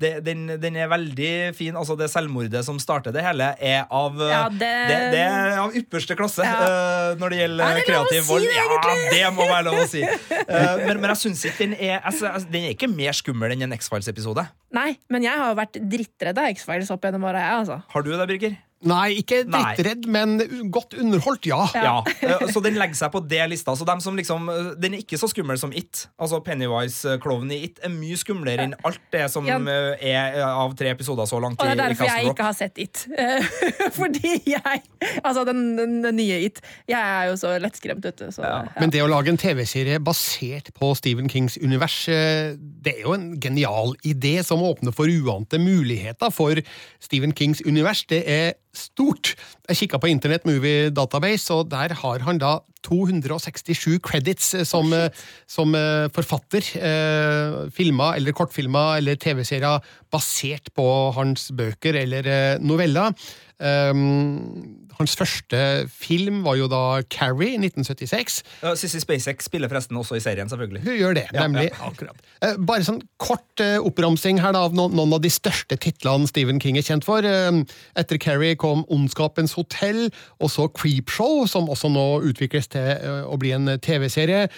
det, 0.00 0.18
den, 0.26 0.46
den 0.60 0.76
er 0.78 0.90
veldig 0.90 1.32
fin. 1.58 1.76
Altså, 1.78 1.96
det 1.98 2.08
selvmordet 2.12 2.62
som 2.66 2.78
starter 2.82 3.12
det 3.14 3.24
hele, 3.26 3.50
er 3.58 3.84
av 3.90 4.16
eh, 4.22 4.30
Ja, 4.32 4.44
det- 4.48 4.70
det, 4.88 4.98
det 5.16 5.22
er 5.26 5.58
av 5.64 5.74
ypperste 5.82 6.16
klasse 6.18 6.46
Ja. 6.46 6.54
eh, 6.62 7.16
når 7.20 7.34
det 7.34 7.40
gjelder 7.42 7.64
Er 7.82 7.82
kreativ 7.88 8.22
si 8.22 8.28
vold. 8.30 8.46
Ja, 8.54 8.68
det 9.10 9.22
må 9.36 9.48
være 9.50 9.64
lov 9.68 9.82
å 9.82 9.88
si. 9.90 10.02
Eh, 10.06 10.76
men, 10.86 11.00
men 11.02 11.10
jeg 11.12 11.20
syns 11.26 11.44
ikke 11.50 11.66
den 11.66 11.74
er 11.78 11.98
altså, 12.00 12.30
altså, 12.32 12.48
Den 12.54 12.68
er 12.70 12.76
ikke 12.76 12.88
mer 12.94 13.12
skummel 13.18 13.52
enn 13.56 13.66
en 13.68 13.76
X-Files-episode. 13.76 14.46
Nei, 14.78 14.92
men 15.10 15.24
jeg 15.24 15.32
har 15.40 15.50
jo 15.52 15.58
vært 15.58 15.78
drittredd 15.90 16.38
av 16.40 16.48
X-Files 16.54 16.90
opp 16.94 17.04
gjennom 17.08 17.24
åra, 17.28 17.40
jeg, 17.44 17.60
altså. 17.64 17.82
Har 17.92 18.02
du 18.06 18.10
det, 18.14 18.26
Birger? 18.28 18.56
Nei, 18.86 19.16
ikke 19.18 19.40
Nei. 19.50 19.74
men 20.06 20.36
godt 20.70 20.94
underholdt, 20.94 21.48
ja. 21.50 21.64
Ja, 21.74 21.96
eh, 22.22 22.44
Så 22.52 22.60
den 22.62 22.76
legger 22.78 22.94
seg 22.94 23.10
på 23.10 23.22
det 23.26 23.40
lista. 23.50 23.74
Så 23.74 23.86
dem 23.88 23.98
som 24.02 24.14
liksom, 24.18 24.46
eh, 24.52 24.68
Den 24.78 24.94
er 24.94 25.02
ikke 25.02 25.18
så 25.18 25.26
skummel 25.30 25.58
som 25.58 25.72
It. 25.74 26.04
Altså 26.20 26.38
Pennywise-klovnen 26.46 27.56
i 27.56 27.58
It 27.66 27.80
er 27.82 27.90
mye 27.90 28.18
skumlere 28.18 28.68
enn 28.68 28.76
alt 28.86 29.00
det 29.14 29.24
som 29.32 29.48
Ja. 29.48 29.58
eh, 29.58 29.98
er 30.14 30.38
av 30.46 30.76
tre 30.78 30.92
episoder 30.94 31.26
så 31.26 31.40
langt 31.42 31.58
Og 31.58 31.66
det 31.66 31.74
er 31.74 31.80
i 31.80 31.88
derfor 31.88 32.06
jeg 32.06 32.30
ikke 32.30 32.46
har 32.46 32.54
sett 32.54 32.78
It. 32.78 33.02
Fordi 33.98 34.36
jeg 34.46 34.82
Altså, 35.24 35.42
den, 35.48 35.76
den, 35.78 35.98
den 36.04 36.16
nye 36.20 36.38
It. 36.46 36.62
Jeg 36.86 37.00
er 37.00 37.32
jo 37.32 37.36
så 37.40 37.56
lettskremt, 37.58 38.04
vet 38.04 38.22
du. 38.22 38.30
Så, 38.30 38.44
ja. 38.46 38.62
Men 38.78 38.94
det 38.94 39.02
å 39.02 39.10
lage 39.10 39.32
en 39.32 39.40
TV-serie 39.40 39.98
basert 39.98 40.70
på 40.78 40.92
Stephen 40.98 41.28
Kings 41.28 41.58
univers, 41.58 42.04
det 42.06 42.94
er 42.94 43.02
jo 43.02 43.16
en 43.16 43.32
genial 43.42 43.96
idé 44.06 44.38
som 44.46 44.62
åpner 44.62 44.94
for 44.94 45.10
uante 45.10 45.58
muligheter 45.58 46.30
for 46.34 46.60
Stephen 47.02 47.34
Kings 47.34 47.60
univers. 47.66 48.04
Det 48.08 48.22
er 48.28 48.54
stort. 48.74 49.34
Jeg 49.68 49.82
kikka 49.82 50.00
på 50.02 50.10
Internet 50.10 50.46
Movie 50.48 50.90
Database, 50.90 51.54
og 51.54 51.70
der 51.70 51.94
har 52.02 52.24
han 52.26 52.40
da 52.42 52.58
267 52.86 53.98
credits 54.04 54.52
eh, 54.54 54.64
som, 54.68 54.92
eh, 54.92 55.08
som 55.46 55.74
eh, 55.74 56.06
forfatter. 56.14 56.64
Eh, 56.78 57.58
filmer 57.74 58.18
eller 58.18 58.36
kortfilmer 58.36 58.98
eller 59.00 59.18
TV-serier 59.20 59.84
basert 60.12 60.72
på 60.76 60.86
hans 61.18 61.50
bøker 61.56 61.98
eller 62.04 62.58
noveller. 62.64 63.12
Um, 63.58 64.86
hans 65.00 65.16
første 65.18 65.58
film 65.90 66.44
var 66.46 66.54
jo 66.60 66.68
da 66.70 67.00
Carrie 67.10 67.56
i 67.56 67.58
1976. 67.58 68.36
Ja, 68.62 68.74
Sissy 68.78 69.00
Spacek 69.02 69.42
spiller 69.42 69.70
forresten 69.70 69.98
også 69.98 70.14
i 70.14 70.22
serien, 70.22 70.46
selvfølgelig. 70.50 70.82
Hun 70.84 70.94
gjør 70.98 71.16
det, 71.18 71.24
nemlig. 71.34 71.64
ja. 71.74 72.12
Eh, 72.46 72.54
Bare 72.68 72.86
sånn 72.86 73.00
kort 73.18 73.62
uh, 73.62 73.80
oppramsing 73.82 74.38
her 74.42 74.54
da, 74.54 74.62
av 74.68 74.76
noen, 74.78 74.94
noen 74.98 75.16
av 75.18 75.24
de 75.24 75.30
største 75.34 75.78
titlene 75.82 76.30
Stephen 76.30 76.62
King 76.62 76.78
er 76.78 76.86
kjent 76.86 77.06
for. 77.06 77.26
Uh, 77.26 77.64
Etter 77.98 78.20
Carrie 78.22 78.54
kom 78.58 78.84
Ondskapens 78.94 79.56
hotell, 79.58 80.06
og 80.38 80.54
så 80.54 80.68
Creepshow, 80.70 81.42
som 81.50 81.66
også 81.70 81.90
nå 81.90 82.06
utvikles 82.30 82.67
til 82.72 82.90
eh, 82.96 83.22
å 83.26 83.38
bli 83.40 83.52
en 83.56 83.70
TV-serie. 83.82 84.48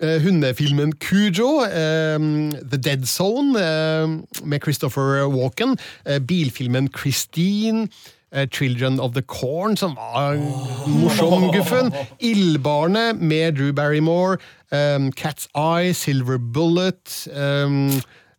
Eh, 0.00 0.20
Hundefilmen 0.24 0.94
Cujo, 1.02 1.60
eh, 1.66 2.16
The 2.62 2.78
Dead 2.78 3.04
Zone 3.06 3.52
med 4.44 4.62
Christopher 4.62 5.26
Walken, 5.28 5.76
bilfilmen 6.26 6.88
Christine, 6.96 7.88
Children 8.52 9.00
of 9.00 9.14
the 9.14 9.22
Corn, 9.22 9.76
som 9.76 9.96
var 9.96 10.38
morsom, 10.86 11.50
guffen. 11.50 11.90
Ildbarnet 12.22 13.18
med 13.18 13.56
Drew 13.58 13.72
Barrymore. 13.72 14.38
Um, 14.70 15.10
Cat's 15.10 15.48
Eye, 15.56 15.92
Silver 15.92 16.38
Bullet. 16.38 17.26
Um, 17.34 17.90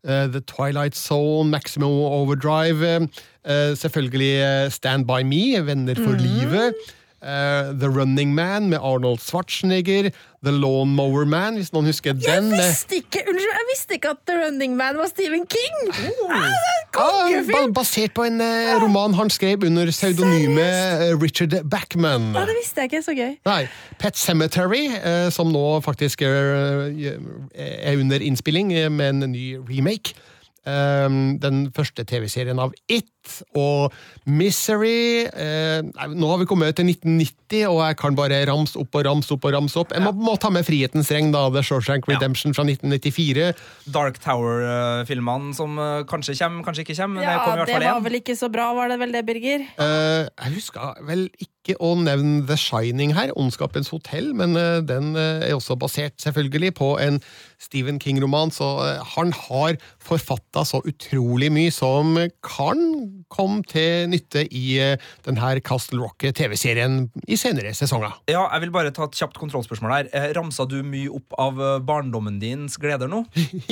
uh, 0.08 0.28
The 0.28 0.42
Twilight 0.42 0.96
Zone, 0.96 1.50
Maximum 1.50 1.90
Overdrive. 1.90 3.10
Uh, 3.46 3.76
selvfølgelig 3.76 4.72
Stand 4.72 5.06
By 5.08 5.24
Me, 5.24 5.60
Venner 5.60 5.96
for 5.96 6.16
livet. 6.16 6.74
Eh, 7.22 7.72
The 7.80 7.88
Running 7.88 8.34
Man 8.36 8.70
med 8.70 8.80
Arnold 8.82 9.20
Schwarzenegger. 9.22 10.12
The 10.44 10.52
Lawnmower 10.52 11.26
Man, 11.30 11.56
hvis 11.60 11.70
noen 11.74 11.86
husker 11.86 12.16
Jeg 12.18 12.42
den. 12.42 12.48
visste 12.52 12.96
ikke 12.98 13.22
unnskyld, 13.30 13.52
jeg 13.54 13.68
visste 13.70 13.94
ikke 13.94 14.10
at 14.16 14.22
The 14.26 14.38
Running 14.40 14.74
Man 14.80 14.98
var 14.98 15.06
Stephen 15.12 15.44
King! 15.46 15.92
Ah, 16.98 17.30
det 17.30 17.38
en 17.38 17.46
Ja, 17.46 17.60
ba- 17.68 17.72
basert 17.78 18.16
på 18.18 18.26
en 18.26 18.42
eh, 18.42 18.74
roman 18.82 19.14
han 19.14 19.30
skrev 19.30 19.64
under 19.68 19.86
pseudonymet 19.94 21.06
eh, 21.12 21.14
Richard 21.22 21.54
Backman. 21.70 22.32
Ja, 22.34 22.46
det 22.50 22.56
visste 22.58 22.82
jeg 22.82 22.90
ikke. 22.92 23.04
Så 23.06 23.14
gøy. 23.16 23.36
Nei, 23.46 23.62
Pet 24.02 24.18
Cemetery, 24.18 24.88
som 25.32 25.54
nå 25.54 25.64
faktisk 25.86 26.22
er, 26.26 26.90
er 27.56 28.02
under 28.02 28.20
innspilling 28.26 28.74
med 28.92 29.10
en 29.22 29.32
ny 29.32 29.46
remake. 29.70 30.14
Um, 30.62 31.40
den 31.42 31.72
første 31.74 32.04
TV-serien 32.06 32.60
av 32.62 32.74
It 32.88 33.08
og 33.58 33.94
Misery. 34.26 35.26
Eh, 35.28 35.82
nå 36.14 36.30
har 36.32 36.42
vi 36.42 36.48
kommet 36.50 36.76
til 36.78 36.88
1990, 36.90 37.66
og 37.70 37.82
jeg 37.86 37.98
kan 38.02 38.18
bare 38.18 38.42
ramse 38.50 38.80
opp 38.80 38.96
og 38.98 39.06
ramse 39.08 39.32
opp. 39.36 39.46
og 39.46 39.56
ramse 39.56 39.80
opp. 39.82 39.94
Jeg 39.96 40.04
må, 40.06 40.14
må 40.16 40.36
ta 40.42 40.52
med 40.54 40.66
Frihetens 40.68 41.12
regn, 41.14 41.32
da, 41.34 41.48
The 41.54 41.64
Shawshank 41.66 42.08
Redemption 42.10 42.56
fra 42.58 42.66
1994. 42.68 43.52
Dark 43.94 44.20
Tower-filmene 44.24 45.56
som 45.58 45.78
eh, 45.80 46.02
kanskje 46.10 46.38
kommer, 46.40 46.66
kanskje 46.68 46.86
ikke 46.88 46.98
kommer. 47.02 47.22
Men 47.22 47.28
det 47.28 47.32
Ja, 47.32 47.46
kommer 47.46 47.64
i 47.64 47.66
hvert 47.66 47.86
det 47.86 47.94
var 47.94 48.06
vel 48.08 48.20
ikke 48.22 48.38
så 48.40 48.52
bra, 48.54 48.72
var 48.78 48.92
det 48.94 49.00
vel 49.02 49.16
det, 49.16 49.26
Birger? 49.28 49.66
Eh, 49.78 50.28
jeg 50.28 50.56
husker 50.58 51.02
vel 51.08 51.28
ikke 51.42 51.78
å 51.82 51.94
nevne 52.00 52.42
The 52.50 52.58
Shining 52.58 53.14
her, 53.18 53.34
Ondskapens 53.38 53.92
hotell, 53.94 54.32
men 54.38 54.56
eh, 54.58 54.80
den 54.86 55.14
eh, 55.16 55.48
er 55.50 55.58
også 55.58 55.78
basert 55.80 56.18
selvfølgelig 56.24 56.74
på 56.80 56.96
en 57.04 57.20
Stephen 57.62 58.00
King-roman, 58.02 58.50
så 58.54 58.72
eh, 58.88 59.04
han 59.16 59.34
har 59.48 59.78
forfatta 60.02 60.66
så 60.66 60.82
utrolig 60.90 61.52
mye 61.54 61.74
som 61.74 62.16
kan 62.46 62.82
komme 63.32 63.64
til 63.68 64.10
nytte 64.12 64.44
i 64.48 64.76
uh, 64.82 65.10
denne 65.26 65.54
Castle 65.66 66.02
Rock-TV-serien 66.04 67.06
i 67.28 67.38
senere 67.40 67.74
sesonger. 67.78 68.14
Ja, 68.32 68.44
jeg 68.54 68.66
vil 68.66 68.74
bare 68.76 68.92
ta 68.96 69.08
et 69.08 69.18
kjapt 69.18 69.40
kontrollspørsmål 69.42 69.94
her. 69.96 70.10
Eh, 70.16 70.30
Ramsa 70.38 70.66
du 70.70 70.80
mye 70.86 71.10
opp 71.12 71.36
av 71.42 71.60
eh, 71.62 71.78
barndommen 71.88 72.40
dins 72.42 72.78
gleder 72.82 73.10
nå? 73.12 73.24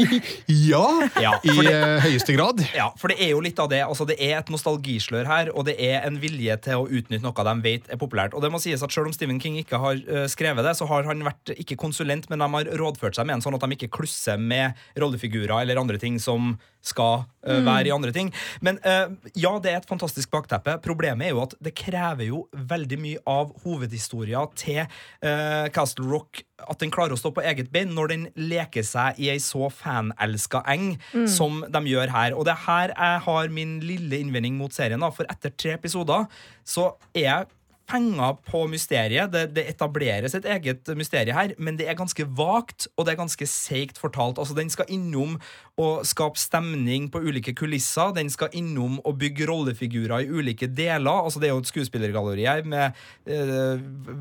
Ja, 0.70 0.86
Ja, 1.22 1.36
i 1.44 1.56
det- 1.56 1.74
i 1.74 2.00
høyeste 2.08 2.36
grad. 2.36 2.62
Ja, 2.76 2.90
for 2.98 3.12
det 3.12 3.20
er 3.22 3.34
jo 3.34 3.42
litt 3.44 3.60
av 3.60 3.70
det. 3.72 3.82
Altså, 3.86 4.08
det 4.08 4.18
er 4.20 4.40
et 4.40 4.50
nostalgislør 4.52 5.28
her, 5.30 5.52
og 5.56 5.66
det 5.70 5.76
er 5.80 6.06
en 6.08 6.20
vilje 6.22 6.56
til 6.66 6.84
å 6.84 6.88
utnytte 6.88 7.24
noe 7.26 7.48
de 7.50 7.56
vet 7.66 7.90
er 7.90 8.00
populært. 8.02 8.34
Og 8.34 8.42
det 8.44 8.52
må 8.52 8.60
sies 8.62 8.82
at 8.84 8.90
Selv 9.00 9.06
om 9.12 9.14
Stephen 9.14 9.40
King 9.40 9.56
ikke 9.62 9.78
har 9.80 10.00
eh, 10.02 10.26
skrevet 10.32 10.66
det, 10.66 10.76
så 10.76 10.88
har 10.90 11.06
han 11.08 11.22
vært 11.24 11.54
ikke 11.56 11.78
konsulent, 11.80 12.28
men 12.30 12.42
de 12.42 12.50
har 12.56 12.72
rådført 12.82 13.16
seg 13.16 13.28
med 13.30 13.38
en 13.38 13.46
sånn 13.46 13.56
at 13.56 13.64
de 13.64 13.78
ikke 13.78 13.92
klusser 14.00 14.40
med 14.42 14.74
rollefigurer 15.00 15.62
eller 15.62 15.80
andre 15.80 16.00
ting 16.02 16.18
som 16.20 16.56
skal 16.82 17.26
uh, 17.44 17.60
være 17.66 17.90
i 17.90 17.92
andre 17.92 18.14
ting. 18.16 18.30
Men 18.64 18.78
uh, 18.86 19.12
ja, 19.36 19.49
det 19.64 19.72
er 19.72 19.80
et 19.82 19.90
fantastisk 19.90 20.32
bakteppe. 20.34 20.78
Problemet 20.86 21.28
er 21.28 21.34
jo 21.34 21.44
at 21.44 21.56
det 21.64 21.74
krever 21.78 22.30
jo 22.30 22.44
veldig 22.54 23.00
mye 23.02 23.24
av 23.30 23.56
hovedhistoria 23.64 24.46
til 24.60 24.84
uh, 24.86 25.68
Castle 25.74 26.08
Rock 26.10 26.44
at 26.68 26.82
den 26.82 26.92
klarer 26.92 27.16
å 27.16 27.20
stå 27.20 27.32
på 27.36 27.44
eget 27.48 27.72
bein 27.74 27.94
når 27.96 28.12
den 28.12 28.26
leker 28.36 28.84
seg 28.86 29.20
i 29.22 29.30
ei 29.32 29.40
så 29.44 29.70
fanelska 29.72 30.62
eng 30.70 30.92
som 31.30 31.62
de 31.72 31.82
gjør 31.88 32.12
her. 32.14 32.36
Og 32.36 32.48
det 32.48 32.56
er 32.56 32.66
her 32.66 32.96
jeg 32.96 33.24
har 33.30 33.54
min 33.56 33.78
lille 33.86 34.20
innvending 34.20 34.60
mot 34.60 34.76
serien. 34.76 35.00
da, 35.00 35.12
For 35.16 35.30
etter 35.32 35.56
tre 35.56 35.78
episoder 35.78 36.28
så 36.68 36.92
er 37.16 37.26
jeg 37.26 37.50
penger 37.90 38.38
på 38.48 38.66
mysteriet. 38.72 39.32
Det, 39.34 39.48
det 39.56 39.66
etableres 39.74 40.36
et 40.38 40.48
eget 40.50 40.92
mysterium 40.98 41.38
her, 41.38 41.56
men 41.58 41.80
det 41.80 41.90
er 41.90 41.98
ganske 41.98 42.26
vagt, 42.38 42.88
og 42.96 43.06
det 43.06 43.14
er 43.14 43.24
ganske 43.24 43.48
seigt 43.50 44.00
fortalt. 44.02 44.40
Altså, 44.40 44.58
Den 44.58 44.70
skal 44.70 44.90
innom 44.90 45.38
og 45.80 46.04
skape 46.08 46.40
stemning 46.40 47.08
på 47.12 47.22
ulike 47.24 47.54
kulisser. 47.56 48.12
Den 48.16 48.30
skal 48.32 48.52
innom 48.58 48.98
og 49.08 49.18
bygge 49.22 49.48
rollefigurer 49.48 50.26
i 50.26 50.30
ulike 50.30 50.68
deler. 50.68 51.24
Altså, 51.24 51.40
det 51.40 51.50
er 51.50 51.56
jo 51.56 51.64
et 51.64 51.72
skuespillergalleri 51.72 52.48
her 52.48 52.66
med 52.68 52.98
eh, 53.30 53.80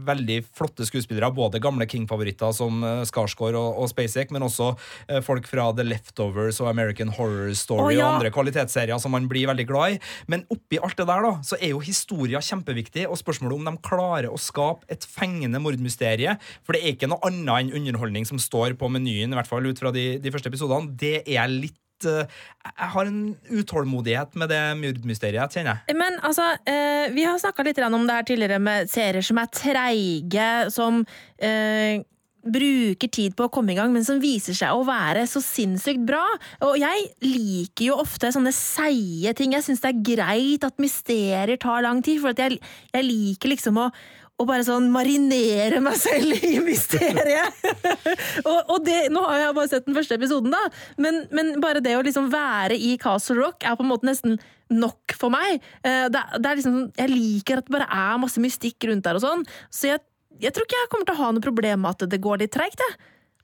veldig 0.09 0.39
flotte 0.55 0.87
skuespillere. 0.87 1.33
Både 1.35 1.63
gamle 1.63 1.89
King-favoritter 1.91 2.55
som 2.55 2.85
eh, 2.87 3.03
Skarsgård 3.09 3.59
og, 3.59 3.83
og 3.83 3.91
Spacek, 3.91 4.33
men 4.35 4.47
også 4.47 4.71
eh, 5.09 5.21
folk 5.25 5.49
fra 5.51 5.71
The 5.75 5.87
Leftovers 5.87 6.63
og 6.63 6.71
American 6.71 7.11
Horror 7.17 7.53
Story 7.59 7.91
oh, 7.91 7.97
ja. 7.97 8.07
og 8.07 8.19
andre 8.19 8.33
kvalitetsserier 8.35 9.03
som 9.03 9.17
man 9.17 9.27
blir 9.31 9.51
veldig 9.51 9.67
glad 9.69 9.97
i. 9.97 10.01
Men 10.31 10.47
oppi 10.55 10.79
alt 10.79 10.99
det 10.99 11.09
der 11.11 11.27
da, 11.27 11.35
så 11.47 11.59
er 11.59 11.75
jo 11.75 11.83
historia 11.83 12.43
kjempeviktig, 12.45 13.09
og 13.11 13.19
spørsmålet 13.19 13.58
om 13.59 13.67
de 13.69 13.75
klarer 13.85 14.31
å 14.31 14.41
skape 14.41 14.89
et 14.93 15.05
fengende 15.09 15.61
mordmysterie, 15.63 16.37
for 16.65 16.77
det 16.77 16.83
er 16.85 16.97
ikke 16.97 17.11
noe 17.11 17.23
annet 17.29 17.55
enn 17.59 17.75
underholdning 17.81 18.29
som 18.29 18.41
står 18.43 18.79
på 18.79 18.91
menyen, 18.93 19.33
i 19.33 19.39
hvert 19.39 19.51
fall 19.51 19.67
ut 19.69 19.83
fra 19.83 19.93
de, 19.95 20.11
de 20.23 20.33
første 20.35 20.51
episodene, 20.53 20.95
det 20.99 21.23
er 21.27 21.51
litt 21.53 22.07
eh, 22.09 22.27
Jeg 22.69 22.91
har 22.95 23.09
en 23.11 23.23
utålmodighet 23.51 24.37
med 24.39 24.53
det 24.53 24.63
mordmysteriet, 24.83 25.55
kjenner 25.55 25.81
jeg. 25.81 25.99
Men 25.99 26.21
altså, 26.27 26.53
eh, 26.69 27.09
vi 27.15 27.27
har 27.27 27.41
snakka 27.43 27.67
litt 27.67 27.81
om 27.89 28.07
det 28.07 28.21
her 28.21 28.29
tidligere 28.29 28.61
med 28.63 28.93
serier 28.93 29.25
som 29.25 29.43
er 29.43 29.51
treige, 29.55 30.53
som 30.75 31.03
eh, 31.37 32.05
bruker 32.45 33.11
tid 33.13 33.35
på 33.39 33.47
å 33.47 33.53
komme 33.53 33.75
i 33.75 33.79
gang, 33.79 33.93
men 33.95 34.07
som 34.07 34.21
viser 34.23 34.57
seg 34.57 34.75
å 34.75 34.87
være 34.87 35.25
så 35.31 35.43
sinnssykt 35.45 36.05
bra. 36.09 36.23
Og 36.67 36.79
jeg 36.81 37.09
liker 37.25 37.91
jo 37.91 37.99
ofte 38.03 38.31
sånne 38.35 38.55
seige 38.55 39.35
ting. 39.39 39.57
Jeg 39.57 39.67
syns 39.67 39.83
det 39.85 39.91
er 39.91 40.07
greit 40.13 40.69
at 40.69 40.79
mysterier 40.83 41.59
tar 41.61 41.85
lang 41.87 42.03
tid, 42.05 42.23
for 42.23 42.37
jeg, 42.39 42.61
jeg 42.95 43.09
liker 43.09 43.55
liksom 43.57 43.83
å 43.85 43.91
og 44.39 44.47
bare 44.47 44.63
sånn 44.63 44.85
marinere 44.95 45.81
meg 45.83 45.97
selv 45.99 46.45
i 46.47 46.61
mysteriet. 46.63 47.57
og, 48.49 48.71
og 48.71 48.85
det, 48.87 49.09
nå 49.11 49.25
har 49.25 49.41
jeg 49.41 49.57
bare 49.57 49.71
sett 49.73 49.89
den 49.89 49.97
første 49.97 50.15
episoden, 50.15 50.55
da, 50.55 50.61
men, 51.03 51.25
men 51.35 51.57
bare 51.63 51.83
det 51.83 51.97
å 51.99 52.05
liksom 52.07 52.29
være 52.31 52.77
i 52.79 52.93
Castle 53.03 53.41
Rock 53.41 53.67
er 53.67 53.75
på 53.75 53.83
en 53.83 53.91
måte 53.91 54.07
nesten 54.07 54.39
nok 54.71 55.17
for 55.19 55.35
meg. 55.35 55.59
Eh, 55.83 56.07
Det, 56.13 56.23
det 56.39 56.53
er 56.53 56.61
liksom, 56.61 56.79
jeg 57.01 57.11
liker 57.11 57.59
at 57.59 57.67
det 57.67 57.75
bare 57.75 57.91
er 57.91 58.23
masse 58.23 58.43
mystikk 58.43 58.87
rundt 58.87 59.09
der 59.09 59.19
og 59.19 59.25
sånn, 59.27 59.43
så 59.75 59.91
jeg, 59.91 60.05
jeg 60.43 60.55
tror 60.55 60.67
ikke 60.67 60.83
jeg 60.83 60.91
kommer 60.93 61.09
til 61.09 61.17
å 61.17 61.23
ha 61.23 61.31
noe 61.35 61.45
problem 61.45 61.85
med 61.85 61.97
at 61.97 62.11
det 62.13 62.21
går 62.25 62.45
litt 62.45 62.55
treigt. 62.55 62.83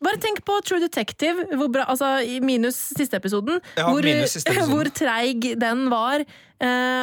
Bare 0.04 0.20
tenk 0.20 0.42
på 0.44 0.56
True 0.66 0.82
Detective, 0.82 1.46
hvor 1.56 1.70
bra, 1.72 1.86
altså 1.88 2.18
minus 2.44 2.76
siste 2.96 3.16
episoden. 3.20 3.60
Ja, 3.78 3.86
hvor, 3.88 4.04
minus 4.04 4.34
siste 4.36 4.50
episoden. 4.52 4.74
hvor 4.74 4.90
treig 4.92 5.46
den 5.60 5.86
var, 5.92 6.24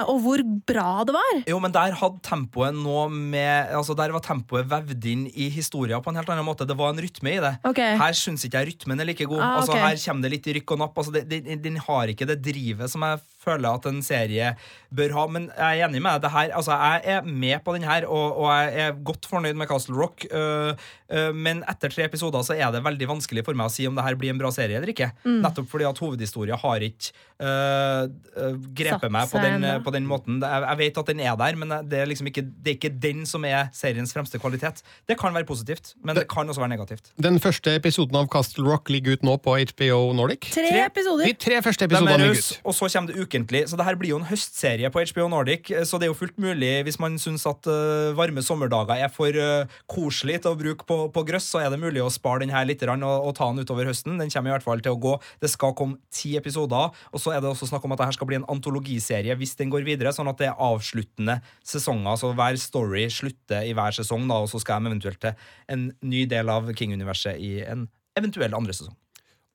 og 0.02 0.18
hvor 0.24 0.42
bra 0.68 1.04
det 1.08 1.14
var. 1.16 1.32
Jo, 1.50 1.60
men 1.62 1.74
der 1.76 1.96
hadde 2.00 2.22
tempoet 2.26 2.76
noe 2.78 3.08
med 3.12 3.72
Altså, 3.76 3.94
der 3.98 4.14
var 4.14 4.24
tempoet 4.24 4.70
vevd 4.72 5.06
inn 5.12 5.26
i 5.30 5.50
historien 5.54 6.02
på 6.02 6.12
en 6.12 6.20
helt 6.20 6.32
annen 6.34 6.48
måte. 6.48 6.66
Det 6.68 6.78
var 6.78 6.94
en 6.94 7.02
rytme 7.04 7.36
i 7.36 7.42
det. 7.44 7.54
Okay. 7.68 7.98
Her 8.00 8.16
syns 8.18 8.46
ikke 8.48 8.62
jeg 8.64 8.72
rytmen 8.72 9.04
er 9.04 9.10
like 9.10 9.28
god. 9.30 9.42
Ah, 9.44 9.60
altså, 9.60 9.76
ok. 9.76 9.84
Her 9.84 10.00
kommer 10.06 10.26
det 10.26 10.34
litt 10.36 10.50
i 10.50 10.56
rykk 10.58 10.76
og 10.76 10.82
napp. 10.84 10.98
Altså, 11.04 11.24
den 11.68 11.80
har 11.86 12.14
ikke 12.14 12.28
det 12.30 12.40
drivet 12.46 12.92
som 12.92 13.06
jeg 13.06 13.22
føler 13.42 13.78
at 13.78 13.88
en 13.90 14.02
serie 14.06 14.54
bør 14.94 15.16
ha. 15.18 15.26
Men 15.32 15.48
jeg 15.50 15.82
er 15.82 15.88
enig 15.88 16.02
med 16.04 16.24
deg. 16.24 16.34
Her, 16.34 16.54
altså, 16.58 16.78
jeg 16.78 17.16
er 17.16 17.28
med 17.28 17.64
på 17.66 17.76
den 17.76 17.88
her, 17.88 18.08
og, 18.10 18.42
og 18.44 18.50
jeg 18.52 18.88
er 18.88 19.00
godt 19.12 19.28
fornøyd 19.30 19.58
med 19.60 19.70
Castle 19.72 19.98
Rock. 19.98 20.26
øh, 20.32 20.74
øh, 21.12 21.32
men 21.36 21.64
etter 21.70 21.94
tre 21.94 22.08
episoder 22.10 22.46
så 22.46 22.58
er 22.58 22.72
det 22.74 22.84
veldig 22.86 23.10
vanskelig 23.10 23.46
for 23.48 23.58
meg 23.58 23.72
å 23.72 23.74
si 23.74 23.88
om 23.90 23.98
det 23.98 24.06
her 24.06 24.20
blir 24.20 24.34
en 24.34 24.42
bra 24.42 24.52
serie 24.54 24.78
eller 24.80 24.94
ikke. 24.94 25.12
Mm. 25.26 25.42
Nettopp 25.46 25.70
fordi 25.72 25.88
at 25.90 26.02
hovedhistoria 26.04 26.60
har 26.62 26.88
ikke 26.88 27.14
øh, 27.42 28.58
grepet 28.72 29.08
Satt 29.08 29.14
meg 29.14 29.32
på 29.32 29.41
den, 29.46 29.68
på 29.86 29.94
den 29.96 30.08
måten. 30.10 30.40
Jeg, 30.44 30.66
jeg 30.68 30.80
vet 30.82 31.02
at 31.02 31.12
den 31.12 31.24
er 31.24 31.38
der, 31.40 31.58
men 31.60 31.76
det 31.90 32.02
er 32.02 32.10
liksom 32.10 32.30
ikke, 32.32 32.44
det 32.46 32.74
er 32.74 32.78
ikke 32.80 32.94
den 33.04 33.26
som 33.30 33.46
er 33.48 33.70
seriens 33.76 34.14
fremste 34.16 34.40
kvalitet. 34.42 34.82
Det 35.10 35.18
kan 35.20 35.34
være 35.36 35.48
positivt, 35.50 35.94
men 36.04 36.18
det 36.18 36.28
kan 36.32 36.50
også 36.50 36.64
være 36.64 36.74
negativt. 36.76 37.12
Den 37.22 37.40
første 37.44 37.76
episoden 37.78 38.18
av 38.20 38.30
Castle 38.32 38.66
Rock 38.68 38.92
ligger 38.94 39.18
ut 39.18 39.26
nå 39.28 39.38
på 39.44 39.58
HBO 39.74 40.02
Nordic. 40.18 40.52
Tre, 40.54 40.68
Tre- 40.70 40.86
episoder. 40.88 41.30
De 41.32 41.38
tre 41.48 41.62
første 41.64 41.88
episoder 41.88 42.12
er 42.14 42.22
episodene 42.22 42.34
ligger 42.34 42.58
ut. 42.58 42.62
og 42.66 42.78
så 42.78 42.90
kommer 42.94 43.14
det 43.14 43.26
ukentlig. 43.26 43.64
Så 43.70 43.80
det 43.80 43.88
her 43.88 44.00
blir 44.00 44.14
jo 44.14 44.22
en 44.22 44.28
høstserie 44.30 44.92
på 44.94 45.06
HBO 45.12 45.28
Nordic, 45.32 45.72
så 45.88 46.00
det 46.00 46.08
er 46.08 46.14
jo 46.14 46.18
fullt 46.18 46.40
mulig 46.42 46.72
hvis 46.88 47.00
man 47.02 47.18
syns 47.22 47.46
at 47.50 47.68
uh, 47.70 48.12
varme 48.18 48.44
sommerdager 48.46 49.06
er 49.06 49.12
for 49.14 49.36
uh, 49.36 49.80
koselig 49.92 50.42
til 50.44 50.54
å 50.54 50.60
bruke 50.60 50.88
på, 50.88 50.98
på 51.14 51.26
grøss, 51.28 51.50
så 51.52 51.64
er 51.64 51.72
det 51.74 51.82
mulig 51.82 52.04
å 52.04 52.10
spare 52.14 52.44
den 52.44 52.54
her 52.54 52.66
litt 52.68 52.82
og, 52.82 53.04
og 53.04 53.36
ta 53.38 53.48
den 53.52 53.62
utover 53.64 53.88
høsten. 53.90 54.18
Den 54.20 54.32
kommer 54.34 54.52
i 54.52 54.56
hvert 54.56 54.66
fall 54.66 54.82
til 54.84 54.96
å 54.96 55.02
gå. 55.02 55.16
Det 55.42 55.52
skal 55.52 55.76
komme 55.78 56.00
ti 56.14 56.36
episoder, 56.40 56.92
og 57.12 57.22
så 57.22 57.36
er 57.36 57.44
det 57.44 57.52
også 57.52 57.70
snakk 57.70 57.86
om 57.86 57.94
at 57.96 58.02
det 58.02 58.10
her 58.10 58.18
skal 58.18 58.30
bli 58.30 58.40
en 58.40 58.48
antologiserie 58.52 59.31
hvis 59.40 59.56
den 59.60 59.72
går 59.74 59.86
videre, 59.88 60.14
sånn 60.16 60.30
at 60.32 60.40
det 60.42 60.50
er 60.50 60.62
avsluttende 60.62 61.40
sesonger. 61.66 62.20
Så 62.20 62.34
hver 62.38 62.60
story 62.62 63.08
slutter 63.14 63.68
i 63.68 63.76
hver 63.78 63.96
sesong, 63.96 64.28
da, 64.30 64.42
og 64.44 64.52
så 64.52 64.62
skal 64.62 64.82
de 64.82 64.92
eventuelt 64.92 65.22
til 65.24 65.48
en 65.72 65.90
ny 66.02 66.26
del 66.30 66.52
av 66.52 66.72
King-universet 66.76 67.40
i 67.42 67.60
en 67.66 67.88
eventuell 68.20 68.56
andre 68.58 68.76
sesong. 68.76 68.98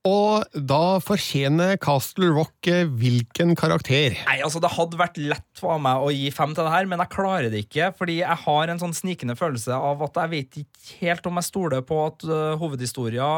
Og 0.07 0.45
da 0.55 0.99
fortjener 1.03 1.75
Castle 1.83 2.29
Rock 2.31 2.69
eh, 2.71 2.87
hvilken 2.87 3.57
karakter? 3.59 4.15
Nei, 4.29 4.39
altså 4.45 4.61
Det 4.63 4.71
hadde 4.77 5.01
vært 5.01 5.19
lett 5.19 5.59
for 5.59 5.81
meg 5.83 6.05
å 6.05 6.13
gi 6.15 6.29
fem 6.35 6.53
til 6.55 6.67
det 6.67 6.75
her, 6.75 6.87
men 6.91 7.03
jeg 7.03 7.13
klarer 7.15 7.49
det 7.51 7.65
ikke. 7.65 7.91
Fordi 7.99 8.21
jeg 8.21 8.41
har 8.45 8.71
en 8.71 8.83
sånn 8.83 8.95
snikende 8.95 9.37
følelse 9.39 9.75
av 9.75 10.05
at 10.07 10.21
jeg 10.23 10.33
vet 10.35 10.61
ikke 10.63 11.01
helt 11.01 11.27
om 11.27 11.41
jeg 11.41 11.49
stoler 11.49 11.83
på 11.87 11.99
at 12.05 12.27
uh, 12.29 12.55
hovedhistoria 12.61 13.31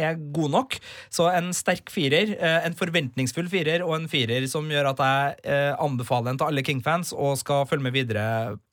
er 0.00 0.16
god 0.32 0.54
nok. 0.56 0.78
Så 1.12 1.28
en 1.32 1.52
sterk 1.56 1.92
firer, 1.92 2.36
uh, 2.40 2.60
en 2.64 2.78
forventningsfull 2.78 3.50
firer 3.52 3.84
og 3.84 3.98
en 3.98 4.08
firer 4.10 4.46
som 4.50 4.70
gjør 4.70 4.92
at 4.94 5.04
jeg 5.04 5.36
uh, 5.50 5.74
anbefaler 5.82 6.30
den 6.30 6.40
til 6.40 6.48
alle 6.48 6.64
King-fans 6.66 7.12
og 7.16 7.36
skal 7.42 7.68
følge 7.68 7.88
med 7.90 7.98
videre 7.98 8.24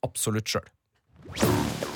absolutt 0.08 0.56
sjøl. 0.56 1.87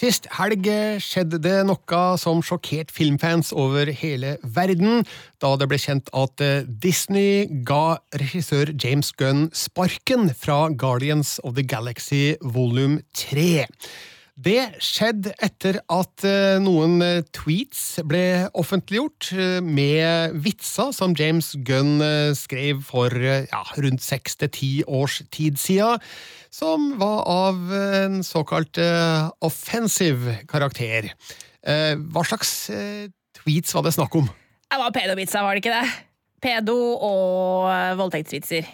Sist 0.00 0.24
helg 0.32 0.64
skjedde 1.04 1.36
det 1.44 1.58
noe 1.68 2.02
som 2.16 2.38
sjokkerte 2.40 2.94
filmfans 2.96 3.50
over 3.52 3.90
hele 3.92 4.38
verden, 4.56 5.02
da 5.44 5.50
det 5.60 5.66
ble 5.68 5.76
kjent 5.82 6.08
at 6.16 6.40
eh, 6.40 6.62
Disney 6.64 7.44
ga 7.68 7.98
regissør 8.16 8.72
James 8.80 9.12
Gunn 9.20 9.50
sparken 9.52 10.32
fra 10.32 10.70
Guardians 10.72 11.36
of 11.44 11.58
the 11.58 11.66
Galaxy 11.68 12.38
volum 12.40 13.02
3. 13.12 13.66
Det 14.40 14.60
skjedde 14.80 15.34
etter 15.42 15.80
at 15.92 16.24
eh, 16.24 16.56
noen 16.62 17.00
eh, 17.04 17.24
tweets 17.34 17.98
ble 18.08 18.46
offentliggjort 18.56 19.28
eh, 19.34 19.58
med 19.60 20.38
vitser 20.40 20.94
som 20.96 21.12
James 21.18 21.50
Gunn 21.66 22.00
skrev 22.38 22.80
for 22.86 23.12
ja, 23.12 23.62
rundt 23.82 24.04
seks 24.04 24.38
til 24.40 24.52
ti 24.54 24.70
års 24.86 25.18
tid 25.34 25.60
siden, 25.60 26.00
som 26.54 26.94
var 27.00 27.26
av 27.28 27.74
en 27.74 28.20
såkalt 28.26 28.80
offensive 29.44 30.38
karakter. 30.50 31.10
Hva 31.60 32.24
slags 32.26 32.52
tweets 33.40 33.74
var 33.76 33.86
det 33.86 33.94
snakk 33.94 34.16
om? 34.22 34.30
Det 34.70 34.80
var 34.80 34.94
pedovitsa, 34.94 35.44
var 35.44 35.56
det 35.56 35.64
ikke 35.64 35.76
det? 35.76 35.94
Pedo 36.40 36.78
og 36.96 37.68
voldtektsvitser. 38.00 38.68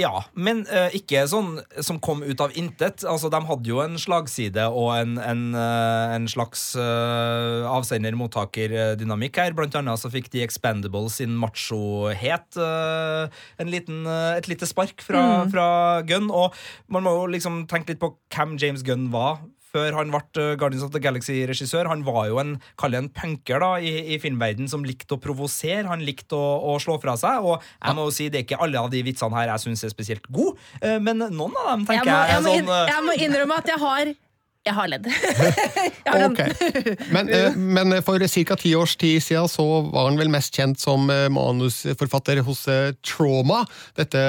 Ja, 0.00 0.24
men 0.34 0.64
uh, 0.70 0.88
ikke 0.96 1.22
sånn 1.30 1.60
som 1.84 2.00
kom 2.02 2.24
ut 2.24 2.40
av 2.42 2.54
intet. 2.58 3.04
Altså, 3.08 3.30
De 3.32 3.40
hadde 3.46 3.70
jo 3.70 3.82
en 3.84 3.98
slagside 4.00 4.66
og 4.72 4.94
en, 4.96 5.16
en, 5.22 5.46
uh, 5.54 6.16
en 6.16 6.28
slags 6.30 6.70
uh, 6.78 7.68
avsender-mottaker-dynamikk 7.70 9.40
her. 9.42 9.56
Blant 9.56 9.76
annet 9.78 10.00
så 10.00 10.10
fikk 10.12 10.30
The 10.32 10.44
Expendables 10.46 11.20
sin 11.20 11.36
machohet 11.40 12.56
eh, 12.56 13.40
en 13.60 13.70
liten, 13.70 14.04
eh, 14.06 14.38
et 14.38 14.48
lite 14.50 14.68
spark 14.68 15.02
fra, 15.04 15.22
fra 15.52 15.68
Gunn. 16.06 16.30
Og 16.30 16.56
man 16.92 17.06
må 17.06 17.14
jo 17.18 17.30
liksom 17.34 17.64
tenke 17.70 17.94
litt 17.94 18.02
på 18.02 18.14
hvem 18.34 18.56
James 18.60 18.84
Gunn 18.86 19.10
var. 19.14 19.42
Før 19.70 19.98
han 19.98 20.10
ble 20.12 20.22
eh, 20.42 20.54
Guardians 20.60 20.86
of 20.86 20.92
the 20.94 21.02
Galaxy-regissør. 21.02 21.90
Han 21.90 22.04
var 22.06 22.28
jo 22.30 22.40
en, 22.42 22.56
en 22.58 23.10
punker 23.14 23.62
da, 23.62 23.72
i, 23.78 24.14
i 24.14 24.20
filmverden 24.22 24.70
som 24.70 24.86
likte 24.86 25.16
å 25.16 25.20
provosere. 25.22 25.86
Han 25.90 26.02
likte 26.06 26.38
å, 26.38 26.56
å 26.72 26.78
slå 26.82 26.98
fra 27.02 27.16
seg. 27.20 27.44
Og 27.46 27.60
jeg 27.60 27.98
må 27.98 28.08
jo 28.08 28.14
si, 28.14 28.30
det 28.32 28.42
er 28.42 28.48
ikke 28.48 28.62
alle 28.64 28.82
av 28.82 28.90
de 28.92 29.04
vitsene 29.06 29.38
her 29.38 29.52
jeg 29.54 29.66
syns 29.66 29.86
er 29.86 29.94
spesielt 29.94 30.26
gode, 30.30 30.58
eh, 30.82 30.98
men 31.02 31.22
noen 31.22 31.54
av 31.62 31.70
dem 31.72 31.86
Jeg 31.86 32.02
tenker 32.02 32.10
må, 32.10 32.18
jeg, 32.18 32.34
jeg, 32.34 32.42
må 32.42 32.50
er 32.50 32.60
inn, 32.60 32.66
sånn 32.66 32.80
eh, 32.80 32.90
jeg 32.94 33.06
må 33.06 33.16
innrømme 33.26 33.62
at 33.62 33.72
jeg 33.72 33.82
har 33.84 34.12
Jeg 34.60 34.74
har 34.76 34.90
ledd. 34.92 35.06
Jeg 36.04 36.12
har 36.12 36.24
okay. 36.26 36.50
Ok. 36.52 37.04
Men, 37.14 37.28
eh, 37.32 37.54
men 37.56 37.94
for 38.04 38.20
ca. 38.20 38.56
ti 38.60 38.74
års 38.76 38.96
tid 39.00 39.20
siden 39.24 39.48
så 39.48 39.64
var 39.88 40.08
han 40.08 40.18
vel 40.20 40.30
mest 40.32 40.56
kjent 40.56 40.80
som 40.80 41.08
eh, 41.12 41.28
manusforfatter 41.32 42.42
hos 42.44 42.66
eh, 42.68 42.92
Trauma, 43.06 43.62
dette 43.96 44.20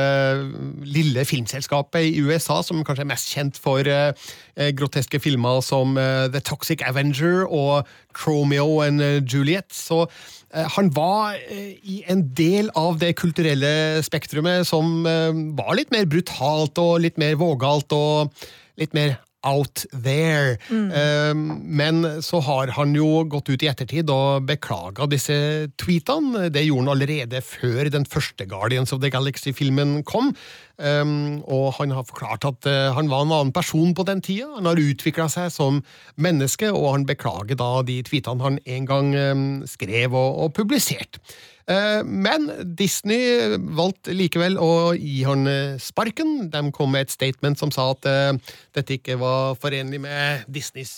lille 0.88 1.25
filmselskapet 1.27 2.07
i 2.11 2.21
USA 2.23 2.61
som 2.63 2.84
kanskje 2.88 3.03
er 3.03 3.09
mest 3.11 3.32
kjent 3.34 3.59
for 3.59 3.88
eh, 3.88 4.11
eh, 4.55 4.71
groteske 4.77 5.19
filmer 5.23 5.59
som 5.65 5.97
eh, 5.99 6.29
The 6.32 6.43
Toxic 6.47 6.84
Avenger 6.88 7.43
og 7.47 7.89
Tromeo 8.15 8.82
and 8.86 9.03
eh, 9.03 9.19
Juliet. 9.23 9.71
Så 9.75 10.05
eh, 10.05 10.67
han 10.77 10.93
var 10.95 11.39
eh, 11.49 11.75
i 11.84 12.03
en 12.11 12.23
del 12.38 12.71
av 12.79 13.01
det 13.03 13.17
kulturelle 13.19 14.03
spektrumet 14.05 14.69
som 14.69 15.01
eh, 15.07 15.34
var 15.59 15.75
litt 15.79 15.91
mer 15.91 16.07
brutalt 16.07 16.79
og 16.79 17.01
litt 17.03 17.19
mer 17.19 17.36
vågalt 17.41 17.91
og 17.97 18.47
litt 18.79 18.95
mer 18.95 19.17
out 19.47 19.85
there. 19.91 20.57
Eh, 20.69 21.33
men 21.35 22.23
så 22.23 22.39
har 22.45 22.73
han 22.77 22.95
jo 22.95 23.23
gått 23.29 23.49
ut 23.49 23.63
i 23.63 23.69
ettertid 23.71 24.09
og 24.13 24.45
beklaga 24.49 25.07
disse 25.09 25.37
tweetene. 25.81 26.49
Det 26.53 26.65
gjorde 26.67 26.85
han 26.85 26.93
allerede 26.95 27.41
før 27.45 27.89
den 27.93 28.05
første 28.05 28.45
Guardians 28.49 28.93
of 28.93 29.01
the 29.01 29.11
Galaxy-filmen 29.13 30.01
kom. 30.03 30.35
Um, 30.81 31.43
og 31.45 31.75
han 31.77 31.91
har 31.93 32.07
forklart 32.07 32.45
at 32.47 32.65
uh, 32.65 32.95
han 32.95 33.09
var 33.11 33.25
en 33.25 33.33
annen 33.35 33.53
person 33.53 33.93
på 33.93 34.05
den 34.07 34.21
tida. 34.25 34.47
Han 34.55 34.65
har 34.65 34.81
utvikla 34.81 35.27
seg 35.29 35.51
som 35.53 35.83
menneske, 36.17 36.71
og 36.73 36.95
han 36.95 37.05
beklager 37.05 37.59
da 37.59 37.83
de 37.85 37.99
tweetene 38.07 38.41
han 38.41 38.57
en 38.65 38.87
gang 38.89 39.11
um, 39.13 39.43
skrev 39.69 40.15
og, 40.17 40.39
og 40.45 40.53
publiserte. 40.57 41.21
Uh, 41.70 42.01
men 42.05 42.49
Disney 42.78 43.57
valgte 43.78 44.16
likevel 44.18 44.57
å 44.62 44.91
gi 44.97 45.22
han 45.28 45.45
uh, 45.47 45.80
sparken. 45.82 46.49
De 46.51 46.64
kom 46.74 46.93
med 46.95 47.07
et 47.07 47.14
statement 47.14 47.59
som 47.59 47.74
sa 47.74 47.91
at 47.93 48.07
uh, 48.09 48.53
dette 48.78 48.97
ikke 48.97 49.20
var 49.22 49.57
forenlig 49.62 50.01
med 50.01 50.47
Disneys 50.51 50.97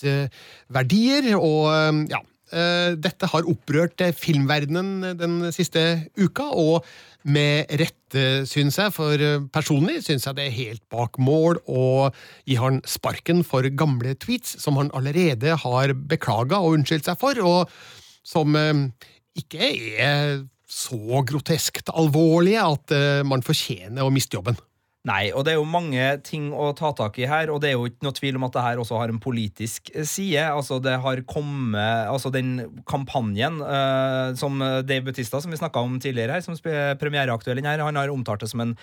verdier, 0.74 1.34
og 1.39 2.05
ja. 2.11 2.22
Dette 2.53 3.26
har 3.32 3.47
opprørt 3.49 3.97
filmverdenen 4.14 5.16
den 5.18 5.39
siste 5.55 5.82
uka, 6.20 6.51
og 6.53 6.86
med 7.26 7.72
rette, 7.82 8.43
syns 8.45 8.78
jeg, 8.78 8.93
for 8.93 9.24
personlig 9.55 10.03
syns 10.05 10.28
jeg 10.28 10.38
det 10.38 10.45
er 10.45 10.53
helt 10.59 10.84
bak 10.93 11.18
mål 11.18 11.57
å 11.66 12.11
gi 12.45 12.59
han 12.61 12.78
sparken 12.86 13.41
for 13.47 13.66
gamle 13.74 14.14
tweets 14.22 14.53
som 14.61 14.78
han 14.78 14.93
allerede 14.93 15.57
har 15.64 15.95
beklaga 15.97 16.61
og 16.61 16.78
unnskyldt 16.78 17.09
seg 17.09 17.18
for, 17.24 17.41
og 17.41 17.74
som 18.22 18.53
ikke 19.34 19.74
er 19.97 20.43
så 20.74 21.21
groteskt 21.30 21.93
alvorlige 21.93 22.65
at 22.65 22.93
man 23.30 23.45
fortjener 23.45 24.03
å 24.03 24.13
miste 24.13 24.39
jobben. 24.39 24.57
Nei, 25.03 25.34
og 25.36 25.43
det 25.43 25.51
er 25.51 25.57
jo 25.57 25.67
mange 25.67 26.03
ting 26.24 26.45
å 26.55 26.69
ta 26.80 26.93
tak 26.95 27.17
i 27.19 27.26
her, 27.28 27.49
og 27.51 27.57
det 27.59 27.74
er 27.74 27.74
jo 27.74 27.89
ikke 27.89 28.05
noe 28.05 28.15
tvil 28.15 28.38
om 28.39 28.45
at 28.47 28.53
det 28.55 28.61
her 28.63 28.80
også 28.80 29.01
har 29.01 29.11
en 29.11 29.19
politisk 29.19 29.89
side. 30.07 30.45
Altså, 30.47 30.78
det 30.80 30.93
har 31.03 31.19
kommet 31.28 32.07
Altså, 32.07 32.32
den 32.32 32.53
kampanjen 32.88 33.59
uh, 33.59 34.32
som 34.39 34.61
Dave 34.61 35.03
Bautista, 35.03 35.41
som 35.43 35.51
vi 35.51 35.59
snakka 35.59 35.84
om 35.84 35.97
tidligere 35.99 36.38
her, 36.38 36.45
som 36.45 36.55
er 36.55 36.95
premiereaktuell 37.01 37.59
her, 37.65 37.84
han 37.84 37.99
har 37.99 38.13
omtalt 38.13 38.45
det 38.45 38.51
som 38.53 38.63
en 38.63 38.74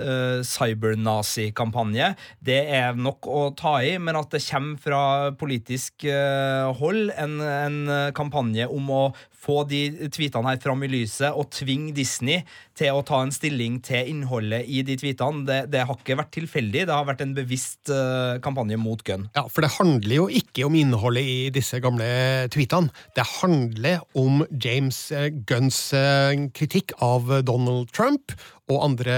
uh, 0.00 0.42
cybernazi-kampanje. 0.42 2.10
Det 2.42 2.58
er 2.74 2.98
nok 2.98 3.30
å 3.30 3.44
ta 3.54 3.76
i, 3.78 3.94
men 4.02 4.18
at 4.18 4.34
det 4.34 4.42
kommer 4.48 4.82
fra 4.82 5.02
politisk 5.38 6.08
uh, 6.10 6.74
hold 6.80 7.14
en, 7.14 7.38
en 7.38 7.80
kampanje 8.18 8.66
om 8.66 8.90
å 8.90 9.02
få 9.38 9.62
de 9.70 10.10
tweetene 10.12 10.50
her 10.50 10.60
fram 10.62 10.82
i 10.82 10.90
lyset 10.90 11.30
og 11.30 11.50
tvinge 11.54 11.94
Disney 11.96 12.42
til 12.78 12.94
å 12.94 13.04
ta 13.06 13.20
en 13.22 13.32
stilling 13.34 13.78
til 13.84 14.10
innholdet 14.10 14.66
i 14.66 14.82
de 14.86 14.96
tweetene, 14.98 15.44
det, 15.46 15.58
det 15.72 15.84
har 15.86 15.98
ikke 15.98 16.18
vært 16.18 16.32
tilfeldig. 16.34 16.84
Det 16.88 16.94
har 16.94 17.06
vært 17.08 17.22
en 17.24 17.34
bevisst 17.36 17.92
uh, 17.92 18.38
kampanje 18.44 18.78
mot 18.80 19.02
gun. 19.06 19.28
Ja, 19.38 19.46
for 19.50 19.64
det 19.64 19.72
handler 19.78 20.14
jo 20.16 20.28
ikke 20.40 20.66
om 20.66 20.76
innholdet 20.78 21.26
i 21.26 21.38
disse 21.54 21.80
gamle 21.82 22.08
tweetene. 22.54 22.92
Det 23.16 23.26
handler 23.38 24.04
om 24.18 24.44
James 24.50 25.00
eh, 25.14 25.30
Gunns 25.48 25.80
uh, 25.94 26.34
kritikk 26.54 26.94
av 27.04 27.30
Donald 27.46 27.92
Trump 27.94 28.34
og 28.68 28.84
andre 28.84 29.16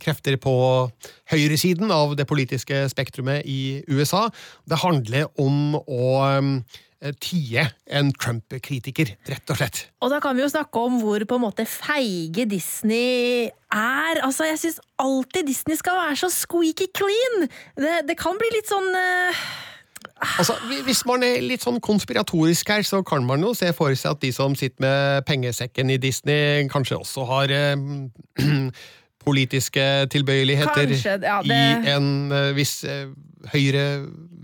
krefter 0.00 0.38
på 0.40 0.56
høyresiden 1.32 1.92
av 1.92 2.14
det 2.16 2.24
politiske 2.28 2.86
spektrumet 2.92 3.44
i 3.44 3.82
USA. 3.92 4.26
Det 4.64 4.80
handler 4.80 5.28
om 5.42 5.76
å 5.76 6.06
um, 6.38 6.52
tie 7.20 7.66
en 7.86 8.10
Trump-kritiker, 8.14 9.12
rett 9.28 9.52
og 9.52 9.60
slett. 9.60 9.82
Og 10.02 10.10
da 10.12 10.20
kan 10.22 10.36
vi 10.36 10.44
jo 10.44 10.50
snakke 10.52 10.82
om 10.88 10.98
hvor 11.02 11.22
på 11.28 11.38
en 11.38 11.44
måte 11.44 11.66
feige 11.68 12.46
Disney 12.50 13.46
er. 13.72 14.22
Altså, 14.22 14.44
Jeg 14.44 14.58
syns 14.62 14.80
alltid 14.98 15.46
Disney 15.46 15.76
skal 15.76 16.00
være 16.00 16.16
så 16.24 16.32
squeaky 16.32 16.90
clean! 16.94 17.48
Det, 17.76 18.02
det 18.08 18.18
kan 18.18 18.38
bli 18.40 18.50
litt 18.56 18.70
sånn 18.70 18.90
uh... 18.94 19.46
Altså, 20.38 20.54
Hvis 20.84 21.02
man 21.08 21.24
er 21.26 21.42
litt 21.44 21.64
sånn 21.64 21.80
konspiratorisk 21.84 22.70
her, 22.72 22.84
så 22.86 23.02
kan 23.04 23.26
man 23.28 23.42
jo 23.44 23.52
se 23.56 23.72
for 23.76 23.92
seg 23.98 24.16
at 24.16 24.22
de 24.22 24.30
som 24.32 24.54
sitter 24.56 24.80
med 24.84 25.26
pengesekken 25.28 25.92
i 25.92 25.98
Disney, 26.00 26.64
kanskje 26.72 27.00
også 27.02 27.26
har 27.28 27.52
eh, 27.52 27.76
politiske 29.26 30.06
tilbøyeligheter 30.12 30.86
Kanskje, 30.86 31.18
ja, 31.22 31.40
det... 31.42 31.58
i 31.58 31.92
en 31.96 32.32
uh, 32.32 32.54
viss 32.56 32.78
uh, 32.86 33.10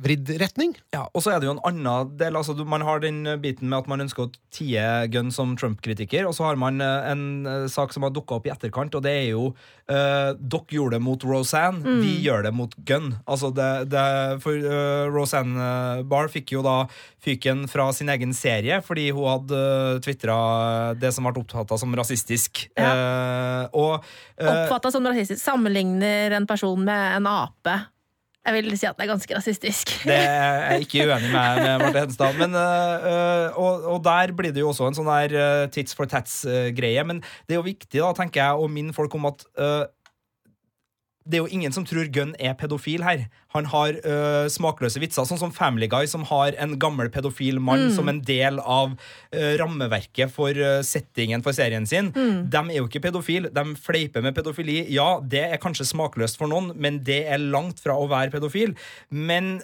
høyrevridd 0.03 0.41
retning. 0.41 0.75
Ja, 0.93 1.07
og 1.13 1.23
så 1.23 1.33
er 1.33 1.41
det 1.41 1.49
jo 1.49 1.55
en 1.57 1.63
annen 1.65 2.17
del. 2.19 2.37
altså 2.37 2.55
Man 2.65 2.83
har 2.83 3.01
den 3.01 3.25
biten 3.41 3.69
med 3.69 3.83
at 3.83 3.89
man 3.89 4.01
ønsker 4.01 4.27
å 4.27 4.33
tie 4.53 5.07
Gunn 5.09 5.33
som 5.33 5.57
Trump-kritiker, 5.57 6.27
og 6.27 6.35
så 6.35 6.45
har 6.45 6.57
man 6.57 6.81
en 6.81 7.47
uh, 7.47 7.69
sak 7.69 7.93
som 7.93 8.03
har 8.03 8.13
dukka 8.13 8.37
opp 8.39 8.47
i 8.47 8.53
etterkant, 8.53 8.95
og 8.95 9.03
det 9.03 9.13
er 9.13 9.29
jo 9.33 9.53
uh, 9.91 10.35
Dere 10.37 10.77
gjorde 10.77 10.99
det 10.99 11.03
mot 11.05 11.25
Roseanne, 11.25 11.83
mm. 11.83 12.01
vi 12.03 12.17
gjør 12.27 12.47
det 12.47 12.55
mot 12.55 12.75
Gunn. 12.89 13.15
Altså 13.27 13.53
det, 13.55 13.89
det, 13.93 14.05
for 14.43 14.57
uh, 14.57 15.09
Roseanne 15.13 16.03
Barr 16.09 16.31
fikk 16.33 16.55
jo 16.57 16.65
da 16.65 16.83
fyken 17.23 17.67
fra 17.71 17.87
sin 17.95 18.11
egen 18.11 18.33
serie 18.35 18.81
fordi 18.83 19.11
hun 19.15 19.29
hadde 19.29 19.59
uh, 19.59 20.01
tvitra 20.03 20.37
det 20.99 21.13
som 21.15 21.27
ble 21.29 21.43
oppfatta 21.43 21.79
som 21.79 21.95
rasistisk. 21.97 22.67
Ja. 22.77 23.69
og 23.77 24.03
Oppfatta 24.43 24.91
som 24.93 25.07
rasistisk. 25.07 25.41
Sammenligner 25.43 26.35
en 26.37 26.47
person 26.49 26.81
med 26.85 27.19
en 27.19 27.29
ape. 27.31 27.77
Jeg 28.43 28.57
vil 28.57 28.73
si 28.75 28.87
at 28.89 28.97
det 28.99 29.05
er 29.05 29.13
ganske 29.13 29.37
rasistisk. 29.37 29.93
Det 30.11 30.19
er 30.19 30.73
jeg 30.73 30.87
ikke 30.87 31.05
uenig 31.07 31.31
med, 31.31 31.61
med 31.63 31.79
Marte 31.79 32.01
Hedenstad. 32.01 32.39
Men, 32.41 32.57
øh, 32.59 33.59
og, 33.59 33.85
og, 33.95 33.99
der 34.05 34.33
blir 34.35 34.51
det 34.51 34.65
jo 34.65 34.73
også 34.73 34.89
en 34.91 34.99
sånn 34.99 35.11
der 35.11 35.35
uh, 35.39 35.71
tits 35.71 35.95
for 35.95 36.11
tats-greie. 36.11 37.05
Men 37.07 37.23
det 37.47 37.55
er 37.55 37.61
jo 37.61 37.69
viktig 37.69 38.03
da, 38.03 38.11
tenker 38.19 38.43
jeg, 38.43 38.59
å 38.59 38.67
minne 38.67 38.97
folk 38.97 39.15
om 39.15 39.31
at 39.31 39.47
øh, 39.63 39.85
det 41.23 41.39
er 41.39 41.45
jo 41.45 41.55
ingen 41.55 41.75
som 41.75 41.87
tror 41.87 42.11
Gunn 42.11 42.35
er 42.43 42.59
pedofil 42.59 43.05
her. 43.07 43.29
Han 43.53 43.69
har 43.73 43.99
uh, 44.07 44.47
smakløse 44.53 45.01
vitser, 45.03 45.27
sånn 45.29 45.41
som 45.41 45.53
Family 45.55 45.89
Guy, 45.91 46.07
som 46.11 46.25
har 46.29 46.57
en 46.63 46.77
gammel 46.81 47.11
pedofil 47.13 47.61
mann 47.63 47.89
mm. 47.89 47.95
som 47.97 48.09
en 48.09 48.23
del 48.25 48.61
av 48.61 48.95
uh, 48.95 49.53
rammeverket 49.61 50.33
for 50.33 50.57
uh, 50.57 50.81
settingen 50.87 51.45
for 51.45 51.57
serien 51.57 51.87
sin. 51.89 52.11
Mm. 52.17 52.49
De 52.53 52.63
er 52.63 52.81
jo 52.81 52.89
ikke 52.89 53.05
pedofil, 53.09 53.51
de 53.53 53.65
fleiper 53.81 54.25
med 54.25 54.37
pedofili. 54.37 54.81
Ja, 54.93 55.19
det 55.21 55.45
er 55.51 55.63
kanskje 55.63 55.89
smakløst 55.91 56.41
for 56.41 56.51
noen, 56.51 56.73
men 56.81 57.03
det 57.05 57.23
er 57.29 57.43
langt 57.43 57.83
fra 57.83 57.97
å 57.99 58.09
være 58.11 58.33
pedofil. 58.33 58.75
Men 59.13 59.55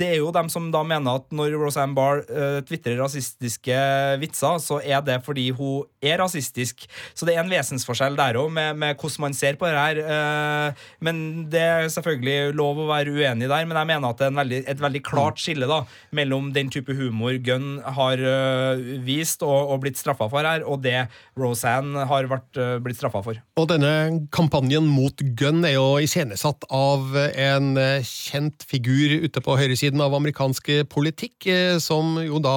det 0.00 0.06
er 0.06 0.18
jo 0.18 0.30
dem 0.34 0.48
som 0.52 0.68
da 0.72 0.80
mener 0.86 1.20
at 1.20 1.32
når 1.34 1.54
Roseanne 1.58 1.96
Barr 1.96 2.22
uh, 2.26 2.60
tvitrer 2.66 2.98
rasistiske 3.00 3.76
vitser, 4.22 4.58
så 4.62 4.80
er 4.82 5.02
det 5.06 5.20
fordi 5.26 5.48
hun 5.56 5.86
er 6.02 6.18
rasistisk. 6.22 6.86
Så 7.14 7.28
det 7.28 7.36
er 7.36 7.44
en 7.44 7.52
vesensforskjell 7.52 8.18
der 8.18 8.38
òg, 8.40 8.50
med, 8.54 8.78
med, 8.80 8.96
hvordan 8.96 9.26
man 9.28 9.36
ser 9.36 9.58
på 9.60 9.68
det 9.68 9.76
her. 9.76 10.74
men 11.04 11.16
det 11.52 11.60
er 11.60 11.88
selvfølgelig 11.92 12.54
lov 12.56 12.79
å 12.80 12.88
være 12.88 13.14
uenig 13.14 13.48
der, 13.50 13.66
men 13.68 13.78
jeg 13.78 13.88
mener 13.90 14.12
at 14.12 14.20
det 14.20 14.28
er 14.28 14.36
veldig, 14.36 14.60
et 14.72 14.82
veldig 14.82 15.02
klart 15.06 15.40
skille 15.40 15.68
da, 15.70 15.80
mellom 16.16 16.50
den 16.54 16.70
type 16.72 16.94
humor 16.96 17.36
Gunn 17.44 17.80
har 17.96 18.22
uh, 18.22 18.80
vist 19.06 19.44
og, 19.46 19.72
og 19.74 19.82
blitt 19.84 20.00
straffa 20.00 20.28
for 20.32 20.46
her, 20.46 20.64
og 20.66 20.82
det 20.84 21.06
Roseanne 21.38 22.06
har 22.10 22.28
vært, 22.30 22.50
uh, 22.60 22.76
blitt 22.82 23.00
straffa 23.00 23.22
for. 23.26 23.40
Og 23.60 23.68
denne 23.70 24.22
kampanjen 24.34 24.88
mot 24.88 25.24
Gunn 25.38 25.64
er 25.68 25.76
jo 25.76 25.88
iscenesatt 26.02 26.66
av 26.74 27.16
en 27.30 27.74
uh, 27.78 28.06
kjent 28.06 28.64
figur 28.68 29.18
ute 29.26 29.44
på 29.44 29.58
høyresiden 29.60 30.02
av 30.04 30.16
amerikansk 30.16 30.72
politikk, 30.92 31.48
som 31.82 32.16
jo 32.22 32.40
da 32.42 32.56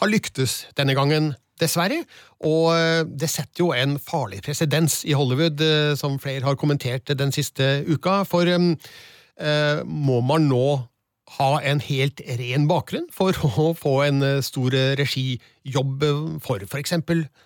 har 0.00 0.10
lyktes 0.10 0.64
denne 0.78 0.94
gangen 0.96 1.32
dessverre. 1.60 2.02
Og 2.46 2.70
det 3.20 3.28
setter 3.28 3.64
jo 3.64 3.70
en 3.76 3.98
farlig 4.00 4.40
presedens 4.46 5.02
i 5.04 5.12
Hollywood, 5.16 5.60
som 6.00 6.16
flere 6.22 6.46
har 6.46 6.56
kommentert 6.60 7.10
den 7.20 7.34
siste 7.36 7.82
uka. 7.90 8.22
For 8.28 8.48
Eh, 8.48 8.68
må 9.86 10.20
man 10.26 10.48
nå 10.50 10.64
ha 11.38 11.50
en 11.62 11.82
helt 11.84 12.22
ren 12.40 12.66
bakgrunn 12.70 13.06
for 13.14 13.36
å 13.62 13.70
få 13.78 13.94
en 14.06 14.24
eh, 14.26 14.40
stor 14.44 14.74
regijobb 14.98 16.04
for 16.42 16.64
f.eks. 16.66 16.96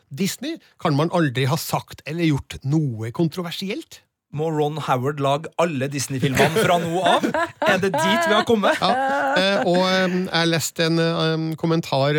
Disney? 0.08 0.56
Kan 0.80 0.96
man 0.98 1.12
aldri 1.12 1.46
ha 1.50 1.58
sagt 1.60 2.04
eller 2.08 2.30
gjort 2.30 2.58
noe 2.64 3.12
kontroversielt? 3.16 4.03
Må 4.34 4.50
Ron 4.50 4.80
Howard 4.82 5.22
lage 5.22 5.50
alle 5.62 5.88
Disney-filmene 5.92 6.64
fra 6.64 6.78
nå 6.82 7.02
av? 7.06 7.26
Er 7.64 7.80
det 7.82 7.92
dit 7.94 8.28
vi 8.28 8.34
har 8.34 8.46
kommet? 8.48 8.78
Ja, 8.82 8.92
eh, 9.38 9.68
og 9.70 9.82
jeg 9.86 10.50
leste 10.50 10.88
en 10.90 11.52
kommentar 11.60 12.18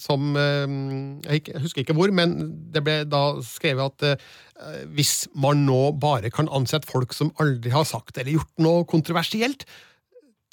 som 0.00 0.34
Jeg 0.36 1.60
husker 1.62 1.84
ikke 1.84 1.96
hvor, 1.96 2.12
men 2.14 2.36
det 2.74 2.84
ble 2.84 3.00
da 3.08 3.26
skrevet 3.44 3.94
at 3.94 4.20
Eh, 4.54 4.84
hvis 4.94 5.26
man 5.34 5.64
nå 5.66 5.96
bare 5.98 6.30
kan 6.30 6.46
ansette 6.54 6.86
folk 6.86 7.14
som 7.16 7.32
aldri 7.42 7.72
har 7.74 7.86
sagt 7.88 8.20
eller 8.20 8.36
gjort 8.36 8.62
noe 8.62 8.84
kontroversielt, 8.86 9.66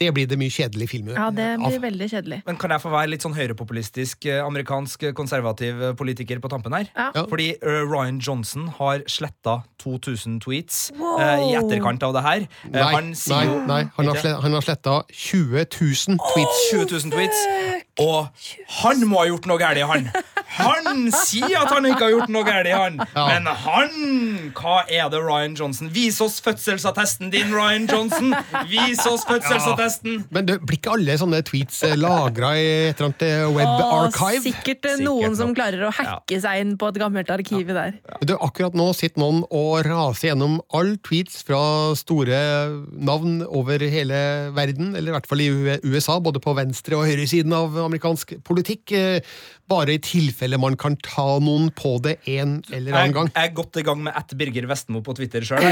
det 0.01 0.09
blir 0.15 0.29
det 0.29 0.37
mye 0.41 0.51
kjedelig 0.51 0.89
film 0.91 1.11
Ja, 1.13 1.29
det 1.33 1.47
blir 1.61 1.77
av. 1.77 1.83
veldig 1.85 2.07
kjedelig. 2.09 2.41
Men 2.47 2.57
Kan 2.61 2.73
jeg 2.73 2.83
få 2.83 2.91
være 2.93 3.11
litt 3.13 3.25
sånn 3.25 3.35
høyrepopulistisk 3.37 4.25
eh, 4.25 4.41
amerikansk 4.43 5.07
eh, 5.09 5.15
konservativ 5.17 5.83
politiker 5.99 6.41
på 6.41 6.51
tampen 6.51 6.75
her? 6.75 6.89
Ja. 6.95 7.25
Fordi 7.29 7.51
uh, 7.61 7.83
Ryan 7.85 8.19
Johnson 8.19 8.67
har 8.79 9.05
sletta 9.11 9.61
2000 9.83 10.39
tweets 10.43 10.91
wow. 10.97 11.19
uh, 11.19 11.45
i 11.45 11.55
etterkant 11.59 12.03
av 12.07 12.15
det 12.17 12.25
her. 12.25 12.47
Uh, 12.65 12.75
nei, 12.75 12.91
han 12.95 13.11
nei, 13.13 13.43
nei, 13.69 13.81
han 13.97 14.11
har, 14.11 14.21
slett, 14.23 14.39
han 14.43 14.57
har 14.57 14.65
sletta 14.65 14.97
20 15.09 15.65
000 15.69 16.21
tweets. 16.25 16.61
Oh, 16.73 16.85
20 16.85 16.93
000 16.97 17.15
tweets. 17.15 17.45
Og 18.01 18.47
han 18.81 19.05
må 19.09 19.21
ha 19.21 19.29
gjort 19.29 19.49
noe 19.49 19.61
galt, 19.61 19.85
han! 19.91 20.09
Han 20.57 21.07
sier 21.15 21.55
at 21.61 21.69
han 21.71 21.85
ikke 21.87 22.03
har 22.07 22.11
gjort 22.15 22.31
noe 22.33 22.43
galt, 22.47 22.67
han. 22.71 22.97
Ja. 23.15 23.25
Men 23.31 23.47
han 23.63 23.93
Hva 24.57 24.81
er 24.91 25.07
det, 25.13 25.21
Ryan 25.23 25.55
Johnson? 25.57 25.89
Vis 25.93 26.19
oss 26.23 26.39
fødselsattesten 26.43 27.31
din, 27.33 27.53
Ryan 27.55 27.87
Johnson! 27.89 28.33
Vis 28.69 28.99
oss 29.07 29.23
fødselsattesten! 29.29 30.25
Men 30.33 30.49
det 30.49 30.59
blir 30.65 30.79
ikke 30.79 30.95
alle 30.97 31.15
sånne 31.21 31.39
tweets 31.47 31.81
lagra 31.99 32.51
i 32.59 32.65
et 32.89 32.99
eller 32.99 33.09
annet 33.11 33.25
eh, 33.27 33.45
web 33.55 33.71
Og 33.71 33.95
archive? 34.09 34.43
sikkert 34.45 34.85
eh, 34.89 34.97
Sikkert 34.97 35.05
noen 35.07 35.37
som 35.39 35.53
klarer 35.57 35.87
å 35.87 35.93
hacke 35.95 36.41
seg 36.43 36.63
inn 36.65 36.75
på 36.81 36.89
et 36.91 36.99
gammelt 37.01 37.31
arkiv 37.33 37.71
der. 37.71 37.95
Du, 38.27 38.35
akkurat 38.43 38.75
nå 38.77 38.89
sitter 38.97 39.23
noen 39.23 39.43
og 39.47 39.81
raser 39.87 40.31
gjennom 40.31 40.59
all 40.75 40.93
tweets 41.05 41.41
fra 41.47 41.61
store 41.99 42.41
navn 42.91 43.39
over 43.47 43.81
hele 43.91 44.19
verden, 44.55 44.93
eller 44.95 45.11
i 45.13 45.15
hvert 45.15 45.29
fall 45.29 45.41
i 45.43 45.49
USA, 45.87 46.19
både 46.23 46.41
på 46.43 46.53
venstre- 46.57 46.97
og 46.99 47.07
høyresiden 47.09 47.53
av 47.55 47.77
amerikansk 47.87 48.35
politikk, 48.47 48.91
eh, 48.97 49.21
bare 49.71 49.95
i 49.95 50.01
tilfelle 50.03 50.59
man 50.61 50.75
kan 50.79 50.97
ta 51.05 51.39
noen 51.43 51.69
på 51.75 51.95
det 52.03 52.17
en 52.31 52.57
eller 52.69 52.97
annen 52.99 53.15
gang. 53.15 53.31
jeg 53.33 53.49
er 53.49 53.55
godt 53.57 53.79
i 53.81 53.85
gang 53.87 54.01
med 54.05 54.17
ett 54.19 54.35
Birger 54.37 54.67
Vestmo 54.69 55.01
på 55.05 55.15
Twitter 55.17 55.45
sjøl. 55.47 55.63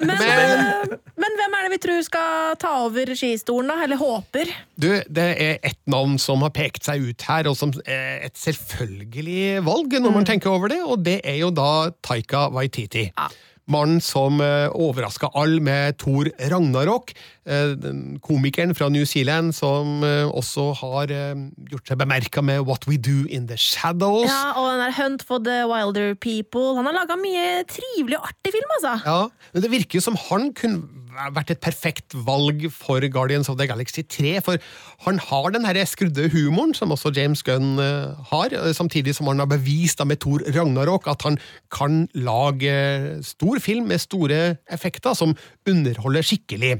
Men, 0.00 0.16
men, 0.16 0.94
men 1.20 1.34
hvem 1.38 1.54
er 1.56 1.66
det 1.66 1.70
vi 1.74 1.78
tror 1.82 2.00
skal 2.04 2.54
ta 2.60 2.70
over 2.86 3.12
skistolen, 3.18 3.68
da? 3.70 3.76
Eller 3.84 4.00
håper? 4.00 4.50
Du, 4.80 4.88
det 5.12 5.26
er 5.42 5.58
et 5.66 5.78
navn 5.90 6.16
som 6.22 6.42
har 6.44 6.52
pekt 6.56 6.86
seg 6.88 7.04
ut 7.10 7.26
her, 7.28 7.48
og 7.50 7.56
som 7.58 7.72
er 7.84 8.24
et 8.26 8.40
selvfølgelig 8.40 9.60
valg 9.66 9.98
når 10.00 10.16
man 10.16 10.28
tenker 10.28 10.52
over 10.52 10.72
det, 10.72 10.80
og 10.82 11.04
det 11.06 11.20
er 11.28 11.40
jo 11.42 11.52
da 11.54 11.90
Taika 12.06 12.48
Waititi. 12.54 13.10
Ja. 13.12 13.28
Mannen 13.70 14.00
som 14.04 14.40
uh, 14.42 14.68
overraska 14.74 15.30
alle 15.38 15.62
med 15.64 15.98
Thor 16.02 16.30
Ragnarok. 16.50 17.14
eh, 17.50 17.74
komikeren 18.22 18.74
fra 18.74 18.88
New 18.88 19.04
Zealand 19.08 19.54
som 19.56 20.04
eh, 20.06 20.28
også 20.28 20.70
har 20.80 21.12
eh, 21.14 21.44
gjort 21.72 21.90
seg 21.90 22.00
bemerka 22.00 22.42
med 22.44 22.64
What 22.68 22.86
We 22.88 22.98
Do 23.00 23.24
In 23.28 23.48
The 23.50 23.58
Shadows. 23.60 24.28
Ja, 24.28 24.54
og 24.56 24.70
den 24.72 24.84
der 24.84 24.96
Hunt 25.00 25.26
for 25.26 25.42
the 25.44 25.62
Wilder 25.70 26.14
People. 26.14 26.76
Han 26.78 26.88
har 26.88 26.96
laga 27.02 27.18
mye 27.20 27.62
trivelig 27.70 28.20
og 28.20 28.30
artig 28.30 28.54
film, 28.56 28.74
altså. 28.78 28.96
Ja, 29.06 29.20
men 29.54 29.66
det 29.66 29.72
virker 29.74 30.04
som 30.04 30.18
han 30.28 30.50
kunne 30.56 30.99
vært 31.34 31.52
et 31.54 31.60
perfekt 31.62 32.14
valg 32.26 32.66
for 32.74 33.04
Guardians 33.12 33.48
of 33.50 33.58
the 33.58 33.66
Galaxy 33.68 34.02
3, 34.02 34.32
for 34.44 34.60
han 35.06 35.20
har 35.22 35.50
den 35.54 35.66
her 35.68 35.78
skrudde 35.88 36.28
humoren 36.32 36.74
som 36.76 36.92
også 36.94 37.12
James 37.16 37.42
Gunn 37.46 37.78
eh, 37.82 38.14
har, 38.30 38.54
eh, 38.54 38.72
samtidig 38.76 39.14
som 39.16 39.30
han 39.30 39.42
har 39.42 39.50
bevist 39.50 40.02
med 40.06 40.20
Thor 40.22 40.44
Ragnarok 40.54 41.08
at 41.10 41.24
han 41.26 41.38
kan 41.72 42.06
lage 42.14 42.70
eh, 42.70 43.20
stor 43.26 43.60
film 43.60 43.90
med 43.90 44.02
store 44.02 44.40
effekter 44.70 45.16
som 45.18 45.34
underholder 45.68 46.26
skikkelig. 46.26 46.78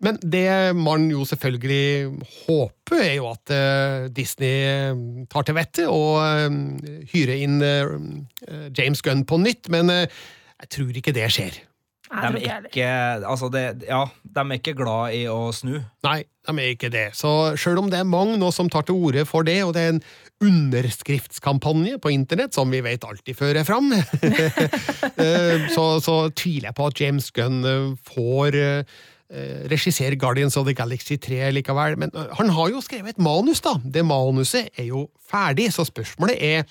Men 0.00 0.18
det 0.22 0.74
man 0.76 1.10
jo 1.12 1.24
selvfølgelig 1.28 2.10
håper, 2.46 3.00
er 3.04 3.14
jo 3.18 3.28
at 3.30 3.52
Disney 4.16 5.26
tar 5.30 5.44
til 5.44 5.56
vettet 5.58 5.90
og 5.92 6.18
hyrer 7.12 7.36
inn 7.36 7.60
James 8.76 9.04
Gunn 9.04 9.26
på 9.28 9.38
nytt, 9.42 9.68
men 9.68 9.92
jeg 9.92 10.72
tror 10.72 11.02
ikke 11.02 11.14
det 11.16 11.28
skjer. 11.36 11.60
De 12.10 12.42
er 12.42 12.64
ikke 12.66 12.86
altså 13.22 13.46
det, 13.54 13.64
ja, 13.86 14.02
de 14.22 14.42
er 14.42 14.58
ikke 14.58 14.74
glad 14.78 15.14
i 15.14 15.22
å 15.30 15.52
snu. 15.54 15.76
Nei, 16.02 16.18
de 16.48 16.54
er 16.58 16.72
ikke 16.74 16.90
det. 16.90 17.10
Så 17.14 17.54
sjøl 17.60 17.78
om 17.84 17.90
det 17.92 18.00
er 18.00 18.08
mange 18.08 18.34
nå 18.40 18.50
som 18.54 18.70
tar 18.72 18.88
til 18.88 18.98
orde 18.98 19.22
for 19.28 19.46
det, 19.46 19.60
og 19.62 19.76
det 19.76 19.84
er 19.84 19.94
en 19.94 20.02
underskriftskampanje 20.40 22.00
på 22.02 22.10
internett, 22.14 22.56
som 22.56 22.72
vi 22.72 22.80
vet 22.82 23.04
alltid 23.06 23.36
fører 23.38 23.66
fram, 23.68 23.92
eh, 23.94 25.68
så, 25.70 25.84
så 26.02 26.16
tviler 26.34 26.70
jeg 26.70 26.78
på 26.80 26.88
at 26.90 27.02
James 27.04 27.30
Gunn 27.36 27.60
eh, 27.68 27.92
får 28.10 28.58
eh, 28.58 28.98
regissere 29.70 30.18
Guardians 30.18 30.58
of 30.58 30.66
the 30.66 30.74
Galaxy 30.74 31.20
3 31.20 31.52
likevel. 31.54 31.98
Men 32.00 32.10
han 32.40 32.50
har 32.56 32.72
jo 32.72 32.82
skrevet 32.82 33.14
et 33.14 33.22
manus, 33.22 33.62
da. 33.62 33.76
Det 33.84 34.02
manuset 34.02 34.72
er 34.74 34.90
jo 34.90 35.06
ferdig, 35.30 35.68
så 35.76 35.86
spørsmålet 35.86 36.42
er 36.42 36.66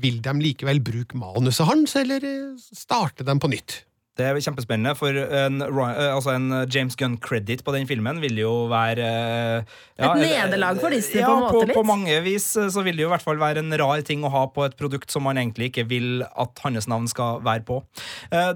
vil 0.00 0.20
de 0.22 0.32
likevel 0.38 0.78
bruke 0.86 1.18
manuset 1.18 1.66
hans, 1.66 1.98
eller 1.98 2.24
starte 2.56 3.26
dem 3.26 3.42
på 3.42 3.50
nytt? 3.50 3.82
Det 4.18 4.26
er 4.26 4.36
kjempespennende, 4.42 4.92
for 4.98 5.14
en, 5.14 5.60
eh, 5.62 6.08
altså 6.12 6.32
en 6.34 6.48
James 6.68 6.96
Gunn-credit 6.98 7.62
på 7.64 7.72
den 7.72 7.86
filmen 7.88 8.18
vil 8.20 8.36
jo 8.42 8.50
være 8.68 9.04
eh, 9.06 9.76
ja, 10.00 10.10
Et 10.16 10.24
eh, 10.26 10.32
nederlag 10.42 10.80
for 10.82 10.90
Disney, 10.92 11.22
ja, 11.22 11.28
på 11.30 11.36
en 11.36 11.44
måte, 11.46 11.68
litt. 11.70 11.76
På 11.78 11.84
mange 11.86 12.16
vis 12.26 12.48
så 12.74 12.82
vil 12.84 12.98
det 12.98 13.04
jo 13.04 13.08
i 13.08 13.12
hvert 13.14 13.24
fall 13.24 13.38
være 13.40 13.62
en 13.62 13.72
rar 13.80 14.02
ting 14.04 14.24
å 14.26 14.32
ha 14.34 14.42
på 14.50 14.64
et 14.66 14.74
produkt 14.76 15.14
som 15.14 15.24
man 15.24 15.38
egentlig 15.40 15.70
ikke 15.70 15.86
vil 15.88 16.24
at 16.26 16.60
hans 16.66 16.88
navn 16.90 17.06
skal 17.08 17.38
være 17.46 17.62
på. 17.68 17.78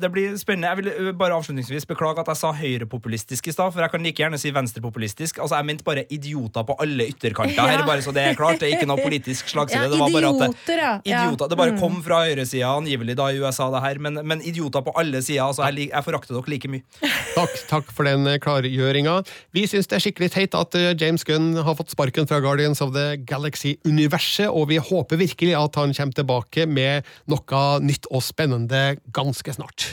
Det 0.02 0.10
blir 0.12 0.34
spennende. 0.40 0.72
Jeg 0.74 0.98
vil 1.06 1.14
bare 1.18 1.38
avslutningsvis 1.38 1.86
beklage 1.88 2.20
at 2.24 2.28
jeg 2.34 2.40
sa 2.42 2.50
høyrepopulistisk 2.58 3.48
i 3.48 3.54
stad, 3.54 3.72
for 3.72 3.84
jeg 3.84 3.92
kan 3.94 4.04
like 4.04 4.20
gjerne 4.24 4.40
si 4.40 4.52
venstrepopulistisk. 4.54 5.38
Altså, 5.40 5.56
jeg 5.60 5.68
mente 5.70 5.86
bare 5.86 6.04
idioter 6.12 6.66
på 6.68 6.76
alle 6.82 7.08
ytterkanter 7.14 7.70
her, 7.70 7.84
bare 7.90 8.02
så 8.04 8.12
det 8.16 8.26
er 8.26 8.36
klart. 8.38 8.60
Det 8.60 8.68
er 8.68 8.76
ikke 8.78 8.90
noe 8.90 9.00
politisk 9.04 9.48
slagside. 9.54 9.86
Ja, 9.86 9.92
det 9.94 10.00
var 10.02 10.12
bare 10.12 10.32
at 10.34 10.40
det, 10.42 10.50
idioter, 10.50 10.82
ja. 10.84 10.92
Ja. 11.08 11.24
idioter. 11.24 11.48
Det 11.54 11.60
bare 11.62 11.72
Mm. 11.74 11.80
kom 11.80 12.02
fra 12.04 12.20
høyresida, 12.26 12.68
angivelig 12.76 13.16
da 13.18 13.30
i 13.32 13.38
USA, 13.40 13.70
det 13.72 13.80
her, 13.82 13.98
men, 13.98 14.20
men 14.26 14.42
idioter 14.44 14.84
på 14.84 14.92
alle 15.00 15.22
sider. 15.24 15.43
Altså, 15.48 15.66
jeg, 15.68 15.90
jeg 15.90 16.06
forakter 16.06 16.36
dere 16.36 16.52
like 16.52 16.70
mye. 16.70 16.84
Takk, 17.34 17.54
takk 17.70 17.90
for 17.94 18.06
den 18.06 18.28
eh, 18.30 18.38
klargjøringa. 18.42 19.16
Vi 19.56 19.64
syns 19.70 19.88
det 19.90 19.98
er 19.98 20.04
skikkelig 20.04 20.30
teit 20.34 20.54
at 20.58 20.76
eh, 20.78 20.92
James 21.00 21.26
Gunn 21.26 21.52
har 21.66 21.76
fått 21.78 21.92
sparken 21.94 22.28
fra 22.30 22.38
Guardians 22.44 22.82
of 22.84 22.94
the 22.94 23.18
Galaxy-universet, 23.26 24.46
og 24.50 24.68
vi 24.70 24.78
håper 24.78 25.20
virkelig 25.20 25.56
at 25.58 25.80
han 25.80 25.94
kommer 25.96 26.20
tilbake 26.20 26.68
med 26.70 27.10
noe 27.30 27.66
nytt 27.82 28.08
og 28.12 28.22
spennende 28.24 28.86
ganske 29.14 29.56
snart. 29.56 29.88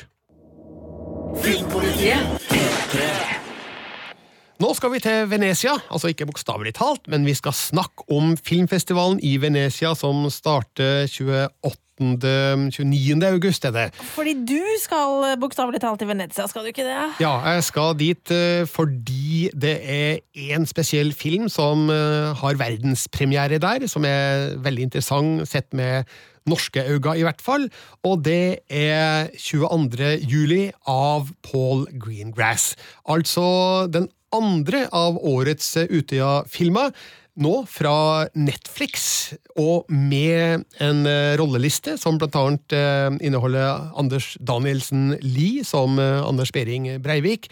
Nå 4.61 4.69
skal 4.77 4.91
vi 4.93 4.99
til 5.01 5.23
Venezia, 5.31 5.73
altså 5.89 6.11
ikke 6.11 6.27
bokstavelig 6.29 6.75
talt, 6.77 7.07
men 7.09 7.23
vi 7.25 7.33
skal 7.33 7.55
snakke 7.57 8.05
om 8.13 8.35
filmfestivalen 8.37 9.17
i 9.25 9.37
Venezia 9.41 9.95
som 9.97 10.27
starter 10.29 11.07
28. 11.09 11.79
29. 12.01 13.23
august, 13.29 13.65
er 13.65 13.75
det. 13.75 13.85
Fordi 14.15 14.33
du 14.47 14.59
skal 14.81 15.27
eh, 15.29 15.37
bokstavelig 15.41 15.81
talt 15.83 16.01
til 16.01 16.09
Venezia, 16.09 16.47
skal 16.49 16.65
du 16.65 16.71
ikke 16.71 16.85
det? 16.87 16.97
Ja, 17.23 17.33
jeg 17.53 17.63
skal 17.67 17.95
dit 17.99 18.33
eh, 18.33 18.65
fordi 18.69 19.49
det 19.53 19.77
er 19.81 20.19
én 20.35 20.67
spesiell 20.69 21.13
film 21.13 21.49
som 21.49 21.89
eh, 21.93 22.33
har 22.37 22.59
verdenspremiere 22.59 23.61
der, 23.61 23.87
som 23.91 24.05
er 24.07 24.57
veldig 24.61 24.89
interessant 24.89 25.47
sett 25.49 25.71
med 25.73 26.09
norske 26.49 26.81
øyne, 26.81 27.17
i 27.19 27.25
hvert 27.25 27.41
fall. 27.41 27.67
Og 28.03 28.23
det 28.25 28.65
er 28.69 29.29
22. 29.37 30.17
juli 30.25 30.71
av 30.89 31.29
Paul 31.45 31.85
Greengrass. 32.01 32.73
Altså 33.05 33.87
den 33.93 34.09
andre 34.33 34.85
av 34.95 35.19
årets 35.27 35.75
Utøya-filmer. 35.77 36.93
Nå 37.39 37.61
fra 37.63 38.27
Netflix, 38.35 39.31
og 39.55 39.87
med 39.87 40.65
en 40.83 41.05
eh, 41.07 41.37
rolleliste 41.39 41.93
som 41.95 42.17
annet 42.19 42.75
eh, 42.75 43.07
inneholder 43.23 43.93
Anders 43.95 44.33
Danielsen 44.43 45.13
Lie 45.23 45.63
som 45.63 45.95
eh, 45.95 46.19
Anders 46.27 46.51
Behring 46.51 46.89
Breivik, 46.99 47.47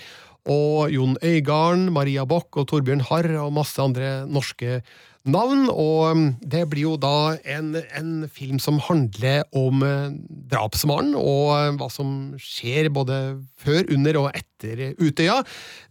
og 0.52 0.92
Jon 0.92 1.16
Øigarden, 1.24 1.94
Maria 1.96 2.26
Bock 2.28 2.58
og 2.60 2.68
Torbjørn 2.68 3.06
Harr 3.08 3.32
og 3.40 3.56
masse 3.56 3.80
andre 3.80 4.26
norske 4.28 4.82
navn. 5.34 5.68
Og 5.72 6.18
mm, 6.18 6.28
det 6.52 6.66
blir 6.72 6.88
jo 6.88 6.96
da 7.00 7.38
en, 7.48 7.74
en 7.98 8.14
film 8.32 8.60
som 8.62 8.80
handler 8.84 9.44
om 9.56 9.84
eh, 9.86 10.12
drapsmannen 10.52 11.16
og 11.20 11.54
eh, 11.56 11.74
hva 11.80 11.90
som 11.94 12.34
skjer 12.42 12.92
både 12.94 13.20
før, 13.60 13.86
under 13.94 14.20
og 14.24 14.30
etter 14.34 14.48
Utøya. 15.00 15.38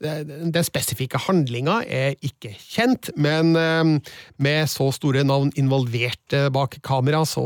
Den 0.02 0.64
spesifikke 0.66 1.20
handlinga 1.24 1.78
er 1.84 2.18
ikke 2.24 2.52
kjent, 2.52 3.10
men 3.16 3.54
eh, 3.58 4.12
med 4.44 4.70
så 4.70 4.90
store 4.94 5.24
navn 5.26 5.52
involvert 5.60 6.36
bak 6.52 6.78
kamera, 6.84 7.24
så 7.28 7.44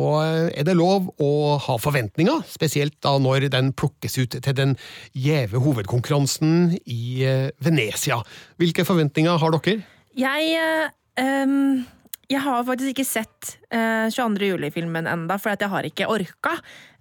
er 0.51 0.67
det 0.67 0.79
lov 0.79 1.13
å 1.23 1.59
ha 1.63 1.79
forventninger, 1.81 2.43
spesielt 2.51 2.99
da 3.05 3.15
når 3.23 3.49
den 3.53 3.71
plukkes 3.77 4.19
ut 4.19 4.39
til 4.43 4.59
den 4.59 4.75
gjeve 5.15 5.63
hovedkonkurransen 5.63 6.79
i 6.91 7.29
Venezia. 7.63 8.21
Hvilke 8.61 8.87
forventninger 8.89 9.39
har 9.39 9.55
dere? 9.55 9.83
Jeg 10.19 10.91
eh, 11.17 11.27
ehm, 11.43 11.83
jeg 12.33 12.41
har 12.41 12.65
faktisk 12.65 12.95
ikke 12.95 13.05
sett 13.05 13.57
uh, 13.75 14.09
22. 14.09 14.47
juli-filmen 14.55 15.09
enda, 15.11 15.37
for 15.37 15.53
jeg 15.53 15.69
har 15.69 15.85
ikke 15.85 16.09
orka. 16.09 16.55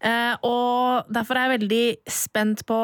Uh, 0.03 0.33
og 0.43 1.13
derfor 1.13 1.37
er 1.37 1.47
jeg 1.47 1.59
veldig 1.61 1.85
spent 2.11 2.65
på 2.67 2.81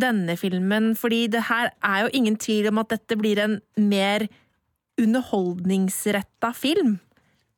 denne 0.00 0.36
filmen, 0.38 0.92
fordi 0.98 1.26
det 1.30 1.46
her 1.48 1.70
er 1.82 2.04
jo 2.04 2.12
ingen 2.18 2.36
tvil 2.38 2.68
om 2.70 2.82
at 2.82 2.92
dette 2.94 3.18
blir 3.18 3.40
en 3.42 3.58
mer 3.78 4.26
underholdningsretta 5.00 6.52
film. 6.54 6.98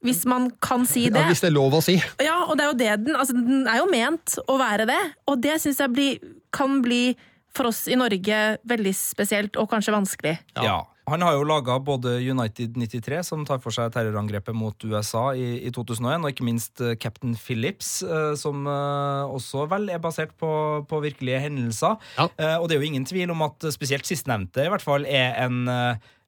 Hvis 0.05 0.25
man 0.29 0.51
kan 0.63 0.85
si 0.87 1.07
det. 1.09 1.21
Ja, 1.25 1.29
hvis 1.31 1.43
det 1.43 1.51
er 1.51 1.57
lov 1.57 1.75
å 1.79 1.85
si. 1.85 1.97
Ja, 2.23 2.43
og 2.47 2.59
det 2.59 2.67
er 2.67 2.69
jo 2.69 2.77
det 2.79 2.91
den 3.07 3.17
Altså, 3.17 3.35
den 3.37 3.65
er 3.67 3.81
jo 3.81 3.89
ment 3.91 4.37
å 4.47 4.59
være 4.61 4.87
det, 4.89 5.01
og 5.27 5.41
det 5.43 5.57
syns 5.63 5.81
jeg 5.83 5.93
blir, 5.93 6.21
kan 6.55 6.79
bli 6.85 7.17
for 7.57 7.71
oss 7.71 7.87
i 7.89 7.97
Norge 7.99 8.43
veldig 8.69 8.93
spesielt, 8.97 9.57
og 9.57 9.71
kanskje 9.73 9.97
vanskelig. 9.97 10.37
Ja. 10.61 10.83
Han 11.07 11.23
har 11.23 11.37
jo 11.37 11.45
laga 11.47 11.77
både 11.79 12.17
United 12.19 12.75
93, 12.77 13.21
som 13.29 13.45
tar 13.47 13.61
for 13.63 13.75
seg 13.75 13.93
terrorangrepet 13.95 14.57
mot 14.59 14.87
USA 14.89 15.29
i, 15.39 15.61
i 15.69 15.71
2001, 15.71 16.25
og 16.25 16.33
ikke 16.33 16.47
minst 16.49 16.83
eh, 16.83 16.97
Captain 16.99 17.37
Phillips, 17.39 18.01
eh, 18.03 18.33
som 18.39 18.67
eh, 18.67 19.37
også 19.37 19.69
vel 19.71 19.87
er 19.95 20.03
basert 20.03 20.35
på, 20.41 20.51
på 20.91 21.01
virkelige 21.05 21.45
hendelser. 21.47 21.95
Ja. 22.19 22.27
Eh, 22.35 22.57
og 22.59 22.67
det 22.67 22.77
er 22.77 22.83
jo 22.83 22.91
ingen 22.91 23.07
tvil 23.07 23.31
om 23.31 23.47
at 23.47 23.69
spesielt 23.77 24.09
sistnevnte 24.09 24.67
i 24.67 24.73
hvert 24.73 24.83
fall 24.83 25.07
er 25.07 25.39
en 25.47 25.63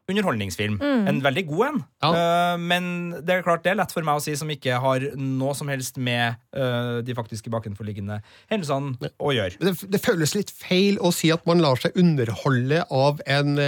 underholdningsfilm. 0.09 0.79
Mm. 0.81 1.09
En 1.11 1.19
veldig 1.25 1.45
god 1.51 1.65
en. 1.67 1.81
Ja. 2.03 2.11
Eh, 2.11 2.61
men 2.61 2.85
det 3.21 3.35
er 3.35 3.45
klart 3.45 3.65
det 3.65 3.75
er 3.75 3.81
lett 3.81 3.93
for 3.93 4.07
meg 4.07 4.21
å 4.21 4.23
si, 4.25 4.35
som 4.41 4.49
ikke 4.53 4.79
har 4.81 5.05
noe 5.21 5.55
som 5.57 5.69
helst 5.69 6.01
med 6.01 6.39
eh, 6.57 7.01
de 7.05 7.17
faktiske 7.17 7.53
bakenforliggende 7.53 8.21
hendelsene 8.51 9.13
å 9.21 9.35
gjøre. 9.37 9.61
Det, 9.61 9.75
det 9.93 10.03
føles 10.05 10.35
litt 10.37 10.53
feil 10.55 11.01
å 11.05 11.13
si 11.15 11.33
at 11.35 11.45
man 11.49 11.61
lar 11.65 11.81
seg 11.81 11.97
underholde 12.01 12.85
av 12.89 13.21
en 13.29 13.59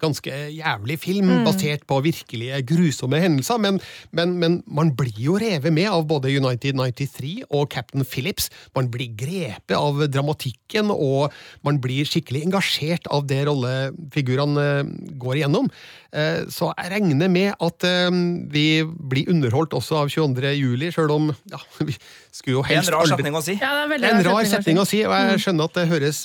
ganske 0.00 0.30
jævlig 0.52 0.98
film 1.02 1.30
basert 1.46 1.84
på 1.88 2.00
virkelige 2.04 2.58
grusomme 2.68 3.20
hendelser, 3.22 3.58
men, 3.62 3.80
men, 4.12 4.34
men 4.40 4.58
man 4.66 4.90
blir 4.96 5.16
jo 5.26 5.36
revet 5.40 5.72
med 5.72 5.88
av 5.90 6.04
både 6.08 6.32
United 6.36 6.76
93 6.78 7.44
og 7.50 7.68
Captain 7.72 8.04
Phillips. 8.04 8.50
Man 8.76 8.90
blir 8.92 9.12
grepet 9.18 9.76
av 9.76 10.02
dramatikken, 10.12 10.90
og 10.92 11.32
man 11.66 11.80
blir 11.82 12.04
skikkelig 12.08 12.44
engasjert 12.48 13.06
av 13.12 13.26
det 13.30 13.42
rollefigurene 13.48 14.66
eh, 14.80 14.92
går 15.20 15.40
igjennom. 15.40 15.70
Eh, 16.12 16.44
Så 16.52 16.70
jeg 16.76 16.92
regner 16.92 17.28
med 17.32 17.54
at 17.62 17.84
eh, 17.88 18.10
vi 18.52 18.66
blir 18.84 19.30
underholdt 19.32 19.74
også 19.76 20.02
av 20.04 20.12
22. 20.12 20.52
juli, 20.56 20.90
sjøl 20.94 21.10
om 21.16 21.30
ja, 21.52 21.60
vi 21.86 21.96
skulle 22.30 22.58
jo 22.60 22.64
Det 22.66 22.76
er 22.76 22.82
en 22.82 22.92
rar 22.92 23.02
aldri 23.04 23.16
setning 23.16 23.36
å 23.38 23.44
si. 23.44 23.56
Ja, 23.60 23.72
det 23.88 24.00
er 24.00 24.06
er 24.06 24.18
en 24.20 24.26
rar 24.28 24.44
setning 24.52 24.78
å 24.82 24.86
si, 24.88 25.02
og 25.04 25.14
Mm. 25.16 25.30
jeg 25.32 25.40
skjønner 25.46 25.64
at 25.70 25.74
det 25.78 25.86
høres 25.88 26.18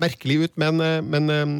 merkelig 0.00 0.36
ut, 0.44 0.54
men, 0.60 0.80
eh, 0.84 0.98
men 1.04 1.30
eh, 1.30 1.54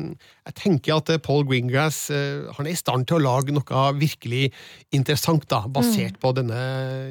jeg 0.49 0.57
tenker 0.63 0.97
at 0.99 1.13
eh, 1.15 1.21
Paul 1.23 1.45
Greengrass 1.49 2.09
han 2.11 2.67
er 2.67 2.73
i 2.73 2.79
stand 2.79 3.09
til 3.09 3.19
å 3.19 3.25
lage 3.25 3.55
noe 3.55 3.85
virkelig 3.99 4.49
interessant, 4.95 5.49
da, 5.51 5.65
basert 5.69 6.17
Mm. 6.19 6.21
på 6.23 6.35
denne 6.37 6.61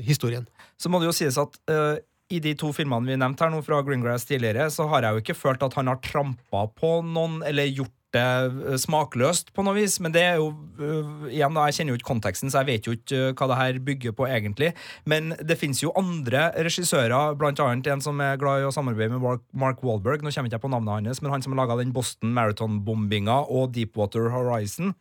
historien. 0.06 0.48
Så 0.78 0.90
må 0.90 1.00
det 1.00 1.10
jo 1.10 1.16
sies 1.16 1.38
at 1.42 1.58
uh, 1.72 1.98
i 2.30 2.40
de 2.44 2.54
to 2.60 2.72
filmene 2.76 3.08
vi 3.08 3.18
nevnte 3.18 3.46
her 3.46 3.52
nå 3.54 3.62
fra 3.66 3.82
Greengrass 3.86 4.28
tidligere, 4.28 4.68
så 4.74 4.88
har 4.92 5.06
jeg 5.06 5.16
jo 5.16 5.24
ikke 5.24 5.38
følt 5.38 5.64
at 5.64 5.78
han 5.80 5.88
har 5.88 6.00
trampa 6.04 6.66
på 6.76 7.02
noen 7.08 7.40
eller 7.48 7.70
gjort 7.72 7.94
det 8.16 8.80
smakløst 8.82 9.52
på 9.56 9.64
noe 9.66 9.76
vis, 9.76 9.98
men 10.04 10.14
det 10.16 10.24
er 10.24 10.38
jo 10.40 10.52
eh, 10.80 11.28
igjen 11.36 11.56
da, 11.58 11.66
Jeg 11.68 11.78
kjenner 11.78 11.94
jo 11.94 12.00
ikke 12.00 12.10
konteksten, 12.14 12.52
så 12.52 12.62
jeg 12.62 12.70
vet 12.70 12.88
jo 12.88 12.96
ikke 12.96 13.20
eh, 13.30 13.34
hva 13.36 13.50
det 13.52 13.60
her 13.60 13.80
bygger 13.90 14.16
på 14.16 14.30
egentlig. 14.30 14.72
Men 15.10 15.36
det 15.44 15.60
fins 15.60 15.84
jo 15.84 15.94
andre 16.00 16.50
regissører, 16.56 17.36
blant 17.40 17.60
annet 17.64 17.92
en 17.92 18.04
som 18.04 18.20
er 18.24 18.40
glad 18.40 18.64
i 18.64 18.68
å 18.70 18.74
samarbeide 18.74 19.18
med 19.18 19.24
Mark, 19.26 19.46
Mark. 19.52 19.84
Nå 19.84 20.00
kommer 20.00 20.32
jeg 20.40 20.54
ikke 20.54 20.64
på 20.66 20.74
navnet 20.74 21.10
hans, 21.10 21.22
men 21.22 21.34
han 21.36 21.44
som 21.44 21.56
har 21.56 21.66
laga 21.66 21.80
den 21.82 21.94
Boston 21.96 22.36
Marathon-bombinga 22.38 23.44
og 23.52 23.74
Deepwater 23.76 24.32
Horizon. 24.34 24.96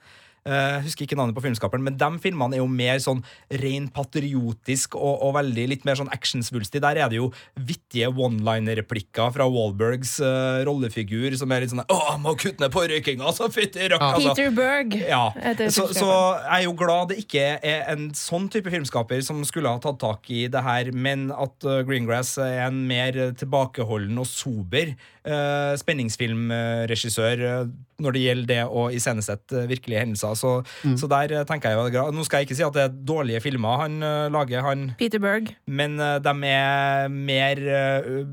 Eh, 0.46 0.78
husker 0.84 1.06
ikke 1.06 1.16
navnet 1.18 1.34
på 1.34 1.42
filmskaperen, 1.42 1.82
men 1.82 1.96
de 1.98 2.08
filmene 2.22 2.54
er 2.54 2.62
jo 2.62 2.68
mer 2.70 3.00
sånn 3.02 3.22
ren 3.62 3.88
patriotisk 3.92 4.94
og, 4.98 5.18
og 5.26 5.34
veldig 5.40 5.64
litt 5.72 5.86
mer 5.88 5.98
sånn 5.98 6.10
actionsvulstig. 6.14 6.82
Der 6.84 7.00
er 7.02 7.10
det 7.10 7.18
jo 7.18 7.32
vittige 7.58 8.12
one-liner-replikker 8.12 9.32
fra 9.34 9.48
Wahlbergs 9.50 10.16
uh, 10.22 10.62
rollefigur 10.66 11.34
som 11.38 11.50
er 11.50 11.64
litt 11.64 11.72
sånn 11.72 11.82
Å, 11.82 11.98
jeg 12.12 12.22
må 12.22 12.36
kutte 12.38 12.62
ned 12.62 12.74
på 12.74 12.84
røykinga, 12.86 13.32
så 13.34 13.50
fytti 13.52 13.88
røkk! 13.90 14.04
altså. 14.06 14.36
Peter 14.36 14.54
Berg. 14.54 14.96
Ja, 15.00 15.24
så, 15.66 15.88
så 15.90 16.06
jeg 16.06 16.60
er 16.60 16.64
jo 16.68 16.76
glad 16.78 17.10
det 17.10 17.18
ikke 17.24 17.46
er 17.58 17.90
en 17.92 18.08
sånn 18.16 18.46
type 18.52 18.70
filmskaper 18.72 19.24
som 19.26 19.42
skulle 19.48 19.72
ha 19.72 19.82
tatt 19.82 19.98
tak 20.02 20.30
i 20.30 20.46
det 20.52 20.62
her, 20.62 20.92
men 20.94 21.28
at 21.34 21.66
uh, 21.66 21.80
Greengrass 21.86 22.36
er 22.42 22.68
en 22.68 22.84
mer 22.86 23.18
tilbakeholden 23.38 24.22
og 24.22 24.30
sober 24.30 24.94
uh, 25.26 25.74
spenningsfilmregissør 25.80 27.44
uh, 27.44 27.70
når 28.02 28.16
det 28.16 28.22
gjelder 28.24 28.50
det 28.50 28.58
å 28.66 28.86
iscenesette 28.94 29.64
uh, 29.64 29.68
virkelige 29.70 30.02
hendelser. 30.04 30.36
Så, 30.38 30.52
så 30.98 31.10
der 31.10 31.38
tenker 31.48 31.72
jeg 31.72 31.94
jo 31.96 32.06
Nå 32.14 32.26
skal 32.26 32.42
jeg 32.42 32.48
ikke 32.48 32.58
si 32.58 32.66
at 32.66 32.76
det 32.76 32.84
er 32.86 32.98
dårlige 33.08 33.42
filmer 33.44 33.82
han 33.84 33.98
lager, 34.32 34.64
han 34.66 34.90
Peter 34.98 35.22
Berg. 35.22 35.52
men 35.66 35.96
de 35.96 36.34
er 36.50 37.08
mer, 37.12 37.62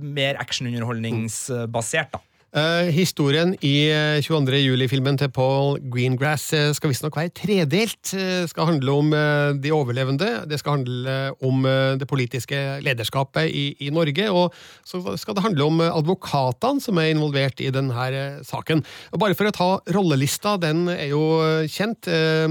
mer 0.01 0.39
actionunderholdningsbasert, 0.41 2.13
da. 2.15 2.21
Eh, 2.53 2.91
historien 2.93 3.55
i 3.65 3.87
eh, 3.89 4.19
22. 4.21 4.59
juli-filmen 4.61 5.15
til 5.17 5.31
Paul 5.33 5.79
Greengrass 5.89 6.51
eh, 6.53 6.67
skal 6.77 6.91
visstnok 6.91 7.15
være 7.17 7.31
tredelt. 7.33 8.11
Det 8.13 8.51
skal 8.51 8.67
handle 8.69 8.93
om 8.93 9.07
eh, 9.17 9.55
de 9.57 9.71
overlevende, 9.73 10.27
det 10.45 10.59
skal 10.61 10.75
handle 10.77 11.15
om 11.41 11.65
eh, 11.65 11.95
det 11.97 12.05
politiske 12.05 12.59
lederskapet 12.85 13.49
i, 13.49 13.63
i 13.81 13.89
Norge, 13.89 14.27
og 14.29 14.53
så 14.85 15.01
skal 15.17 15.33
det 15.33 15.45
handle 15.47 15.65
om 15.65 15.81
eh, 15.81 15.89
advokatene 15.97 16.83
som 16.83 16.99
er 17.01 17.09
involvert 17.15 17.63
i 17.65 17.71
denne 17.73 18.05
eh, 18.13 18.43
saken. 18.45 18.83
Og 19.17 19.23
bare 19.23 19.39
for 19.39 19.49
å 19.49 19.55
ta 19.57 19.69
rollelista, 19.97 20.53
den 20.61 20.85
er 20.93 21.09
jo 21.09 21.23
eh, 21.41 21.65
kjent. 21.65 22.05
Eh, 22.05 22.45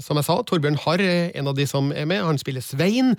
Som 0.00 0.16
jeg 0.16 0.30
sa, 0.30 0.38
Torbjørn 0.48 0.80
Harr 0.86 1.04
en 1.04 1.52
av 1.52 1.60
de 1.60 1.68
som 1.68 1.92
er 1.92 2.08
med. 2.08 2.24
Han 2.24 2.40
spiller 2.40 2.64
Svein. 2.64 3.12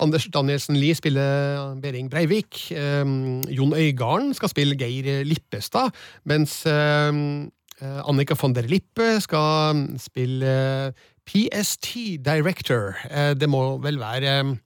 Anders 0.00 0.26
Danielsen 0.32 0.76
Lie 0.76 0.94
spiller 0.96 1.74
Behring 1.82 2.08
Breivik. 2.10 2.72
Um, 2.72 3.42
Jon 3.48 3.74
Øygarden 3.76 4.34
skal 4.34 4.48
spille 4.48 4.76
Geir 4.78 5.24
Lippestad, 5.24 5.92
mens 6.24 6.62
um, 6.66 7.50
eh, 7.80 8.00
Annika 8.08 8.34
von 8.40 8.54
der 8.54 8.68
Lippe 8.68 9.20
skal 9.20 9.84
spille 10.00 10.92
PST 11.28 11.94
Director. 12.24 12.96
Eh, 13.10 13.34
det 13.36 13.48
må 13.48 13.78
vel 13.84 14.00
være 14.00 14.40
um, 14.40 14.56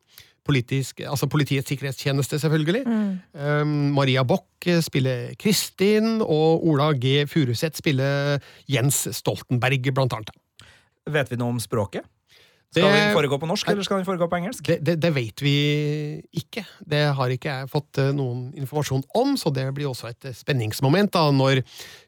politisk, 0.44 1.00
altså 1.00 1.26
Politiets 1.26 1.68
sikkerhetstjeneste, 1.68 2.38
selvfølgelig. 2.38 2.86
Um, 3.34 3.66
Maria 3.96 4.22
Bock 4.22 4.68
spiller 4.80 5.34
Kristin, 5.40 6.20
og 6.20 6.66
Ola 6.66 6.92
G. 6.92 7.26
Furuseth 7.26 7.78
spiller 7.78 8.38
Jens 8.68 9.08
Stoltenberg, 9.12 9.94
blant 9.94 10.12
annet. 10.12 10.30
Vet 11.10 11.30
vi 11.30 11.36
noe 11.40 11.56
om 11.56 11.60
språket? 11.60 12.06
Skal 12.74 12.90
Det- 12.90 13.00
den 13.00 13.14
foregå 13.14 13.38
på 13.38 13.46
norsk, 13.46 13.68
eller 13.70 13.86
skal 13.86 14.00
den 14.00 14.06
foregå 14.08 14.26
på 14.28 14.38
engelsk? 14.40 14.64
Det, 14.66 14.80
det, 14.82 14.96
det 15.00 15.10
vet 15.14 15.42
vi 15.44 15.54
ikke. 16.34 16.64
Det 16.82 17.02
har 17.14 17.30
ikke 17.30 17.52
jeg 17.52 17.70
fått 17.70 18.00
eh, 18.02 18.10
noen 18.16 18.48
informasjon 18.58 19.04
om, 19.14 19.36
så 19.38 19.52
det 19.54 19.68
blir 19.76 19.86
også 19.90 20.10
et 20.10 20.24
eh, 20.30 20.34
spenningsmoment 20.34 21.12
da, 21.14 21.28
når 21.30 21.62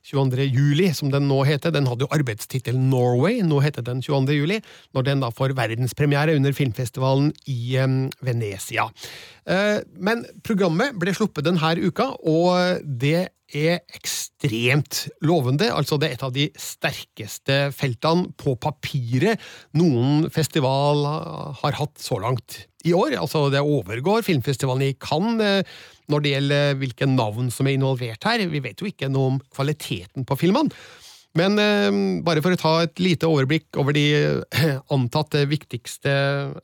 22. 0.06 0.46
juli, 0.50 0.90
som 0.94 1.10
den 1.10 1.28
nå 1.30 1.40
heter, 1.46 1.70
den 1.74 1.86
hadde 1.86 2.06
jo 2.06 2.10
arbeidstittelen 2.14 2.90
Norway, 2.90 3.40
nå 3.46 3.60
heter 3.62 3.82
den 3.86 4.02
22. 4.02 4.34
juli, 4.36 4.60
når 4.94 5.08
den 5.08 5.22
da 5.24 5.30
får 5.34 5.54
verdenspremiere 5.58 6.36
under 6.36 6.52
filmfestivalen 6.56 7.32
i 7.50 7.78
um, 7.82 8.10
Venezia. 8.22 8.88
Eh, 9.46 9.80
men 10.02 10.24
programmet 10.46 10.96
ble 10.98 11.14
sluppet 11.14 11.46
denne 11.46 11.74
uka, 11.78 12.10
og 12.26 12.82
det 12.82 13.28
er 13.54 13.82
ekstremt 13.94 15.04
lovende. 15.22 15.68
Altså, 15.70 15.98
det 15.98 16.08
er 16.08 16.16
et 16.16 16.24
av 16.26 16.32
de 16.34 16.48
sterkeste 16.58 17.58
feltene 17.76 18.32
på 18.40 18.56
papiret 18.58 19.42
noen 19.78 20.26
festival 20.34 21.06
har 21.60 21.78
hatt 21.78 22.02
så 22.02 22.18
langt 22.22 22.64
i 22.86 22.94
år. 22.96 23.14
Altså, 23.20 23.46
det 23.54 23.62
overgår 23.62 24.26
filmfestivalen 24.26 24.88
i 24.88 24.96
Cannes 24.98 25.62
eh, 25.62 25.76
når 26.10 26.22
det 26.22 26.34
gjelder 26.36 26.76
hvilke 26.78 27.08
navn 27.10 27.50
som 27.54 27.66
er 27.66 27.78
involvert 27.78 28.26
her. 28.26 28.44
Vi 28.50 28.62
vet 28.62 28.82
jo 28.82 28.90
ikke 28.90 29.10
noe 29.10 29.36
om 29.36 29.42
kvaliteten 29.54 30.26
på 30.26 30.38
filmene. 30.38 30.74
Men 31.36 31.58
eh, 31.60 31.90
bare 32.24 32.42
for 32.44 32.56
å 32.56 32.60
ta 32.60 32.74
et 32.84 33.02
lite 33.02 33.28
overblikk 33.28 33.76
over 33.80 33.96
de 33.96 34.06
eh, 34.16 34.78
antatt 34.94 35.36
viktigste 35.48 36.14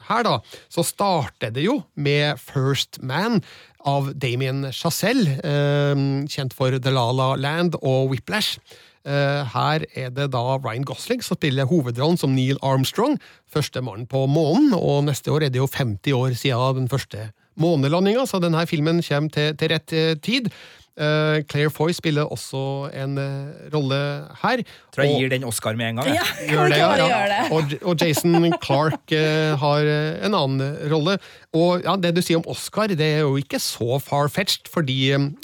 her, 0.09 0.25
da, 0.27 0.39
så 0.73 0.85
starter 0.87 1.53
det 1.55 1.67
jo 1.67 1.83
med 1.95 2.41
First 2.41 3.03
Man 3.05 3.43
av 3.89 4.13
Damien 4.17 4.71
Chazelle, 4.73 5.37
eh, 5.43 6.07
kjent 6.31 6.57
for 6.57 6.79
The 6.79 6.95
La 6.95 7.11
La 7.13 7.35
Land 7.37 7.77
og 7.83 8.13
Whiplash. 8.15 8.59
Eh, 9.03 9.43
her 9.51 9.83
er 9.99 10.13
det 10.15 10.29
da 10.31 10.43
Ryan 10.63 10.85
Gosling 10.87 11.25
som 11.27 11.35
spiller 11.35 11.67
hovedrollen 11.67 12.19
som 12.21 12.37
Neil 12.37 12.61
Armstrong, 12.63 13.17
første 13.51 13.83
mann 13.83 14.07
på 14.07 14.29
månen, 14.31 14.71
og 14.79 15.09
neste 15.09 15.33
år 15.35 15.49
er 15.49 15.55
det 15.55 15.59
jo 15.59 15.67
50 15.67 16.15
år 16.15 16.37
siden 16.39 16.85
den 16.85 16.93
første 16.93 17.33
månelandinga, 17.59 18.25
så 18.27 18.39
denne 18.41 18.63
filmen 18.71 19.03
kommer 19.03 19.35
til, 19.35 19.57
til 19.59 19.75
rett 19.75 19.97
eh, 19.97 20.15
tid. 20.23 20.53
Eh, 20.93 21.39
Claire 21.49 21.71
Foy 21.73 21.95
spiller 21.97 22.29
også 22.29 22.91
en 22.93 23.15
eh, 23.17 23.71
rolle 23.73 23.99
her. 24.43 24.61
Tror 24.93 25.05
jeg 25.07 25.15
og- 25.15 25.21
gir 25.23 25.31
den 25.33 25.45
Oscar 25.49 25.75
med 25.79 25.89
en 25.89 25.97
gang. 26.03 26.11
Ja, 26.19 26.27
Gjør 26.51 26.69
det, 26.69 26.79
ja. 26.83 26.91
gjøre 27.01 27.31
det? 27.31 27.41
Og, 27.57 27.75
og 27.89 28.05
Jason 28.05 28.53
Clark 28.63 29.13
eh, 29.17 29.55
har 29.57 29.89
en 30.29 30.35
annen 30.37 30.77
rolle. 30.93 31.17
Og 31.57 31.83
ja, 31.87 31.97
det 31.97 32.13
du 32.17 32.21
sier 32.21 32.43
om 32.43 32.47
Oscar, 32.53 32.93
det 32.93 33.01
er 33.01 33.25
jo 33.25 33.37
ikke 33.41 33.61
så 33.63 33.97
far-fetched, 34.05 34.69
fordi 34.73 35.01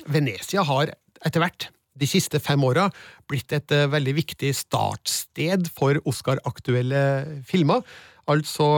Venezia 0.07 0.62
har 0.68 0.92
etter 1.24 1.40
hvert 1.42 1.70
de 1.99 2.07
siste 2.07 2.38
fem 2.38 2.62
åra 2.62 2.84
blitt 3.28 3.51
et 3.57 3.72
veldig 3.90 4.12
viktig 4.20 4.53
startsted 4.55 5.66
for 5.74 5.99
Oscar-aktuelle 6.07 7.42
filmer. 7.49 7.82
Altså, 8.29 8.68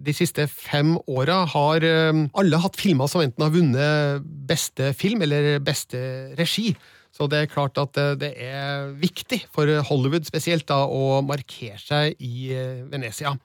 De 0.00 0.14
siste 0.16 0.46
fem 0.48 0.94
åra 1.06 1.42
har 1.52 1.84
eh, 1.84 2.20
alle 2.32 2.60
hatt 2.62 2.78
filmer 2.80 3.10
som 3.12 3.24
enten 3.24 3.44
har 3.44 3.52
vunnet 3.54 4.28
beste 4.48 4.92
film 4.96 5.24
eller 5.26 5.58
beste 5.64 6.00
regi. 6.38 6.70
Så 7.16 7.28
det 7.32 7.42
er 7.42 7.50
klart 7.52 7.76
at 7.80 7.96
eh, 8.00 8.14
det 8.20 8.32
er 8.40 8.94
viktig 9.00 9.42
for 9.52 9.68
Hollywood 9.90 10.28
spesielt 10.28 10.66
da, 10.68 10.84
å 10.88 11.20
markere 11.26 11.80
seg 11.82 12.16
i 12.24 12.52
eh, 12.56 12.86
Venezia. 12.92 13.36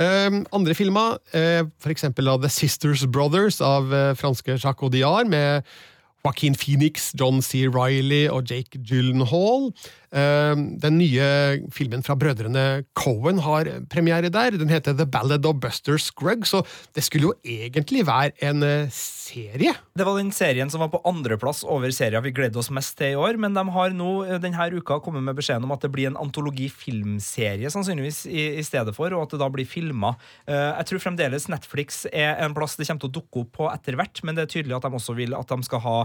Andre 0.00 0.72
filmer, 0.72 1.18
f.eks. 1.34 2.06
The 2.16 2.48
Sisters 2.48 3.02
Brothers 3.10 3.58
av 3.60 3.90
franske 4.16 4.54
Jacques 4.54 4.86
Audiard, 4.86 5.28
med 5.28 5.66
Joaquin 6.24 6.54
Phoenix, 6.54 7.12
John 7.18 7.40
C. 7.42 7.66
Riley 7.68 8.28
og 8.28 8.50
Jake 8.50 8.78
Gyllenhaal. 8.84 9.70
Eh, 10.10 10.56
Den 10.82 10.98
nye 10.98 11.26
filmen 11.72 12.02
fra 12.02 12.16
brødrene 12.18 12.84
Cohen 12.98 13.38
har 13.44 13.68
premiere 13.90 14.30
der. 14.32 14.56
Den 14.58 14.68
heter 14.72 14.96
The 14.96 15.06
Ballad 15.06 15.46
of 15.46 15.60
Buster 15.62 15.98
Scruggs, 15.98 16.50
så 16.50 16.64
det 16.94 17.04
skulle 17.06 17.30
jo 17.30 17.34
egentlig 17.44 18.04
være 18.06 18.34
en 18.42 18.62
eh, 18.66 18.90
serie. 18.90 19.72
Det 19.96 20.06
var 20.06 20.18
den 20.18 20.32
serien 20.34 20.70
som 20.70 20.82
var 20.82 20.90
på 20.92 21.00
andreplass 21.06 21.62
over 21.64 21.92
serier 21.94 22.20
vi 22.24 22.34
gledde 22.34 22.58
oss 22.58 22.72
mest 22.74 22.96
til 22.98 23.14
i 23.14 23.18
år, 23.18 23.38
men 23.40 23.54
de 23.54 23.64
har 23.70 23.94
nå 23.94 24.10
eh, 24.26 24.40
denne 24.42 24.68
uka 24.74 25.00
kommet 25.00 25.24
med 25.24 25.38
beskjeden 25.38 25.64
om 25.64 25.72
at 25.76 25.86
det 25.86 25.92
blir 25.94 26.10
en 26.10 26.18
antologi-filmserie 26.20 27.70
sannsynligvis 27.70 28.24
i, 28.28 28.58
i 28.60 28.66
stedet 28.66 28.94
for, 28.96 29.14
og 29.14 29.24
at 29.24 29.36
det 29.36 29.40
da 29.40 29.48
blir 29.52 29.68
filma. 29.68 30.12
Jeg 30.50 30.86
tror 30.88 31.02
fremdeles 31.02 31.46
Netflix 31.50 32.04
er 32.10 32.40
en 32.42 32.54
plass 32.56 32.76
det 32.76 32.86
kommer 32.88 33.04
til 33.04 33.10
å 33.10 33.14
dukke 33.14 33.42
opp 33.44 33.52
på 33.60 33.68
etter 33.70 33.96
hvert, 33.98 34.20
men 34.26 34.36
det 34.36 34.44
er 34.44 34.52
tydelig 34.52 34.76
at 34.76 34.86
de 34.86 34.98
også 34.98 35.14
vil 35.16 35.36
at 35.38 35.50
de 35.50 35.66
skal 35.66 35.82
ha 35.84 35.96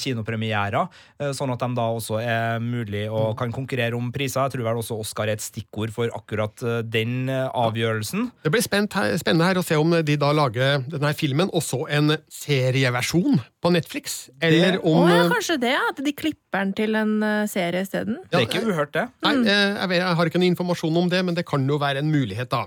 kinopremierer, 0.00 0.88
eh, 1.20 1.32
sånn 1.36 1.52
at 1.54 1.62
de 1.62 1.70
da 1.76 1.88
også 1.96 2.20
er 2.22 2.62
mulig 2.62 3.04
og 3.10 3.36
kan 3.38 3.52
konkurrere 3.54 3.98
om 3.98 4.10
priser. 4.14 4.46
Jeg 4.46 4.56
tror 4.56 4.68
vel 4.68 4.80
også 4.82 4.98
Oscar 5.02 5.30
er 5.30 5.38
et 5.38 5.44
stikkord 5.44 5.92
for 5.94 6.12
akkurat 6.16 6.64
eh, 6.66 6.80
den 6.86 7.28
eh, 7.32 7.48
avgjørelsen. 7.48 8.28
Det 8.44 8.52
blir 8.54 8.64
spent 8.64 8.96
her, 8.98 9.14
spennende 9.20 9.48
her 9.48 9.60
å 9.60 9.66
se 9.66 9.78
om 9.80 9.96
de 10.02 10.18
da 10.20 10.32
lager 10.36 10.84
denne 10.90 11.12
filmen 11.18 11.52
også 11.52 11.84
en 11.92 12.16
serieversjon 12.32 13.40
på 13.62 13.72
Netflix, 13.74 14.26
eller 14.42 14.76
det. 14.76 14.82
om 14.88 15.06
ja, 15.10 15.22
kanskje 15.30 15.58
det, 15.62 15.76
at 15.76 16.02
de 16.02 16.14
klipper 16.16 16.64
den 16.64 16.74
til 16.78 16.98
en 16.98 17.16
eh, 17.26 17.46
serie 17.50 17.84
isteden. 17.86 18.20
Det 18.30 18.40
er 18.42 18.48
ikke 18.48 18.64
uhørt, 18.66 18.94
det. 18.96 19.06
Nei, 19.26 19.36
eh, 19.46 19.64
jeg, 19.78 19.96
jeg 20.00 20.18
har 20.18 20.30
ikke 20.30 20.42
noen 20.42 20.52
informasjon 20.52 21.02
om 21.04 21.10
det, 21.12 21.24
men 21.26 21.38
det 21.38 21.46
kan 21.48 21.64
jo 21.68 21.80
være 21.82 22.02
en 22.02 22.12
mulighet, 22.12 22.50
da. 22.52 22.66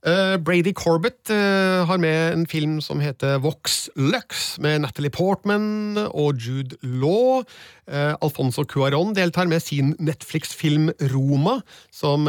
Eh, 0.00 0.38
Brady 0.40 0.72
Corbett 0.72 1.28
eh, 1.28 1.84
har 1.84 1.98
med 2.00 2.32
en 2.32 2.46
film 2.48 2.78
som 2.80 3.02
heter 3.04 3.36
Vox 3.44 3.90
Lux, 3.96 4.56
med 4.58 4.80
Natalie 4.80 5.12
Portman 5.12 5.98
og 6.08 6.40
Jude 6.40 6.78
Law. 6.80 7.44
Eh, 7.84 8.14
Alfonso 8.24 8.64
Cuaron 8.64 9.12
deltar 9.14 9.50
med 9.50 9.60
sin 9.60 9.92
Netflix-film 10.00 10.88
Roma, 11.12 11.58
som 11.92 12.28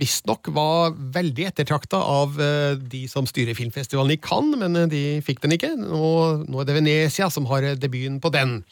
visstnok 0.00 0.50
var 0.54 0.96
veldig 1.14 1.46
ettertrakta 1.50 2.00
av 2.00 2.38
de 2.80 3.02
som 3.10 3.28
styrer 3.28 3.54
filmfestivalen 3.54 4.16
i 4.16 4.20
Cannes, 4.22 4.58
men 4.58 4.90
de 4.90 5.20
fikk 5.24 5.42
den 5.44 5.54
ikke. 5.54 5.74
Nå, 5.78 6.06
nå 6.48 6.62
er 6.62 6.68
det 6.68 6.78
Venezia 6.80 7.30
som 7.30 7.46
har 7.50 7.74
debuten 7.78 8.18
på 8.22 8.32
den. 8.34 8.62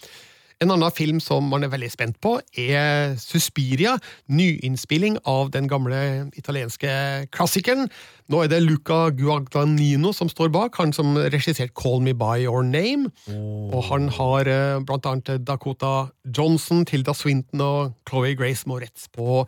En 0.58 0.72
annen 0.74 0.90
film 0.90 1.20
som 1.22 1.46
man 1.52 1.62
er 1.62 1.70
veldig 1.70 1.88
spent 1.92 2.16
på, 2.24 2.32
er 2.58 3.12
Suspiria, 3.22 3.92
nyinnspilling 4.26 5.20
av 5.30 5.52
den 5.54 5.68
gamle 5.70 6.00
italienske 6.34 6.90
klassikeren. 7.30 7.86
Nå 8.26 8.40
er 8.42 8.50
det 8.50 8.64
Luca 8.64 9.04
Guadagnino 9.14 10.10
som 10.16 10.26
står 10.32 10.50
bak, 10.50 10.74
han 10.82 10.90
som 10.96 11.14
regisserte 11.14 11.70
Call 11.78 12.02
Me 12.02 12.10
By 12.10 12.42
Your 12.42 12.66
Name. 12.66 13.12
Og 13.70 13.86
han 13.92 14.10
har 14.18 14.50
eh, 14.50 14.82
blant 14.82 15.06
annet 15.06 15.46
Dakota 15.46 16.08
Johnson, 16.26 16.82
Tilda 16.88 17.14
Swinton 17.14 17.62
og 17.62 17.94
Chloé 18.10 18.34
Grace 18.34 18.66
Moretz 18.66 19.06
på 19.14 19.44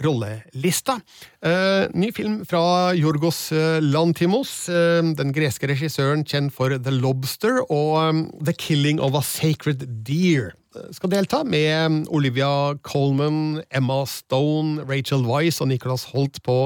rollelista. 0.00 0.98
Eh, 1.44 1.88
ny 1.94 2.12
film 2.14 2.40
fra 2.48 2.92
Jorgos 2.96 3.50
eh, 3.52 3.80
Lantimos, 3.82 4.68
eh, 4.68 5.02
den 5.18 5.32
greske 5.34 5.68
regissøren 5.70 6.24
kjent 6.24 6.54
for 6.54 6.74
The 6.78 6.94
Lobster 6.94 7.60
og 7.68 8.24
The 8.44 8.54
Killing 8.56 9.00
of 9.02 9.18
a 9.18 9.22
Sacred 9.26 9.84
Deer. 10.06 10.52
Skal 10.96 11.12
delta 11.12 11.42
med 11.44 12.06
Olivia 12.08 12.72
Colman, 12.82 13.60
Emma 13.70 14.02
Stone, 14.08 14.86
Rachel 14.88 15.26
Weisz 15.28 15.60
og 15.60 15.68
Nicholas 15.68 16.06
Holt 16.14 16.40
på 16.46 16.64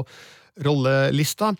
rollelista. 0.63 1.51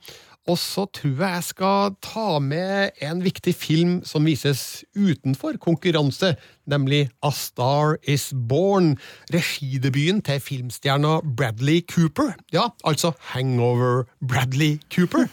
Og 0.47 0.55
så 0.59 0.85
tror 0.95 1.11
jeg 1.11 1.33
jeg 1.35 1.43
skal 1.43 1.95
ta 2.03 2.37
med 2.39 2.95
en 3.03 3.19
viktig 3.23 3.51
film 3.55 3.97
som 4.07 4.27
vises 4.27 4.85
utenfor 4.95 5.57
konkurranse, 5.59 6.35
nemlig 6.67 7.09
A 7.23 7.31
Star 7.35 7.97
Is 8.07 8.29
Born, 8.49 8.95
regidebuten 9.33 10.21
til 10.23 10.39
filmstjerna 10.43 11.17
Bradley 11.37 11.81
Cooper. 11.91 12.31
Ja, 12.53 12.69
altså 12.87 13.11
Hangover 13.33 14.05
Bradley 14.23 14.79
Cooper. 14.93 15.27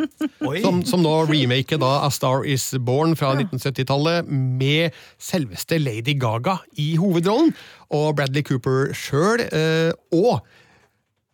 som, 0.64 0.80
som 0.88 1.04
nå 1.04 1.14
remaker 1.28 1.80
da 1.82 1.98
A 2.06 2.10
Star 2.14 2.48
Is 2.48 2.70
Born 2.80 3.16
fra 3.20 3.34
1970-tallet 3.36 4.32
med 4.32 4.96
selveste 5.20 5.78
Lady 5.78 6.16
Gaga 6.20 6.56
i 6.80 6.94
hovedrollen, 6.96 7.52
og 7.92 8.16
Bradley 8.16 8.42
Cooper 8.48 8.94
sjøl, 8.96 9.44
eh, 9.52 9.92
og 10.16 10.40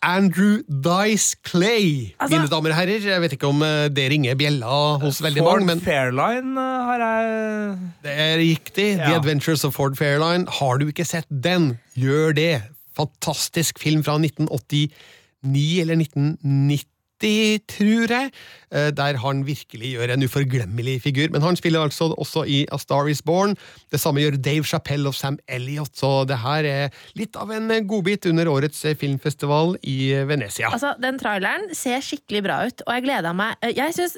Andrew 0.03 0.63
Dice 0.65 1.37
Clay, 1.45 2.15
Altså- 2.19 2.33
mine 2.39 2.49
damer 2.49 2.71
og 2.73 2.77
herrer. 2.77 3.05
Jeg 3.05 3.21
vet 3.21 3.33
ikke 3.37 3.49
om 3.51 3.63
eh, 3.63 3.89
det 3.93 4.07
ringer 4.11 4.35
bjella 4.35 4.99
hos 5.03 5.21
veldig 5.21 5.43
Ford 5.45 5.61
mange, 5.61 5.67
men 5.67 5.81
Fairline 5.85 6.57
eh, 6.57 6.85
har 6.89 7.05
jeg 7.05 7.79
det 8.03 8.15
er 8.27 8.37
riktig. 8.41 8.89
The 8.97 9.15
Adventures 9.19 9.65
of 9.65 9.75
Ford 9.75 9.97
Fairline. 9.97 10.47
Har 10.49 10.79
du 10.81 10.87
ikke 10.89 11.05
sett 11.05 11.27
den, 11.31 11.79
gjør 11.95 12.33
det. 12.35 12.63
Fantastisk 12.97 13.79
film 13.79 14.03
fra 14.05 14.17
1989 14.19 15.81
eller 15.81 15.97
1990. 16.01 16.87
tror 17.21 18.11
jeg, 18.15 18.31
eh, 18.73 18.91
der 18.97 19.19
han 19.23 19.43
virkelig 19.47 19.93
gjør 19.97 20.13
en 20.15 20.25
uforglemmelig 20.25 20.97
figur. 21.05 21.29
Men 21.35 21.43
han 21.45 21.57
spiller 21.57 21.85
altså 21.85 22.09
også 22.17 22.45
i 22.49 22.63
A 22.73 22.79
Star 22.79 23.09
Is 23.13 23.23
Born. 23.23 23.57
Det 23.93 24.01
samme 24.01 24.21
gjør 24.25 24.39
Dave 24.41 24.65
Chappelle 24.65 25.09
og 25.09 25.15
Sam 25.15 25.39
Elliot, 25.49 25.93
så 25.97 26.25
det 26.29 26.39
her 26.43 26.65
er 26.65 26.91
litt 27.19 27.37
av 27.37 27.51
en 27.53 27.69
godbit 27.87 28.27
under 28.31 28.49
årets 28.49 28.85
eh, 28.85 28.97
filmfestival 28.97 29.77
i 29.85 30.13
Venezia. 30.27 30.71
Altså, 30.73 30.95
Den 31.01 31.19
traileren 31.21 31.71
ser 31.77 32.01
skikkelig 32.01 32.43
bra 32.49 32.63
ut, 32.67 32.83
og 32.87 32.95
jeg 32.97 33.07
gleder 33.09 33.33
meg. 33.37 33.57
Eh, 33.63 33.75
Jeg 33.77 33.95
synes 33.95 34.17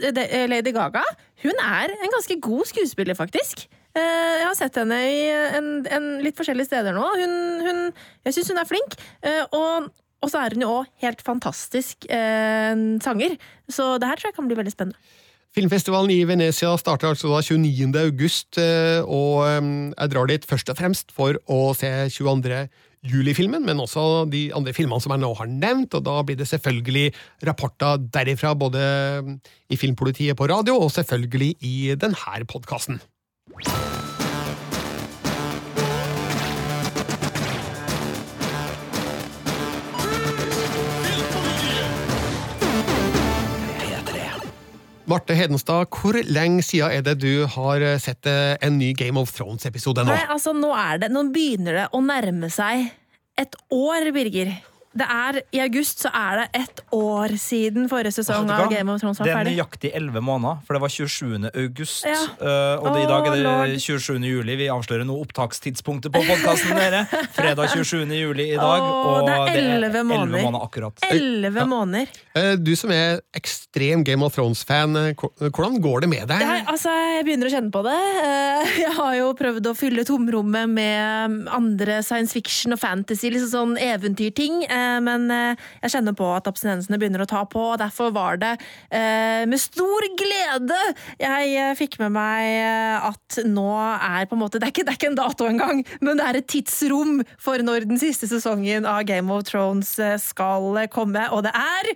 Lady 0.48 0.72
Gaga 0.72 1.02
hun 1.42 1.58
er 1.58 1.90
en 1.90 2.12
ganske 2.12 2.36
god 2.40 2.66
skuespiller, 2.70 3.14
faktisk. 3.18 3.64
Eh, 3.96 4.00
Jeg 4.40 4.46
har 4.46 4.54
sett 4.54 4.76
henne 4.78 4.94
i 5.04 5.24
en, 5.58 5.66
en 5.90 6.04
litt 6.22 6.36
forskjellige 6.38 6.68
steder 6.70 6.94
nå. 6.94 7.02
Hun, 7.18 7.34
hun, 7.66 7.80
jeg 8.24 8.36
syns 8.36 8.48
hun 8.52 8.60
er 8.62 8.68
flink. 8.68 8.94
eh, 9.26 9.42
Og, 9.52 9.90
og 10.22 10.30
så 10.30 10.44
er 10.44 10.54
hun 10.54 10.64
jo 10.64 10.70
òg 10.80 10.92
helt 11.02 11.24
fantastisk 11.26 12.06
eh, 12.06 12.72
sanger. 13.02 13.36
Så 13.70 13.96
det 13.98 14.08
her 14.08 14.20
tror 14.20 14.30
jeg 14.30 14.38
kan 14.38 14.48
bli 14.48 14.58
veldig 14.58 14.74
spennende. 14.74 15.18
Filmfestivalen 15.52 16.08
i 16.14 16.22
Venezia 16.24 16.70
starter 16.80 17.10
altså 17.10 17.28
da 17.28 17.42
29. 17.44 17.90
august, 18.00 18.56
eh, 18.60 19.02
og 19.04 19.42
eh, 19.48 19.58
jeg 19.92 20.14
drar 20.14 20.30
dit 20.30 20.46
først 20.48 20.72
og 20.72 20.78
fremst 20.78 21.12
for 21.12 21.36
å 21.50 21.60
se 21.76 21.90
22. 22.14 22.62
juli-filmen, 23.12 23.66
men 23.66 23.82
også 23.82 24.24
de 24.30 24.46
andre 24.56 24.72
filmene 24.76 25.02
som 25.02 25.12
jeg 25.12 25.24
nå 25.24 25.32
har 25.40 25.50
nevnt, 25.50 25.98
og 25.98 26.06
da 26.06 26.20
blir 26.24 26.38
det 26.38 26.48
selvfølgelig 26.48 27.10
rapporter 27.50 28.00
derifra, 28.14 28.54
både 28.54 28.80
i 29.68 29.80
Filmpolitiet 29.80 30.38
på 30.38 30.48
radio, 30.48 30.78
og 30.78 30.94
selvfølgelig 30.94 31.56
i 31.66 31.76
denne 31.98 32.46
podkasten. 32.48 33.02
Marte 45.12 45.34
Hedenstad, 45.36 45.90
hvor 45.92 46.16
lenge 46.24 46.62
siden 46.64 46.88
er 46.96 47.02
det 47.04 47.18
du 47.20 47.44
har 47.52 47.82
sett 48.00 48.24
eh, 48.30 48.54
en 48.64 48.78
ny 48.80 48.94
Game 48.96 49.20
of 49.20 49.32
Thrones-episode 49.36 50.06
nå? 50.06 50.08
Nei, 50.08 50.24
altså, 50.32 50.54
nå, 50.56 50.70
er 50.72 51.02
det, 51.02 51.10
nå 51.12 51.26
begynner 51.34 51.82
det 51.82 51.86
å 51.92 52.00
nærme 52.00 52.48
seg 52.52 52.86
et 53.36 53.58
år, 53.76 54.08
Birger. 54.16 54.54
Det 54.92 55.06
er, 55.08 55.38
I 55.56 55.60
august 55.64 56.02
så 56.04 56.10
er 56.12 56.42
det 56.42 56.62
ett 56.62 56.80
år 56.92 57.32
siden 57.40 57.86
forrige 57.88 58.12
sesong 58.18 58.50
av? 58.52 58.66
Game 58.70 58.92
of 58.92 59.00
Thrones 59.00 59.20
var 59.22 59.26
ferdig. 59.30 59.44
Det 59.46 59.52
er 59.52 59.56
nøyaktig 59.56 59.90
elleve 59.96 60.20
måneder, 60.24 60.58
for 60.66 60.76
det 60.76 60.82
var 60.84 60.92
27. 60.92 61.50
august. 61.52 62.04
Ja. 62.04 62.18
eh, 62.36 62.82
og 62.82 62.88
det, 62.92 63.04
i 63.04 63.08
dag 63.08 63.26
er 63.30 63.36
det 63.36 63.44
lord. 63.46 63.76
27. 63.80 64.18
juli. 64.28 64.56
Vi 64.60 64.68
avslører 64.72 65.06
nå 65.08 65.16
opptakstidspunktet 65.24 66.12
på 66.12 66.22
podkasten 66.28 66.76
dere. 66.76 67.04
Fredag 67.36 67.72
27. 67.72 68.04
juli 68.18 68.50
i 68.52 68.58
dag. 68.60 68.84
Og 68.84 69.26
det 69.28 69.38
er 69.38 69.60
11 69.88 70.04
måneder. 70.10 70.44
måneder 70.44 70.66
akkurat. 70.68 71.06
Elleve 71.10 71.64
måneder. 71.68 72.12
Eh, 72.36 72.52
Du 72.62 72.74
som 72.76 72.92
er 72.94 73.20
ekstrem 73.36 74.04
Game 74.04 74.22
of 74.24 74.36
Thrones-fan, 74.36 74.96
eh, 74.96 75.14
hvordan 75.48 75.80
går 75.82 76.04
det 76.04 76.08
med 76.12 76.28
deg? 76.28 76.40
Jeg, 76.44 76.66
altså, 76.68 76.92
jeg 77.16 77.24
begynner 77.26 77.48
å 77.48 77.54
kjenne 77.56 77.72
på 77.74 77.82
det. 77.88 77.96
Eh, 78.26 78.78
Jeg 78.82 78.92
har 78.96 79.14
jo 79.16 79.32
prøvd 79.38 79.66
å 79.68 79.74
fylle 79.76 80.04
tomrommet 80.06 80.68
med 80.70 81.48
andre 81.52 82.00
science 82.04 82.32
fiction 82.36 82.72
og 82.74 82.80
fantasy, 82.82 83.30
liksom 83.32 83.50
sånn 83.52 83.74
eventyrting, 83.80 84.62
men 85.04 85.26
eh, 85.32 85.62
jeg 85.84 85.94
kjenner 85.96 86.16
på 86.18 86.28
at 86.34 86.48
abstinensene 86.50 86.98
begynner 87.00 87.24
å 87.24 87.28
ta 87.30 87.42
på, 87.48 87.62
og 87.72 87.80
derfor 87.82 88.12
var 88.14 88.40
det 88.42 88.52
eh, 88.90 89.42
med 89.48 89.60
stor 89.60 90.06
glede 90.18 90.78
jeg 91.20 91.54
eh, 91.56 91.74
fikk 91.78 91.98
med 92.02 92.14
meg 92.16 92.48
eh, 92.58 93.08
at 93.12 93.40
nå 93.48 93.68
er 93.78 94.28
på 94.28 94.36
en 94.36 94.42
måte 94.44 94.60
Det 94.60 94.68
er 94.68 94.74
ikke, 94.74 94.86
det 94.86 94.94
er 94.94 95.00
ikke 95.00 95.12
en 95.12 95.20
dato 95.20 95.48
engang, 95.48 95.82
men 96.04 96.20
det 96.20 96.28
er 96.28 96.40
et 96.40 96.50
tidsrom 96.52 97.20
for 97.40 97.62
når 97.64 97.88
den 97.90 98.00
siste 98.02 98.28
sesongen 98.30 98.88
av 98.88 99.04
Game 99.08 99.32
of 99.32 99.46
Thrones 99.48 99.96
eh, 100.02 100.18
skal 100.20 100.84
komme, 100.92 101.26
og 101.32 101.46
det 101.46 101.54
er 101.56 101.94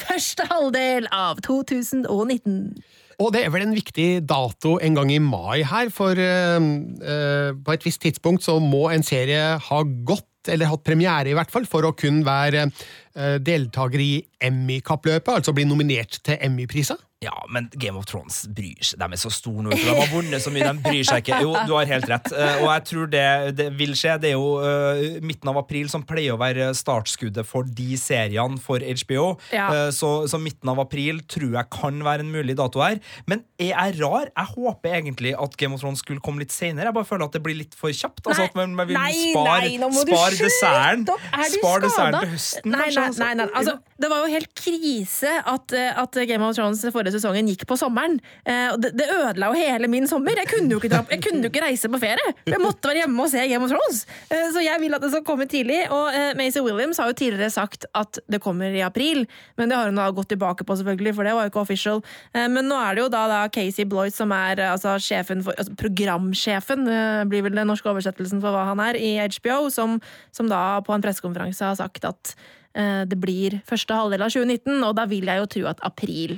første 0.00 0.46
halvdel 0.48 1.08
av 1.12 1.40
2019. 1.44 2.80
Og 3.20 3.34
det 3.34 3.42
er 3.44 3.52
vel 3.52 3.66
en 3.66 3.76
viktig 3.76 4.08
dato 4.24 4.78
en 4.80 4.96
gang 4.96 5.10
i 5.12 5.20
mai 5.20 5.60
her, 5.68 5.90
for 5.92 6.16
uh, 6.16 6.56
uh, 6.56 7.50
på 7.52 7.74
et 7.74 7.84
visst 7.84 8.00
tidspunkt 8.00 8.46
så 8.46 8.56
må 8.64 8.86
en 8.88 9.04
serie 9.04 9.58
ha 9.60 9.80
gått, 10.08 10.29
eller 10.48 10.70
hatt 10.70 10.86
premiere 10.86 11.32
i 11.32 11.36
hvert 11.36 11.52
fall, 11.52 11.68
for 11.68 11.84
å 11.84 11.94
kunne 11.98 12.24
være 12.26 12.66
eh, 12.68 13.36
deltaker 13.44 14.00
i 14.00 14.12
Emmy-kappløpet, 14.40 15.34
altså 15.40 15.54
bli 15.56 15.66
nominert 15.68 16.22
til 16.24 16.40
Emmy-priser. 16.40 17.00
Ja, 17.20 17.34
men 17.52 17.66
Game 17.76 17.98
of 18.00 18.06
Thrones 18.08 18.46
bryr 18.48 18.78
seg. 18.80 18.96
De 18.96 19.04
er 19.12 19.18
så 19.20 19.28
store 19.28 19.60
nå. 19.66 19.74
De 19.76 19.90
har 19.92 20.06
vunnet 20.08 20.40
så 20.40 20.48
mye, 20.54 20.64
de 20.64 20.80
bryr 20.80 21.02
seg 21.04 21.20
ikke. 21.20 21.40
Jo, 21.44 21.50
du 21.68 21.74
har 21.76 21.84
helt 21.90 22.06
rett. 22.08 22.30
Eh, 22.32 22.62
Og 22.62 22.70
jeg 22.72 22.84
tror 22.88 23.10
det, 23.12 23.24
det 23.58 23.66
vil 23.76 23.92
skje. 23.92 24.14
Det 24.22 24.30
er 24.30 24.38
jo 24.38 24.54
uh, 24.56 25.18
midten 25.20 25.50
av 25.52 25.58
april 25.60 25.90
som 25.92 26.00
pleier 26.08 26.32
å 26.32 26.38
være 26.40 26.70
startskuddet 26.78 27.44
for 27.44 27.68
de 27.68 27.90
seriene 28.00 28.56
for 28.64 28.80
HBO. 28.80 29.34
Ja. 29.52 29.66
uh, 29.68 29.90
så, 29.92 30.14
så 30.32 30.40
midten 30.40 30.72
av 30.72 30.80
april 30.80 31.20
tror 31.28 31.58
jeg 31.58 31.68
kan 31.76 32.00
være 32.06 32.24
en 32.24 32.30
mulig 32.32 32.56
dato 32.56 32.80
her. 32.80 32.96
Men 33.28 33.44
er 33.60 33.74
jeg 33.74 33.98
rar? 34.00 34.32
Jeg 34.32 34.52
håper 34.54 34.96
egentlig 35.02 35.34
at 35.36 35.58
Game 35.60 35.76
of 35.76 35.84
Thrones 35.84 36.00
skulle 36.00 36.24
komme 36.24 36.40
litt 36.40 36.56
senere. 36.56 36.88
Jeg 36.88 36.98
bare 37.02 37.10
føler 37.12 37.28
at 37.28 37.36
det 37.36 37.44
blir 37.44 37.60
litt 37.60 37.76
for 37.76 37.92
kjapt. 37.92 38.24
Altså 38.32 38.48
at 38.48 38.56
man, 38.56 38.72
man 38.80 38.88
vil 38.88 38.96
spare, 38.96 39.92
spare 40.06 40.40
desserten. 40.40 41.04
Er 41.36 41.52
Spar 41.52 41.84
desserten 41.84 42.16
til 42.24 42.32
høsten, 42.32 42.72
nei, 42.78 42.88
kanskje. 42.96 43.20
Nei, 43.20 43.30
nei, 43.36 43.44
nei. 43.44 43.50
Altså, 43.60 43.76
det 44.00 44.08
var 44.08 44.24
jo 44.24 44.32
helt 44.38 44.50
krise 44.56 45.36
at, 45.44 45.78
at 46.06 46.20
Game 46.24 46.48
of 46.48 46.56
Thrones 46.56 46.80
forrige 46.88 47.09
sesongen 47.14 47.50
gikk 47.52 47.66
på 47.68 47.78
sommeren. 47.80 48.18
Eh, 48.44 48.76
det, 48.80 48.92
det 48.98 49.08
ødela 49.14 49.50
jo 49.50 49.60
hele 49.60 49.90
min 49.90 50.08
sommer. 50.10 50.38
Jeg 50.42 50.50
kunne 50.52 50.74
jo 50.74 50.80
ikke, 50.82 50.92
dra, 50.92 51.04
jeg 51.10 51.22
kunne 51.24 51.44
jo 51.46 51.52
ikke 51.52 51.64
reise 51.66 51.90
på 51.92 52.02
ferie. 52.02 52.34
Jeg 52.48 52.62
måtte 52.62 52.90
være 52.90 53.04
hjemme 53.04 53.26
og 53.26 53.32
se 53.32 53.46
Game 53.50 53.66
of 53.66 53.72
Thrones. 53.72 54.04
Eh, 54.28 54.48
så 54.54 54.64
jeg 54.64 54.82
vil 54.82 54.96
at 54.96 55.04
det 55.04 55.12
skal 55.14 55.26
komme 55.26 55.48
tidlig. 55.50 55.82
Og 55.94 56.10
eh, 56.14 56.32
Maisie 56.38 56.64
Williams 56.64 57.00
har 57.02 57.10
jo 57.10 57.18
tidligere 57.18 57.50
sagt 57.52 57.86
at 57.96 58.20
det 58.30 58.42
kommer 58.42 58.72
i 58.74 58.84
april, 58.84 59.26
men 59.58 59.70
det 59.70 59.78
har 59.78 59.90
hun 59.90 60.00
da 60.00 60.08
gått 60.14 60.30
tilbake 60.32 60.66
på, 60.66 60.76
selvfølgelig, 60.80 61.14
for 61.16 61.26
det 61.26 61.34
var 61.36 61.46
jo 61.46 61.52
ikke 61.52 61.64
official. 61.64 62.02
Eh, 62.34 62.48
men 62.52 62.68
nå 62.70 62.78
er 62.78 62.96
det 62.96 63.04
jo 63.04 63.10
da, 63.12 63.24
da 63.30 63.40
Casey 63.52 63.88
Bloyd 63.88 64.14
som 64.16 64.32
er 64.36 64.60
eh, 64.60 64.72
altså, 64.72 64.96
sjefen 65.02 65.44
for, 65.46 65.56
altså, 65.58 65.74
programsjefen, 65.80 66.86
eh, 66.90 67.24
blir 67.30 67.46
vel 67.46 67.58
den 67.58 67.70
norske 67.70 67.90
oversettelsen 67.90 68.42
for 68.42 68.54
hva 68.54 68.68
han 68.70 68.82
er, 68.84 68.98
i 68.98 69.16
HBO, 69.20 69.62
som, 69.72 69.98
som 70.36 70.50
da 70.50 70.80
på 70.86 70.94
en 70.94 71.04
pressekonferanse 71.04 71.72
har 71.72 71.78
sagt 71.80 72.08
at 72.08 72.34
det 72.70 73.16
blir 73.18 73.56
første 73.66 73.96
halvdel 73.98 74.22
av 74.22 74.30
2019, 74.30 74.76
og 74.86 74.92
da 74.94 75.02
vil 75.10 75.26
jeg 75.26 75.40
jo 75.40 75.46
tro 75.50 75.62
at 75.72 75.80
april 75.82 76.36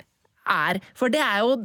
er. 0.48 0.80
For 0.98 1.08
det 1.12 1.20
er 1.20 1.38
jo 1.44 1.56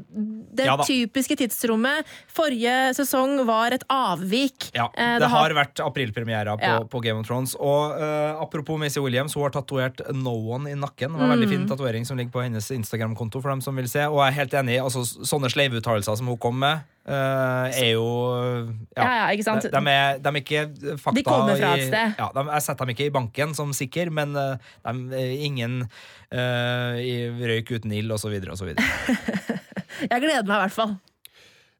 det 0.57 0.65
Ja 0.67 0.75
typiske 0.78 1.36
tidsrommet. 1.39 2.05
Forrige 2.32 2.93
sesong 2.97 3.45
var 3.47 3.71
et 3.75 3.84
avvik. 3.89 4.69
Ja, 4.75 4.88
det, 4.95 5.07
det 5.23 5.30
har 5.32 5.53
vært 5.57 5.82
aprilpremiere 5.84 6.57
på, 6.57 6.63
Ja. 6.67 6.80
på 6.84 7.01
Game 7.03 7.19
of 7.19 7.28
Thrones. 7.28 7.55
Og 7.55 7.97
uh, 7.97 8.41
apropos 8.43 8.78
Missy 8.80 8.99
Williams, 8.99 9.34
hun 9.34 9.43
har 9.47 9.55
tatovert 9.55 10.01
No 10.13 10.36
One 10.53 10.69
i 10.71 10.75
nakken. 10.75 11.11
Det 11.13 11.17
var 11.19 11.30
en 11.32 11.36
veldig 11.38 11.47
Mm. 11.47 11.55
fin 11.57 11.67
tatovering 11.69 12.05
som 12.05 12.17
ligger 12.17 12.32
på 12.32 12.43
hennes 12.43 12.71
Instagram-konto. 12.71 13.41
for 13.41 13.49
dem 13.49 13.61
som 13.61 13.75
vil 13.75 13.88
se 13.88 13.99
Og 14.07 14.17
jeg 14.19 14.28
er 14.28 14.38
helt 14.41 14.53
enig, 14.53 14.80
altså 14.82 15.03
sånne 15.05 15.49
sleivuttalelser 15.49 16.17
som 16.17 16.28
hun 16.28 16.38
kom 16.38 16.57
med, 16.59 16.80
eh, 17.07 17.79
er 17.81 17.91
jo 17.93 18.05
Ja, 18.97 19.07
ja, 19.07 19.25
ikke 19.33 19.47
sant? 19.47 19.65
De, 19.65 19.71
de, 19.73 19.93
er, 19.93 20.21
de 20.23 20.31
er 20.33 20.39
ikke 20.41 20.63
fakta 21.01 21.15
De 21.17 21.25
kommer 21.27 21.59
fra 21.59 21.73
et 21.77 21.87
sted. 21.87 22.15
Ja, 22.19 22.29
de, 22.35 22.45
jeg 22.51 22.67
setter 22.67 22.85
dem 22.85 22.95
ikke 22.95 23.09
i 23.09 23.15
banken 23.17 23.57
som 23.57 23.73
sikker, 23.75 24.11
men 24.13 24.35
uh, 24.37 24.55
de, 24.85 24.95
er 25.17 25.35
ingen 25.47 25.81
uh, 25.87 26.95
i 26.99 27.27
røyk 27.51 27.77
uten 27.77 27.95
ild, 27.97 28.11
osv., 28.15 28.37
osv. 28.53 28.73
Jeg 30.11 30.21
gleder 30.21 30.45
meg 30.45 30.59
i 30.59 30.63
hvert 30.67 30.75
fall. 30.75 30.97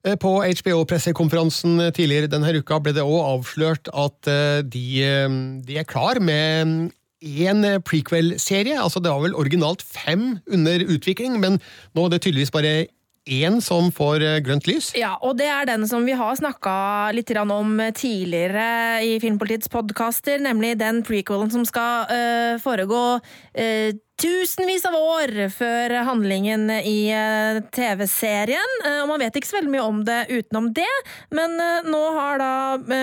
Eh, 0.06 0.14
På 0.20 0.38
HBO-pressekonferansen 0.42 1.90
tidligere 1.96 2.30
denne 2.30 2.52
uka 2.60 2.78
ble 2.82 2.94
det 2.96 3.06
òg 3.06 3.18
avslørt 3.34 3.90
at 3.90 4.30
eh, 4.30 4.60
de, 4.62 4.84
eh, 5.02 5.40
de 5.66 5.80
er 5.80 5.88
klar 5.88 6.20
med 6.22 6.92
en 7.18 7.64
prequel-serie. 7.82 8.78
Altså 8.78 9.02
Det 9.02 9.10
var 9.10 9.24
vel 9.24 9.34
originalt 9.34 9.82
fem 9.82 10.38
under 10.46 10.84
utvikling, 10.86 11.40
men 11.42 11.58
nå 11.94 12.06
er 12.06 12.14
det 12.14 12.22
tydeligvis 12.22 12.54
bare 12.54 12.76
én 13.28 13.60
som 13.64 13.92
får 13.94 14.24
eh, 14.24 14.40
grønt 14.44 14.68
lys. 14.68 14.90
Ja, 14.98 15.14
og 15.22 15.36
det 15.40 15.48
er 15.52 15.68
den 15.68 15.86
som 15.90 16.06
vi 16.08 16.16
har 16.18 16.36
snakka 16.38 17.12
litt 17.16 17.30
om 17.38 17.78
tidligere 17.94 19.04
i 19.04 19.18
Filmpolitiets 19.22 19.70
podkaster, 19.72 20.40
nemlig 20.42 20.78
den 20.80 21.02
prequelen 21.06 21.52
som 21.52 21.64
skal 21.68 22.08
eh, 22.10 22.54
foregå 22.62 23.20
eh, 23.54 23.92
tusenvis 24.18 24.82
av 24.88 24.96
år 24.98 25.32
før 25.54 25.92
handlingen 26.08 26.66
i 26.74 27.10
eh, 27.14 27.60
TV-serien. 27.74 28.74
Eh, 28.84 29.00
og 29.04 29.12
man 29.12 29.22
vet 29.22 29.36
ikke 29.38 29.50
så 29.50 29.58
veldig 29.58 29.72
mye 29.72 29.84
om 29.86 30.00
det 30.06 30.18
utenom 30.32 30.70
det, 30.76 30.88
men 31.34 31.54
eh, 31.62 31.86
nå 31.86 32.00
har 32.16 32.42
da 32.42 32.50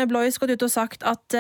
Blois 0.10 0.38
gått 0.42 0.56
ut 0.56 0.66
og 0.68 0.74
sagt 0.74 1.06
at 1.08 1.36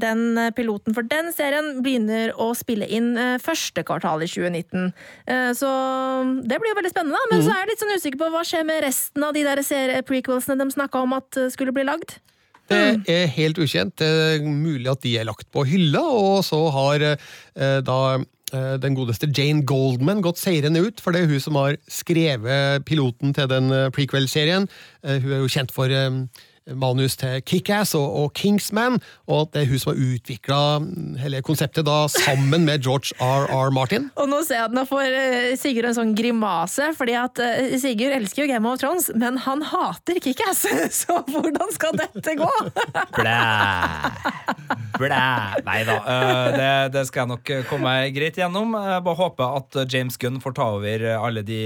den 0.00 0.38
piloten 0.56 0.94
for 0.96 1.06
den 1.06 1.30
serien 1.34 1.82
begynner 1.84 2.32
å 2.40 2.50
spille 2.56 2.88
inn 2.88 3.12
første 3.42 3.84
kvartal 3.86 4.24
i 4.24 4.30
2019. 4.30 4.90
Eh, 5.26 5.50
så 5.56 5.70
det 6.40 6.60
blir 6.60 6.72
jo 6.72 6.80
veldig 6.80 6.94
spennende, 6.94 7.20
da. 7.20 7.30
Men 7.34 7.44
så 7.44 7.52
er 7.52 7.62
jeg 7.62 7.70
litt 7.72 7.84
sånn 7.84 7.94
usikker 7.96 8.22
på 8.22 8.32
hva 8.32 8.42
skjer 8.46 8.66
med 8.68 8.82
resten 8.86 9.26
av 9.26 9.36
de 9.36 9.44
der 9.46 9.62
prequelsene 10.08 10.58
de 10.60 10.72
snakka 10.72 11.04
om 11.04 11.16
at 11.18 11.40
skulle 11.52 11.74
bli 11.76 11.86
lagd. 11.88 12.18
Det 12.70 13.02
er 13.10 13.24
helt 13.34 13.58
ukjent. 13.58 13.96
Det 13.98 14.06
er 14.06 14.44
mulig 14.46 14.86
at 14.92 15.00
de 15.02 15.16
er 15.18 15.26
lagt 15.26 15.48
på 15.50 15.64
hylla, 15.66 16.04
og 16.06 16.44
så 16.46 16.60
har 16.70 17.06
da 17.82 17.98
den 18.52 18.96
godeste 18.98 19.28
Jane 19.30 19.62
Goldman 19.68 20.22
gått 20.24 20.40
seirende 20.40 20.82
ut, 20.82 21.00
for 21.02 21.14
det 21.14 21.24
er 21.24 21.30
hun 21.30 21.42
som 21.42 21.58
har 21.60 21.76
skrevet 21.90 22.84
piloten 22.88 23.34
til 23.36 23.48
den 23.50 23.70
eh, 23.74 23.90
prequel-serien. 23.94 24.68
Eh, 25.04 25.20
hun 25.22 25.34
er 25.34 25.42
jo 25.44 25.52
kjent 25.52 25.74
for 25.74 25.92
eh, 25.92 26.10
manus 26.68 27.16
til 27.20 27.40
Kickass 27.46 27.94
og, 27.98 28.06
og 28.22 28.32
Kingsman, 28.36 28.98
og 29.30 29.46
at 29.46 29.54
det 29.54 29.62
er 29.62 29.70
hun 29.70 29.80
som 29.80 29.92
har 29.92 30.02
utvikla 30.14 30.60
hele 31.22 31.40
konseptet 31.46 31.86
da 31.88 32.04
sammen 32.12 32.66
med 32.68 32.84
George 32.84 33.14
R.R. 33.20 33.72
Martin. 33.74 34.10
Og 34.20 34.28
nå 34.30 34.42
ser 34.46 34.60
jeg 34.60 34.68
at 34.70 34.76
nå 34.76 34.84
får 34.88 35.06
eh, 35.08 35.52
Sigurd 35.60 35.90
en 35.90 35.96
sånn 35.96 36.14
grimase, 36.18 36.90
fordi 36.96 37.16
at 37.18 37.40
eh, 37.42 37.76
Sigurd 37.80 38.14
elsker 38.18 38.44
jo 38.44 38.50
Game 38.52 38.68
of 38.70 38.80
Thrones, 38.82 39.10
men 39.18 39.40
han 39.46 39.64
hater 39.66 40.20
Kickass! 40.22 40.66
Så 41.00 41.20
hvordan 41.30 41.74
skal 41.74 41.96
dette 41.98 42.36
gå? 42.38 42.50
Blæ. 43.18 43.38
Blæ. 45.00 45.24
Nei 45.66 45.80
da, 45.88 45.96
øh, 45.96 46.46
det, 46.56 46.70
det 46.96 47.06
skal 47.08 47.24
jeg 47.24 47.32
nok 47.34 47.54
komme 47.70 47.90
meg 47.90 48.14
greit 48.14 48.36
gjennom. 48.38 48.76
Jeg 48.76 49.04
bare 49.06 49.18
håper 49.18 49.58
at 49.60 49.80
James 49.90 50.18
Gunn 50.20 50.40
får 50.42 50.54
ta 50.58 50.68
over 50.76 51.06
alle 51.16 51.42
de 51.46 51.62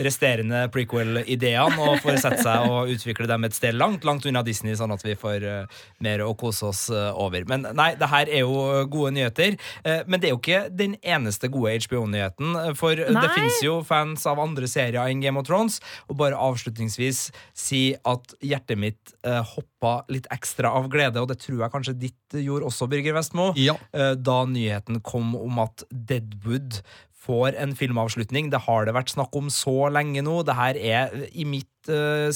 resterende 0.00 0.62
prequel-ideene 0.72 1.80
og 1.82 1.98
får 2.04 2.20
sette 2.22 2.44
seg 2.46 2.70
og 2.70 2.92
utvikle 2.94 3.26
dem 3.28 3.48
et 3.48 3.56
sted 3.56 3.76
langt, 3.76 4.06
langt 4.06 4.19
unna 4.26 4.42
Disney, 4.44 4.74
sånn 4.76 4.92
at 4.92 5.02
vi 5.04 5.14
får 5.18 5.44
øh, 5.46 5.66
mer 6.04 6.20
å 6.26 6.34
kose 6.36 6.66
oss 6.68 6.88
øh, 6.90 7.10
over. 7.16 7.44
Men 7.48 7.66
nei, 7.76 7.94
det 8.00 8.08
her 8.10 8.28
er 8.28 8.42
jo 8.44 8.84
gode 8.92 9.12
nyheter. 9.16 9.56
Eh, 9.84 10.02
Men 10.06 10.20
det 10.20 10.28
er 10.30 10.34
jo 10.34 10.40
ikke 10.42 10.62
den 10.76 10.96
eneste 11.02 11.48
gode 11.52 11.76
HBO-nyheten, 11.86 12.74
for 12.76 12.94
det 12.96 13.30
fins 13.34 13.60
jo 13.64 13.80
fans 13.86 14.26
av 14.26 14.38
andre 14.42 14.66
serier 14.68 15.00
enn 15.08 15.20
Game 15.22 15.38
of 15.40 15.46
Thrones. 15.46 15.80
Og 16.08 16.16
bare 16.20 16.36
avslutningsvis 16.36 17.30
si 17.56 17.94
at 18.04 18.34
hjertet 18.42 18.78
mitt 18.78 19.14
eh, 19.24 19.40
hoppa 19.54 20.04
litt 20.10 20.26
ekstra 20.34 20.72
av 20.76 20.88
glede, 20.92 21.20
og 21.22 21.28
det 21.32 21.38
tror 21.42 21.62
jeg 21.64 21.72
kanskje 21.74 21.96
ditt 21.98 22.16
gjorde 22.44 22.66
også, 22.68 22.88
Birger 22.90 23.14
Vestmo, 23.16 23.52
Ja. 23.56 23.74
eh, 23.92 24.14
da 24.14 24.44
nyheten 24.46 25.00
kom 25.02 25.34
om 25.36 25.58
at 25.58 25.84
Deadwood 25.90 26.80
får 27.20 27.52
en 27.60 27.74
filmavslutning. 27.76 28.48
Det 28.50 28.62
har 28.64 28.86
det 28.88 28.94
vært 28.96 29.12
snakk 29.12 29.34
om 29.36 29.50
så 29.52 29.90
lenge 29.92 30.22
nå. 30.24 30.38
Det 30.42 30.54
her 30.56 30.74
er 30.80 31.12
eh, 31.12 31.26
i 31.36 31.44
mitt 31.44 31.68
eh, 31.68 31.69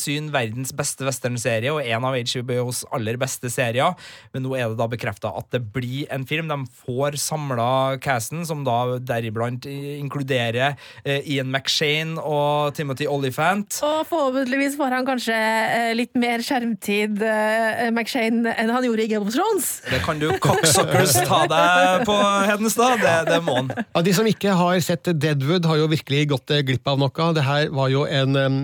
syn 0.01 0.31
verdens 0.35 0.73
beste 0.77 1.07
westernserie 1.07 1.73
og 1.73 1.83
en 1.85 2.09
av 2.09 2.17
HBOs 2.19 2.85
aller 2.95 3.19
beste 3.21 3.51
serier. 3.53 3.95
Men 4.35 4.47
nå 4.47 4.55
er 4.59 4.71
det 4.71 4.79
da 4.81 4.89
bekrefta 4.91 5.33
at 5.39 5.51
det 5.55 5.63
blir 5.75 6.09
en 6.15 6.27
film. 6.29 6.51
De 6.51 6.59
får 6.85 7.19
samla 7.21 7.99
casten, 8.03 8.45
som 8.47 8.65
da 8.67 8.99
deriblant 8.99 9.67
inkluderer 9.69 10.75
eh, 11.05 11.23
Ian 11.35 11.51
McShane 11.53 12.21
og 12.21 12.75
Timothy 12.77 13.07
Olyphant. 13.11 13.79
Og 13.85 14.05
forhåpentligvis 14.11 14.79
får 14.81 14.99
han 14.99 15.09
kanskje 15.09 15.37
eh, 15.37 15.91
litt 15.97 16.15
mer 16.19 16.45
skjermtid, 16.45 17.23
eh, 17.25 17.89
McShane, 17.91 18.55
enn 18.55 18.73
han 18.75 18.87
gjorde 18.87 19.07
i 19.07 19.11
Game 19.13 19.27
of 19.27 19.35
Thrones. 19.35 19.71
Det 19.89 20.01
kan 20.05 20.21
du 20.23 20.29
cocksuckers 20.45 21.17
ta 21.29 21.45
deg 21.51 22.05
på, 22.09 22.19
Hedenstad. 22.49 23.03
Det, 23.05 23.17
det 23.31 23.41
må 23.45 23.59
han. 23.61 23.73
Ja, 23.85 24.05
De 24.05 24.15
som 24.17 24.29
ikke 24.29 24.55
har 24.59 24.81
sett 24.85 25.09
Deadwood, 25.21 25.67
har 25.69 25.81
jo 25.81 25.91
virkelig 25.91 26.29
gått 26.35 26.55
glipp 26.67 26.89
av 26.91 27.01
noe. 27.01 27.31
Det 27.37 27.45
her 27.47 27.71
var 27.75 27.91
jo 27.93 28.05
en 28.09 28.39
em, 28.39 28.59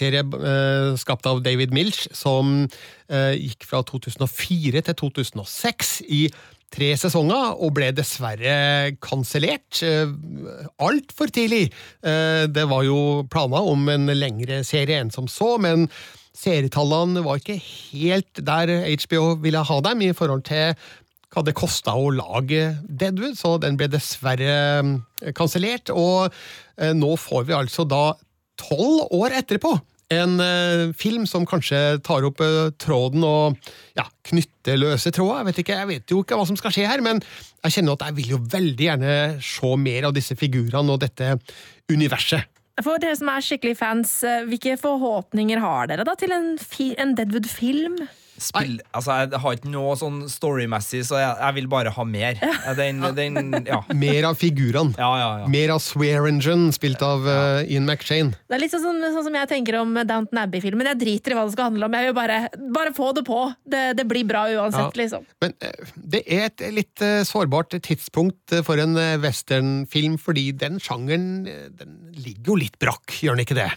TV-serie 0.00 0.24
eh, 0.24 0.96
skapt 0.96 1.26
av 1.26 1.42
David 1.44 1.74
Milch, 1.74 2.06
som 2.16 2.64
eh, 3.10 3.34
gikk 3.36 3.66
fra 3.68 3.82
2004 3.86 4.82
til 4.86 4.96
2006 4.96 6.00
i 6.08 6.22
tre 6.70 6.92
sesonger, 6.94 7.56
og 7.58 7.74
ble 7.74 7.90
dessverre 7.94 8.94
kansellert 9.02 9.82
eh, 9.86 10.12
altfor 10.80 11.32
tidlig. 11.34 11.68
Eh, 12.02 12.46
det 12.48 12.66
var 12.70 12.86
jo 12.86 13.26
planer 13.30 13.66
om 13.72 13.88
en 13.90 14.10
lengre 14.14 14.62
serie 14.66 15.00
enn 15.02 15.12
som 15.12 15.28
så, 15.30 15.56
men 15.60 15.88
serietallene 16.36 17.24
var 17.26 17.40
ikke 17.40 17.58
helt 17.60 18.40
der 18.46 18.70
HBO 19.02 19.34
ville 19.42 19.64
ha 19.66 19.78
dem 19.84 20.06
i 20.06 20.14
forhold 20.16 20.46
til 20.48 20.76
hva 21.30 21.42
det 21.46 21.54
kosta 21.58 21.92
å 21.94 22.08
lage 22.10 22.72
Deadwood, 22.86 23.36
så 23.38 23.54
den 23.62 23.76
ble 23.78 23.90
dessverre 23.90 24.56
eh, 24.80 25.30
kansellert. 25.36 25.92
Og 25.92 26.30
nå 26.96 27.10
får 27.20 27.42
vi 27.44 27.52
altså 27.52 27.84
da 27.84 28.14
tolv 28.56 29.10
år 29.12 29.34
etterpå 29.42 29.74
en 30.10 30.40
eh, 30.42 30.90
film 30.98 31.26
som 31.28 31.46
kanskje 31.48 32.00
tar 32.06 32.26
opp 32.26 32.42
eh, 32.44 32.70
tråden 32.82 33.24
og 33.26 33.58
ja, 33.98 34.06
knytter 34.26 34.78
løse 34.80 35.12
tråder. 35.14 35.44
Jeg 35.44 35.50
vet, 35.50 35.74
jeg 35.74 35.90
vet 35.90 36.14
jo 36.14 36.22
ikke 36.24 36.38
hva 36.38 36.46
som 36.48 36.58
skal 36.58 36.74
skje 36.74 36.88
her, 36.90 37.02
men 37.04 37.22
jeg 37.64 37.76
kjenner 37.76 37.96
at 37.96 38.08
jeg 38.08 38.18
vil 38.18 38.32
jo 38.34 38.40
veldig 38.50 38.88
gjerne 38.88 39.18
se 39.44 39.74
mer 39.78 40.08
av 40.08 40.16
disse 40.16 40.36
figurene 40.38 40.96
og 40.96 41.02
dette 41.04 41.36
universet. 41.90 42.48
For 42.80 43.00
dere 43.02 43.16
som 43.18 43.28
er 43.28 43.44
skikkelig 43.44 43.76
fans, 43.78 44.14
eh, 44.24 44.46
hvilke 44.48 44.78
forhåpninger 44.80 45.62
har 45.62 45.90
dere 45.90 46.06
da 46.08 46.16
til 46.18 46.34
en, 46.34 46.54
en 46.56 47.14
Deadwood-film? 47.18 48.00
Spill, 48.40 48.78
altså, 48.96 49.16
jeg 49.20 49.40
har 49.42 49.56
ikke 49.58 49.70
noe 49.70 49.94
sånn 50.00 50.22
storymessig, 50.32 51.02
så 51.06 51.18
jeg, 51.20 51.34
jeg 51.42 51.56
vil 51.58 51.66
bare 51.70 51.92
ha 51.92 52.04
mer. 52.08 52.38
Den, 52.78 53.02
den, 53.16 53.38
ja. 53.68 53.82
Mer 54.04 54.28
av 54.30 54.38
figurene. 54.40 54.94
Ja, 54.96 55.10
ja, 55.20 55.28
ja. 55.42 55.48
Mer 55.52 55.74
av 55.74 55.82
Swearingen, 55.84 56.70
spilt 56.72 57.02
av 57.04 57.26
uh, 57.28 57.60
Ian 57.68 57.84
McShane. 57.84 58.32
Det 58.48 58.56
er 58.56 58.62
litt 58.64 58.72
sånn, 58.72 58.86
sånn, 58.86 59.04
sånn 59.12 59.26
som 59.28 59.36
jeg 59.40 59.50
tenker 59.50 59.78
om 59.82 59.92
Downton 60.08 60.40
Abbey-filmen. 60.42 60.88
Jeg 60.92 61.00
driter 61.02 61.34
i 61.34 61.38
hva 61.38 61.44
det 61.48 61.54
skal 61.56 61.68
handle 61.70 61.88
om. 61.90 61.98
Jeg 61.98 62.08
vil 62.10 62.16
bare, 62.16 62.38
bare 62.78 62.94
få 62.96 63.10
det 63.18 63.26
på. 63.28 63.42
Det, 63.68 63.84
det 64.00 64.06
blir 64.10 64.24
bra 64.28 64.46
uansett, 64.48 64.88
Ja. 64.88 65.02
liksom. 65.02 65.28
Men 65.44 65.54
eh, 65.66 65.92
det 66.16 66.24
er 66.26 66.46
et 66.48 66.64
litt 66.74 67.04
eh, 67.04 67.20
sårbart 67.28 67.76
tidspunkt 67.84 68.56
for 68.66 68.80
en 68.80 68.96
westernfilm, 69.22 70.16
fordi 70.20 70.48
den 70.56 70.80
sjangeren 70.82 71.44
den 71.44 71.94
ligger 72.16 72.54
jo 72.54 72.58
litt 72.64 72.80
brakk, 72.80 73.12
gjør 73.22 73.36
den 73.38 73.44
ikke 73.46 73.58
det? 73.60 73.70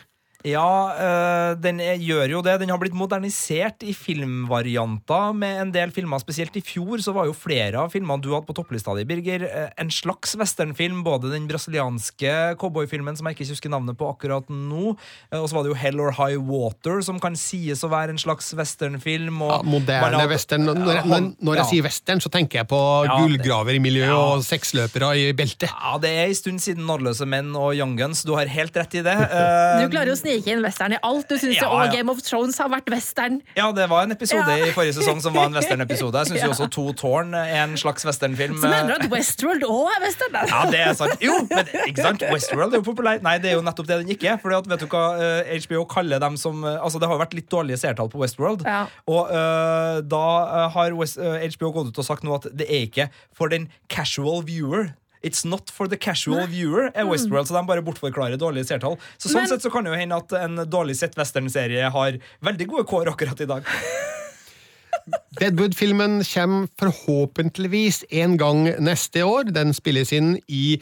Ja, 0.44 0.68
øh, 0.92 1.56
den 1.64 1.80
er, 1.80 1.96
gjør 2.04 2.28
jo 2.38 2.42
det. 2.44 2.58
Den 2.60 2.70
har 2.74 2.80
blitt 2.82 2.96
modernisert 2.98 3.84
i 3.88 3.94
filmvarianter 3.96 5.32
med 5.38 5.62
en 5.62 5.72
del 5.72 5.92
filmer. 5.96 6.20
Spesielt 6.20 6.56
i 6.60 6.64
fjor 6.66 7.00
så 7.04 7.14
var 7.16 7.30
jo 7.30 7.36
flere 7.38 7.80
av 7.80 7.94
filmene 7.94 8.20
du 8.24 8.30
hadde 8.34 8.48
på 8.50 8.56
topplista 8.58 8.92
di, 8.98 9.06
Birger, 9.08 9.46
eh, 9.48 9.70
en 9.80 9.92
slags 9.94 10.36
westernfilm. 10.40 11.00
Både 11.06 11.32
den 11.32 11.48
brasilianske 11.48 12.34
cowboyfilmen, 12.60 13.16
som 13.18 13.28
jeg 13.30 13.38
ikke 13.38 13.50
husker 13.54 13.72
navnet 13.72 13.96
på 14.00 14.10
akkurat 14.12 14.50
nå, 14.52 14.98
eh, 15.32 15.40
og 15.40 15.48
så 15.50 15.56
var 15.56 15.64
det 15.64 15.72
jo 15.74 15.80
Hell 15.80 16.02
or 16.04 16.12
High 16.18 16.38
Water, 16.44 17.00
som 17.08 17.20
kan 17.24 17.36
sies 17.40 17.84
å 17.84 17.92
være 17.94 18.10
en 18.16 18.22
slags 18.22 18.52
westernfilm. 18.54 19.42
og 19.42 19.52
Ja, 19.56 19.62
moderne 19.64 20.12
hadde, 20.20 20.30
western. 20.34 20.66
Når, 20.68 20.84
Ja, 20.94 21.04
når, 21.08 21.32
når 21.40 21.56
jeg 21.56 21.64
ja. 21.64 21.70
sier 21.72 21.84
western, 21.88 22.20
så 22.20 22.30
tenker 22.30 22.60
jeg 22.62 22.68
på 22.68 22.82
Ja, 23.08 23.18
gullgraver 23.22 23.76
i 23.76 23.80
miljøet 23.80 24.12
Ja. 24.12 24.20
og 24.36 24.44
sexløpere 24.44 25.14
i 25.18 25.32
beltet. 25.34 25.70
Ja, 25.72 25.98
det 25.98 26.10
er 26.12 26.26
en 26.28 26.36
stund 26.36 26.60
siden 26.60 26.84
Nådeløse 26.86 27.26
menn 27.26 27.56
og 27.56 27.74
Young 27.76 27.96
Guns. 27.98 28.24
Du 28.28 28.36
har 28.36 28.46
helt 28.46 28.76
rett 28.76 28.94
i 29.00 29.02
det. 29.02 29.16
Du 29.84 29.90
klarer 29.90 30.12
jo 30.12 30.14
å 30.14 30.20
snike 30.20 30.33
inn 30.42 30.62
western 30.66 30.94
i 30.96 31.00
alt. 31.04 31.28
Du 31.30 31.36
syns 31.38 31.56
Ja, 31.58 31.68
jo 31.70 31.80
ja. 31.86 31.92
Game 31.94 32.12
of 32.12 32.22
Thrones 32.26 32.58
har 32.58 32.70
vært 32.74 32.90
western. 32.92 33.42
Ja, 33.58 33.72
det 33.72 33.88
var 33.90 34.04
en 34.08 34.12
episode 34.16 34.48
Ja. 34.50 34.66
i 34.66 34.72
forrige 34.76 34.96
sesong 34.98 35.22
som 35.22 35.34
var 35.34 35.46
en 35.50 35.54
western-episode. 35.58 36.18
Jeg 36.24 36.28
syns 36.34 36.44
jo 36.44 36.50
også 36.56 36.70
To 36.72 36.86
Tårn 36.94 37.34
er 37.38 37.64
en 37.64 37.78
slags 37.78 38.06
westernfilm. 38.06 38.58
Så 38.62 38.70
mener 38.72 38.88
du 38.88 39.06
at 39.06 39.12
Westworld 39.12 39.64
òg 39.68 39.92
er 39.98 40.02
western? 40.08 40.34
da? 40.34 40.46
Ja, 40.50 40.64
det 40.72 40.80
er 40.80 40.94
sant. 40.94 41.18
Jo, 41.24 41.38
men 41.50 41.70
ikke 41.88 42.02
sant? 42.08 42.24
Westworld 42.32 42.74
er 42.74 42.82
jo 42.82 42.88
populær. 42.90 43.22
Nei, 43.24 43.38
det 43.44 43.52
er 43.52 43.58
jo 43.60 43.62
nettopp 43.66 43.88
det 43.88 44.00
den 44.04 44.10
ikke 44.16 44.34
er. 44.34 44.40
At, 44.58 44.68
vet 44.70 44.80
du 44.84 44.88
hva 44.92 45.04
eh, 45.22 45.54
HBO 45.68 45.86
kaller 45.86 46.20
dem 46.24 46.36
som 46.38 46.64
eh, 46.64 46.80
Altså, 46.84 47.00
det 47.00 47.08
har 47.08 47.16
jo 47.16 47.24
vært 47.24 47.34
litt 47.38 47.50
dårlige 47.52 47.78
seertall 47.84 48.10
på 48.12 48.20
Westworld. 48.22 48.66
Og 49.08 49.30
uh, 49.30 50.02
da 50.02 50.26
eh, 50.44 50.68
har 50.76 50.94
West, 50.98 51.18
uh, 51.22 51.38
HBO 51.58 51.72
gått 51.80 51.94
ut 51.94 52.02
og 52.04 52.06
sagt 52.08 52.24
nå 52.28 52.36
at 52.36 52.50
det 52.54 52.68
er 52.70 52.88
ikke 52.90 53.08
for 53.36 53.50
den 53.54 53.70
casual 53.90 54.44
viewer. 54.48 54.92
It's 55.24 55.46
not 55.48 55.72
for 55.72 55.88
the 55.88 55.96
casual 55.96 56.46
viewer, 56.52 56.90
er 56.92 57.08
Westworld, 57.08 57.48
så 57.48 57.56
de 57.56 57.64
bare 57.68 57.84
bortforklarer 57.86 58.36
dårlige 58.36 58.68
seertall. 58.68 58.98
Så 59.18 59.32
sånn 59.32 59.46
Men- 59.46 59.54
sett 59.54 59.64
så 59.64 59.72
kan 59.72 59.86
det 59.86 59.94
jo 59.94 60.00
hende 60.02 60.18
at 60.20 60.34
en 60.36 60.66
dårlig 60.68 60.98
sett 61.00 61.16
westernserie 61.16 61.90
har 61.90 62.18
veldig 62.44 62.68
gode 62.68 62.84
kår 62.90 63.08
akkurat 63.14 63.40
i 63.40 63.48
dag. 63.48 63.64
Deadwood-filmen 65.40 66.22
kommer 66.24 66.68
forhåpentligvis 66.80 68.04
en 68.12 68.38
gang 68.38 68.68
neste 68.84 69.24
år. 69.26 69.50
Den 69.52 69.74
spilles 69.76 70.14
inn 70.16 70.38
i 70.48 70.78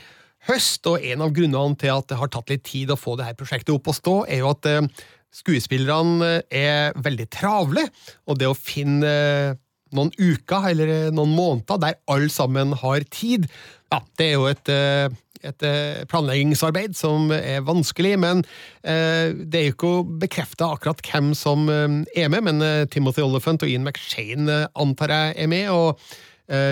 høst, 0.49 0.85
og 0.89 1.03
en 1.05 1.21
av 1.21 1.33
grunnene 1.35 1.77
til 1.79 1.93
at 1.93 2.09
det 2.09 2.17
har 2.19 2.29
tatt 2.33 2.49
litt 2.49 2.65
tid 2.67 2.91
å 2.91 2.99
få 2.99 3.15
det 3.17 3.29
her 3.29 3.37
prosjektet 3.37 3.73
opp 3.75 3.89
å 3.91 3.95
stå, 3.95 4.15
er 4.27 4.41
jo 4.41 4.51
at 4.51 4.67
eh, 4.69 4.81
skuespillerne 5.31 6.41
er 6.49 6.97
veldig 6.97 7.27
travle, 7.33 7.85
og 8.27 8.39
det 8.41 8.49
å 8.49 8.57
finne 8.57 9.11
eh, 9.11 9.59
noen 9.95 10.13
uker 10.19 10.69
eller 10.71 10.93
eh, 10.93 11.09
noen 11.13 11.33
måneder 11.35 11.81
der 11.81 11.99
alle 12.11 12.31
sammen 12.31 12.75
har 12.81 13.05
tid, 13.13 13.47
ja, 13.91 13.99
det 14.19 14.29
er 14.29 14.33
jo 14.37 14.47
et 14.51 14.73
eh, 14.73 15.19
et 15.41 15.63
eh, 15.65 16.03
planleggingsarbeid 16.05 16.93
som 16.93 17.31
er 17.33 17.63
vanskelig, 17.65 18.11
men 18.21 18.43
det 18.85 19.57
er 19.57 19.63
jo 19.65 19.71
ikke 19.73 20.19
bekrefta 20.21 20.67
akkurat 20.75 21.01
hvem 21.01 21.31
som 21.33 21.65
er 21.73 22.29
med. 22.29 22.43
Men 22.45 22.61
Timothy 22.93 23.23
Oliphant 23.25 23.65
og 23.65 23.71
Ian 23.71 23.81
McShane 23.81 24.67
antar 24.77 25.09
jeg 25.09 25.33
er 25.41 25.49
med, 25.49 25.71
og 25.73 25.97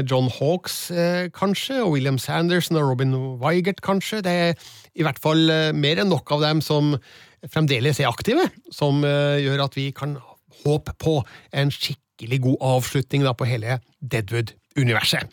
John 0.06 0.30
Hawkes 0.30 0.92
eh, 0.94 1.32
kanskje, 1.34 1.80
og 1.82 1.96
William 1.96 2.22
Sanderson 2.22 2.78
og 2.78 2.92
Robin 2.92 3.18
Wygert 3.42 3.82
kanskje. 3.82 4.22
Det 4.22 4.38
er 4.46 4.70
i 4.94 5.02
hvert 5.02 5.18
fall 5.18 5.50
mer 5.74 6.04
enn 6.04 6.14
nok 6.14 6.30
av 6.38 6.46
dem 6.46 6.62
som 6.62 6.94
fremdeles 7.50 7.98
er 7.98 8.14
aktive, 8.14 8.52
som 8.70 9.02
gjør 9.02 9.66
at 9.66 9.82
vi 9.82 9.90
kan 9.98 10.20
håpe 10.66 10.94
på 11.02 11.20
en 11.58 11.72
skikkelig 12.20 12.42
god 12.44 12.58
avslutning 12.62 13.24
da, 13.24 13.34
på 13.34 13.48
hele 13.48 13.80
Deadwood-universet. 14.02 15.28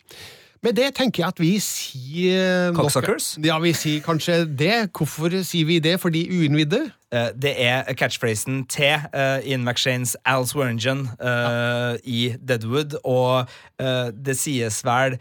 Med 0.63 0.73
det 0.73 0.95
tenker 0.97 1.21
jeg 1.23 1.27
at 1.27 1.39
vi 1.39 1.51
sier 1.61 2.73
Cocksuckers? 2.73 3.35
Ja, 3.45 3.59
vi 3.61 3.73
sier 3.77 4.01
kanskje 4.01 4.45
det. 4.57 4.89
Hvorfor 4.95 5.29
sier 5.45 5.67
vi 5.69 5.77
det? 5.79 5.99
For 6.01 6.09
de 6.09 6.23
uinnvidde? 6.31 6.87
Eh, 7.13 7.29
Det 7.39 7.53
er 7.63 7.87
catchphrasen 7.95 8.65
til 8.67 8.99
eh, 9.15 9.39
Ian 9.47 9.63
McShanes 9.63 10.17
Al 10.27 10.43
Swearingen 10.47 11.05
ja. 11.21 11.95
i 12.03 12.33
Deadwood, 12.35 12.97
og 13.07 13.47
eh, 13.79 14.09
det 14.11 14.35
sies 14.35 14.81
vel 14.83 15.15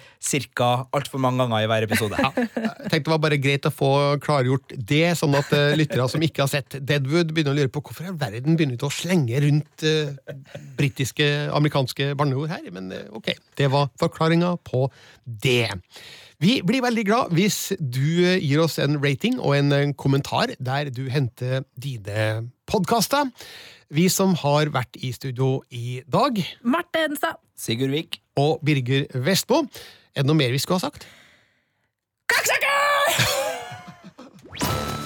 ca. 0.59 0.70
altfor 0.97 1.22
mange 1.22 1.45
ganger 1.45 1.62
i 1.62 1.70
hver 1.70 1.87
episode. 1.87 2.18
Jeg 2.18 2.91
tenkte 2.91 3.05
det 3.07 3.14
var 3.14 3.22
bare 3.22 3.39
greit 3.39 3.68
å 3.70 3.74
få 3.74 3.93
klargjort 4.18 4.74
det, 4.76 5.14
sånn 5.20 5.39
at 5.39 5.53
eh, 5.55 5.76
lyttere 5.78 6.09
som 6.11 6.26
ikke 6.26 6.43
har 6.43 6.51
sett 6.57 6.78
Deadwood, 6.82 7.30
begynner 7.30 7.55
å 7.55 7.61
lure 7.61 7.70
på 7.70 7.84
hvorfor 7.87 8.09
i 8.09 8.11
all 8.11 8.18
verden 8.18 8.59
begynner 8.59 8.82
å 8.82 8.91
slenge 8.91 9.45
rundt 9.47 9.87
britiske, 10.76 11.26
amerikanske 11.55 12.14
barneord 12.18 12.51
her. 12.51 12.66
Men 12.74 12.91
eh, 12.95 13.07
ok, 13.14 13.30
det 13.62 13.70
var 13.70 13.93
forklaringa 14.03 14.57
på 14.66 14.89
det. 15.22 15.70
Vi 16.43 16.59
blir 16.66 16.82
veldig 16.84 17.05
glad 17.09 17.32
hvis 17.37 17.72
du 17.80 18.20
eh, 18.20 18.37
gir 18.45 18.61
oss 18.61 18.76
en 18.82 18.99
rating 19.01 19.39
og 19.41 19.55
en 19.57 19.72
eh, 19.72 19.93
kommentar 19.97 20.53
der 20.61 20.91
du 20.93 21.07
henter 21.09 21.64
dine 21.80 22.51
podkaster. 22.68 23.30
Vi 23.89 24.09
som 24.12 24.34
har 24.43 24.68
vært 24.74 24.99
i 25.01 25.12
studio 25.16 25.62
i 25.70 26.03
dag, 26.12 26.43
Marte 26.61 27.07
Hedenstad. 27.07 27.41
Sigurd 27.57 27.95
Vik. 27.95 28.20
og 28.37 28.61
Birger 28.66 29.07
Vestmo. 29.24 29.64
Er 30.12 30.24
det 30.24 30.28
noe 30.28 30.37
mer 30.37 30.53
vi 30.53 30.61
skulle 30.61 30.80
ha 30.82 30.91
sagt? 30.91 31.09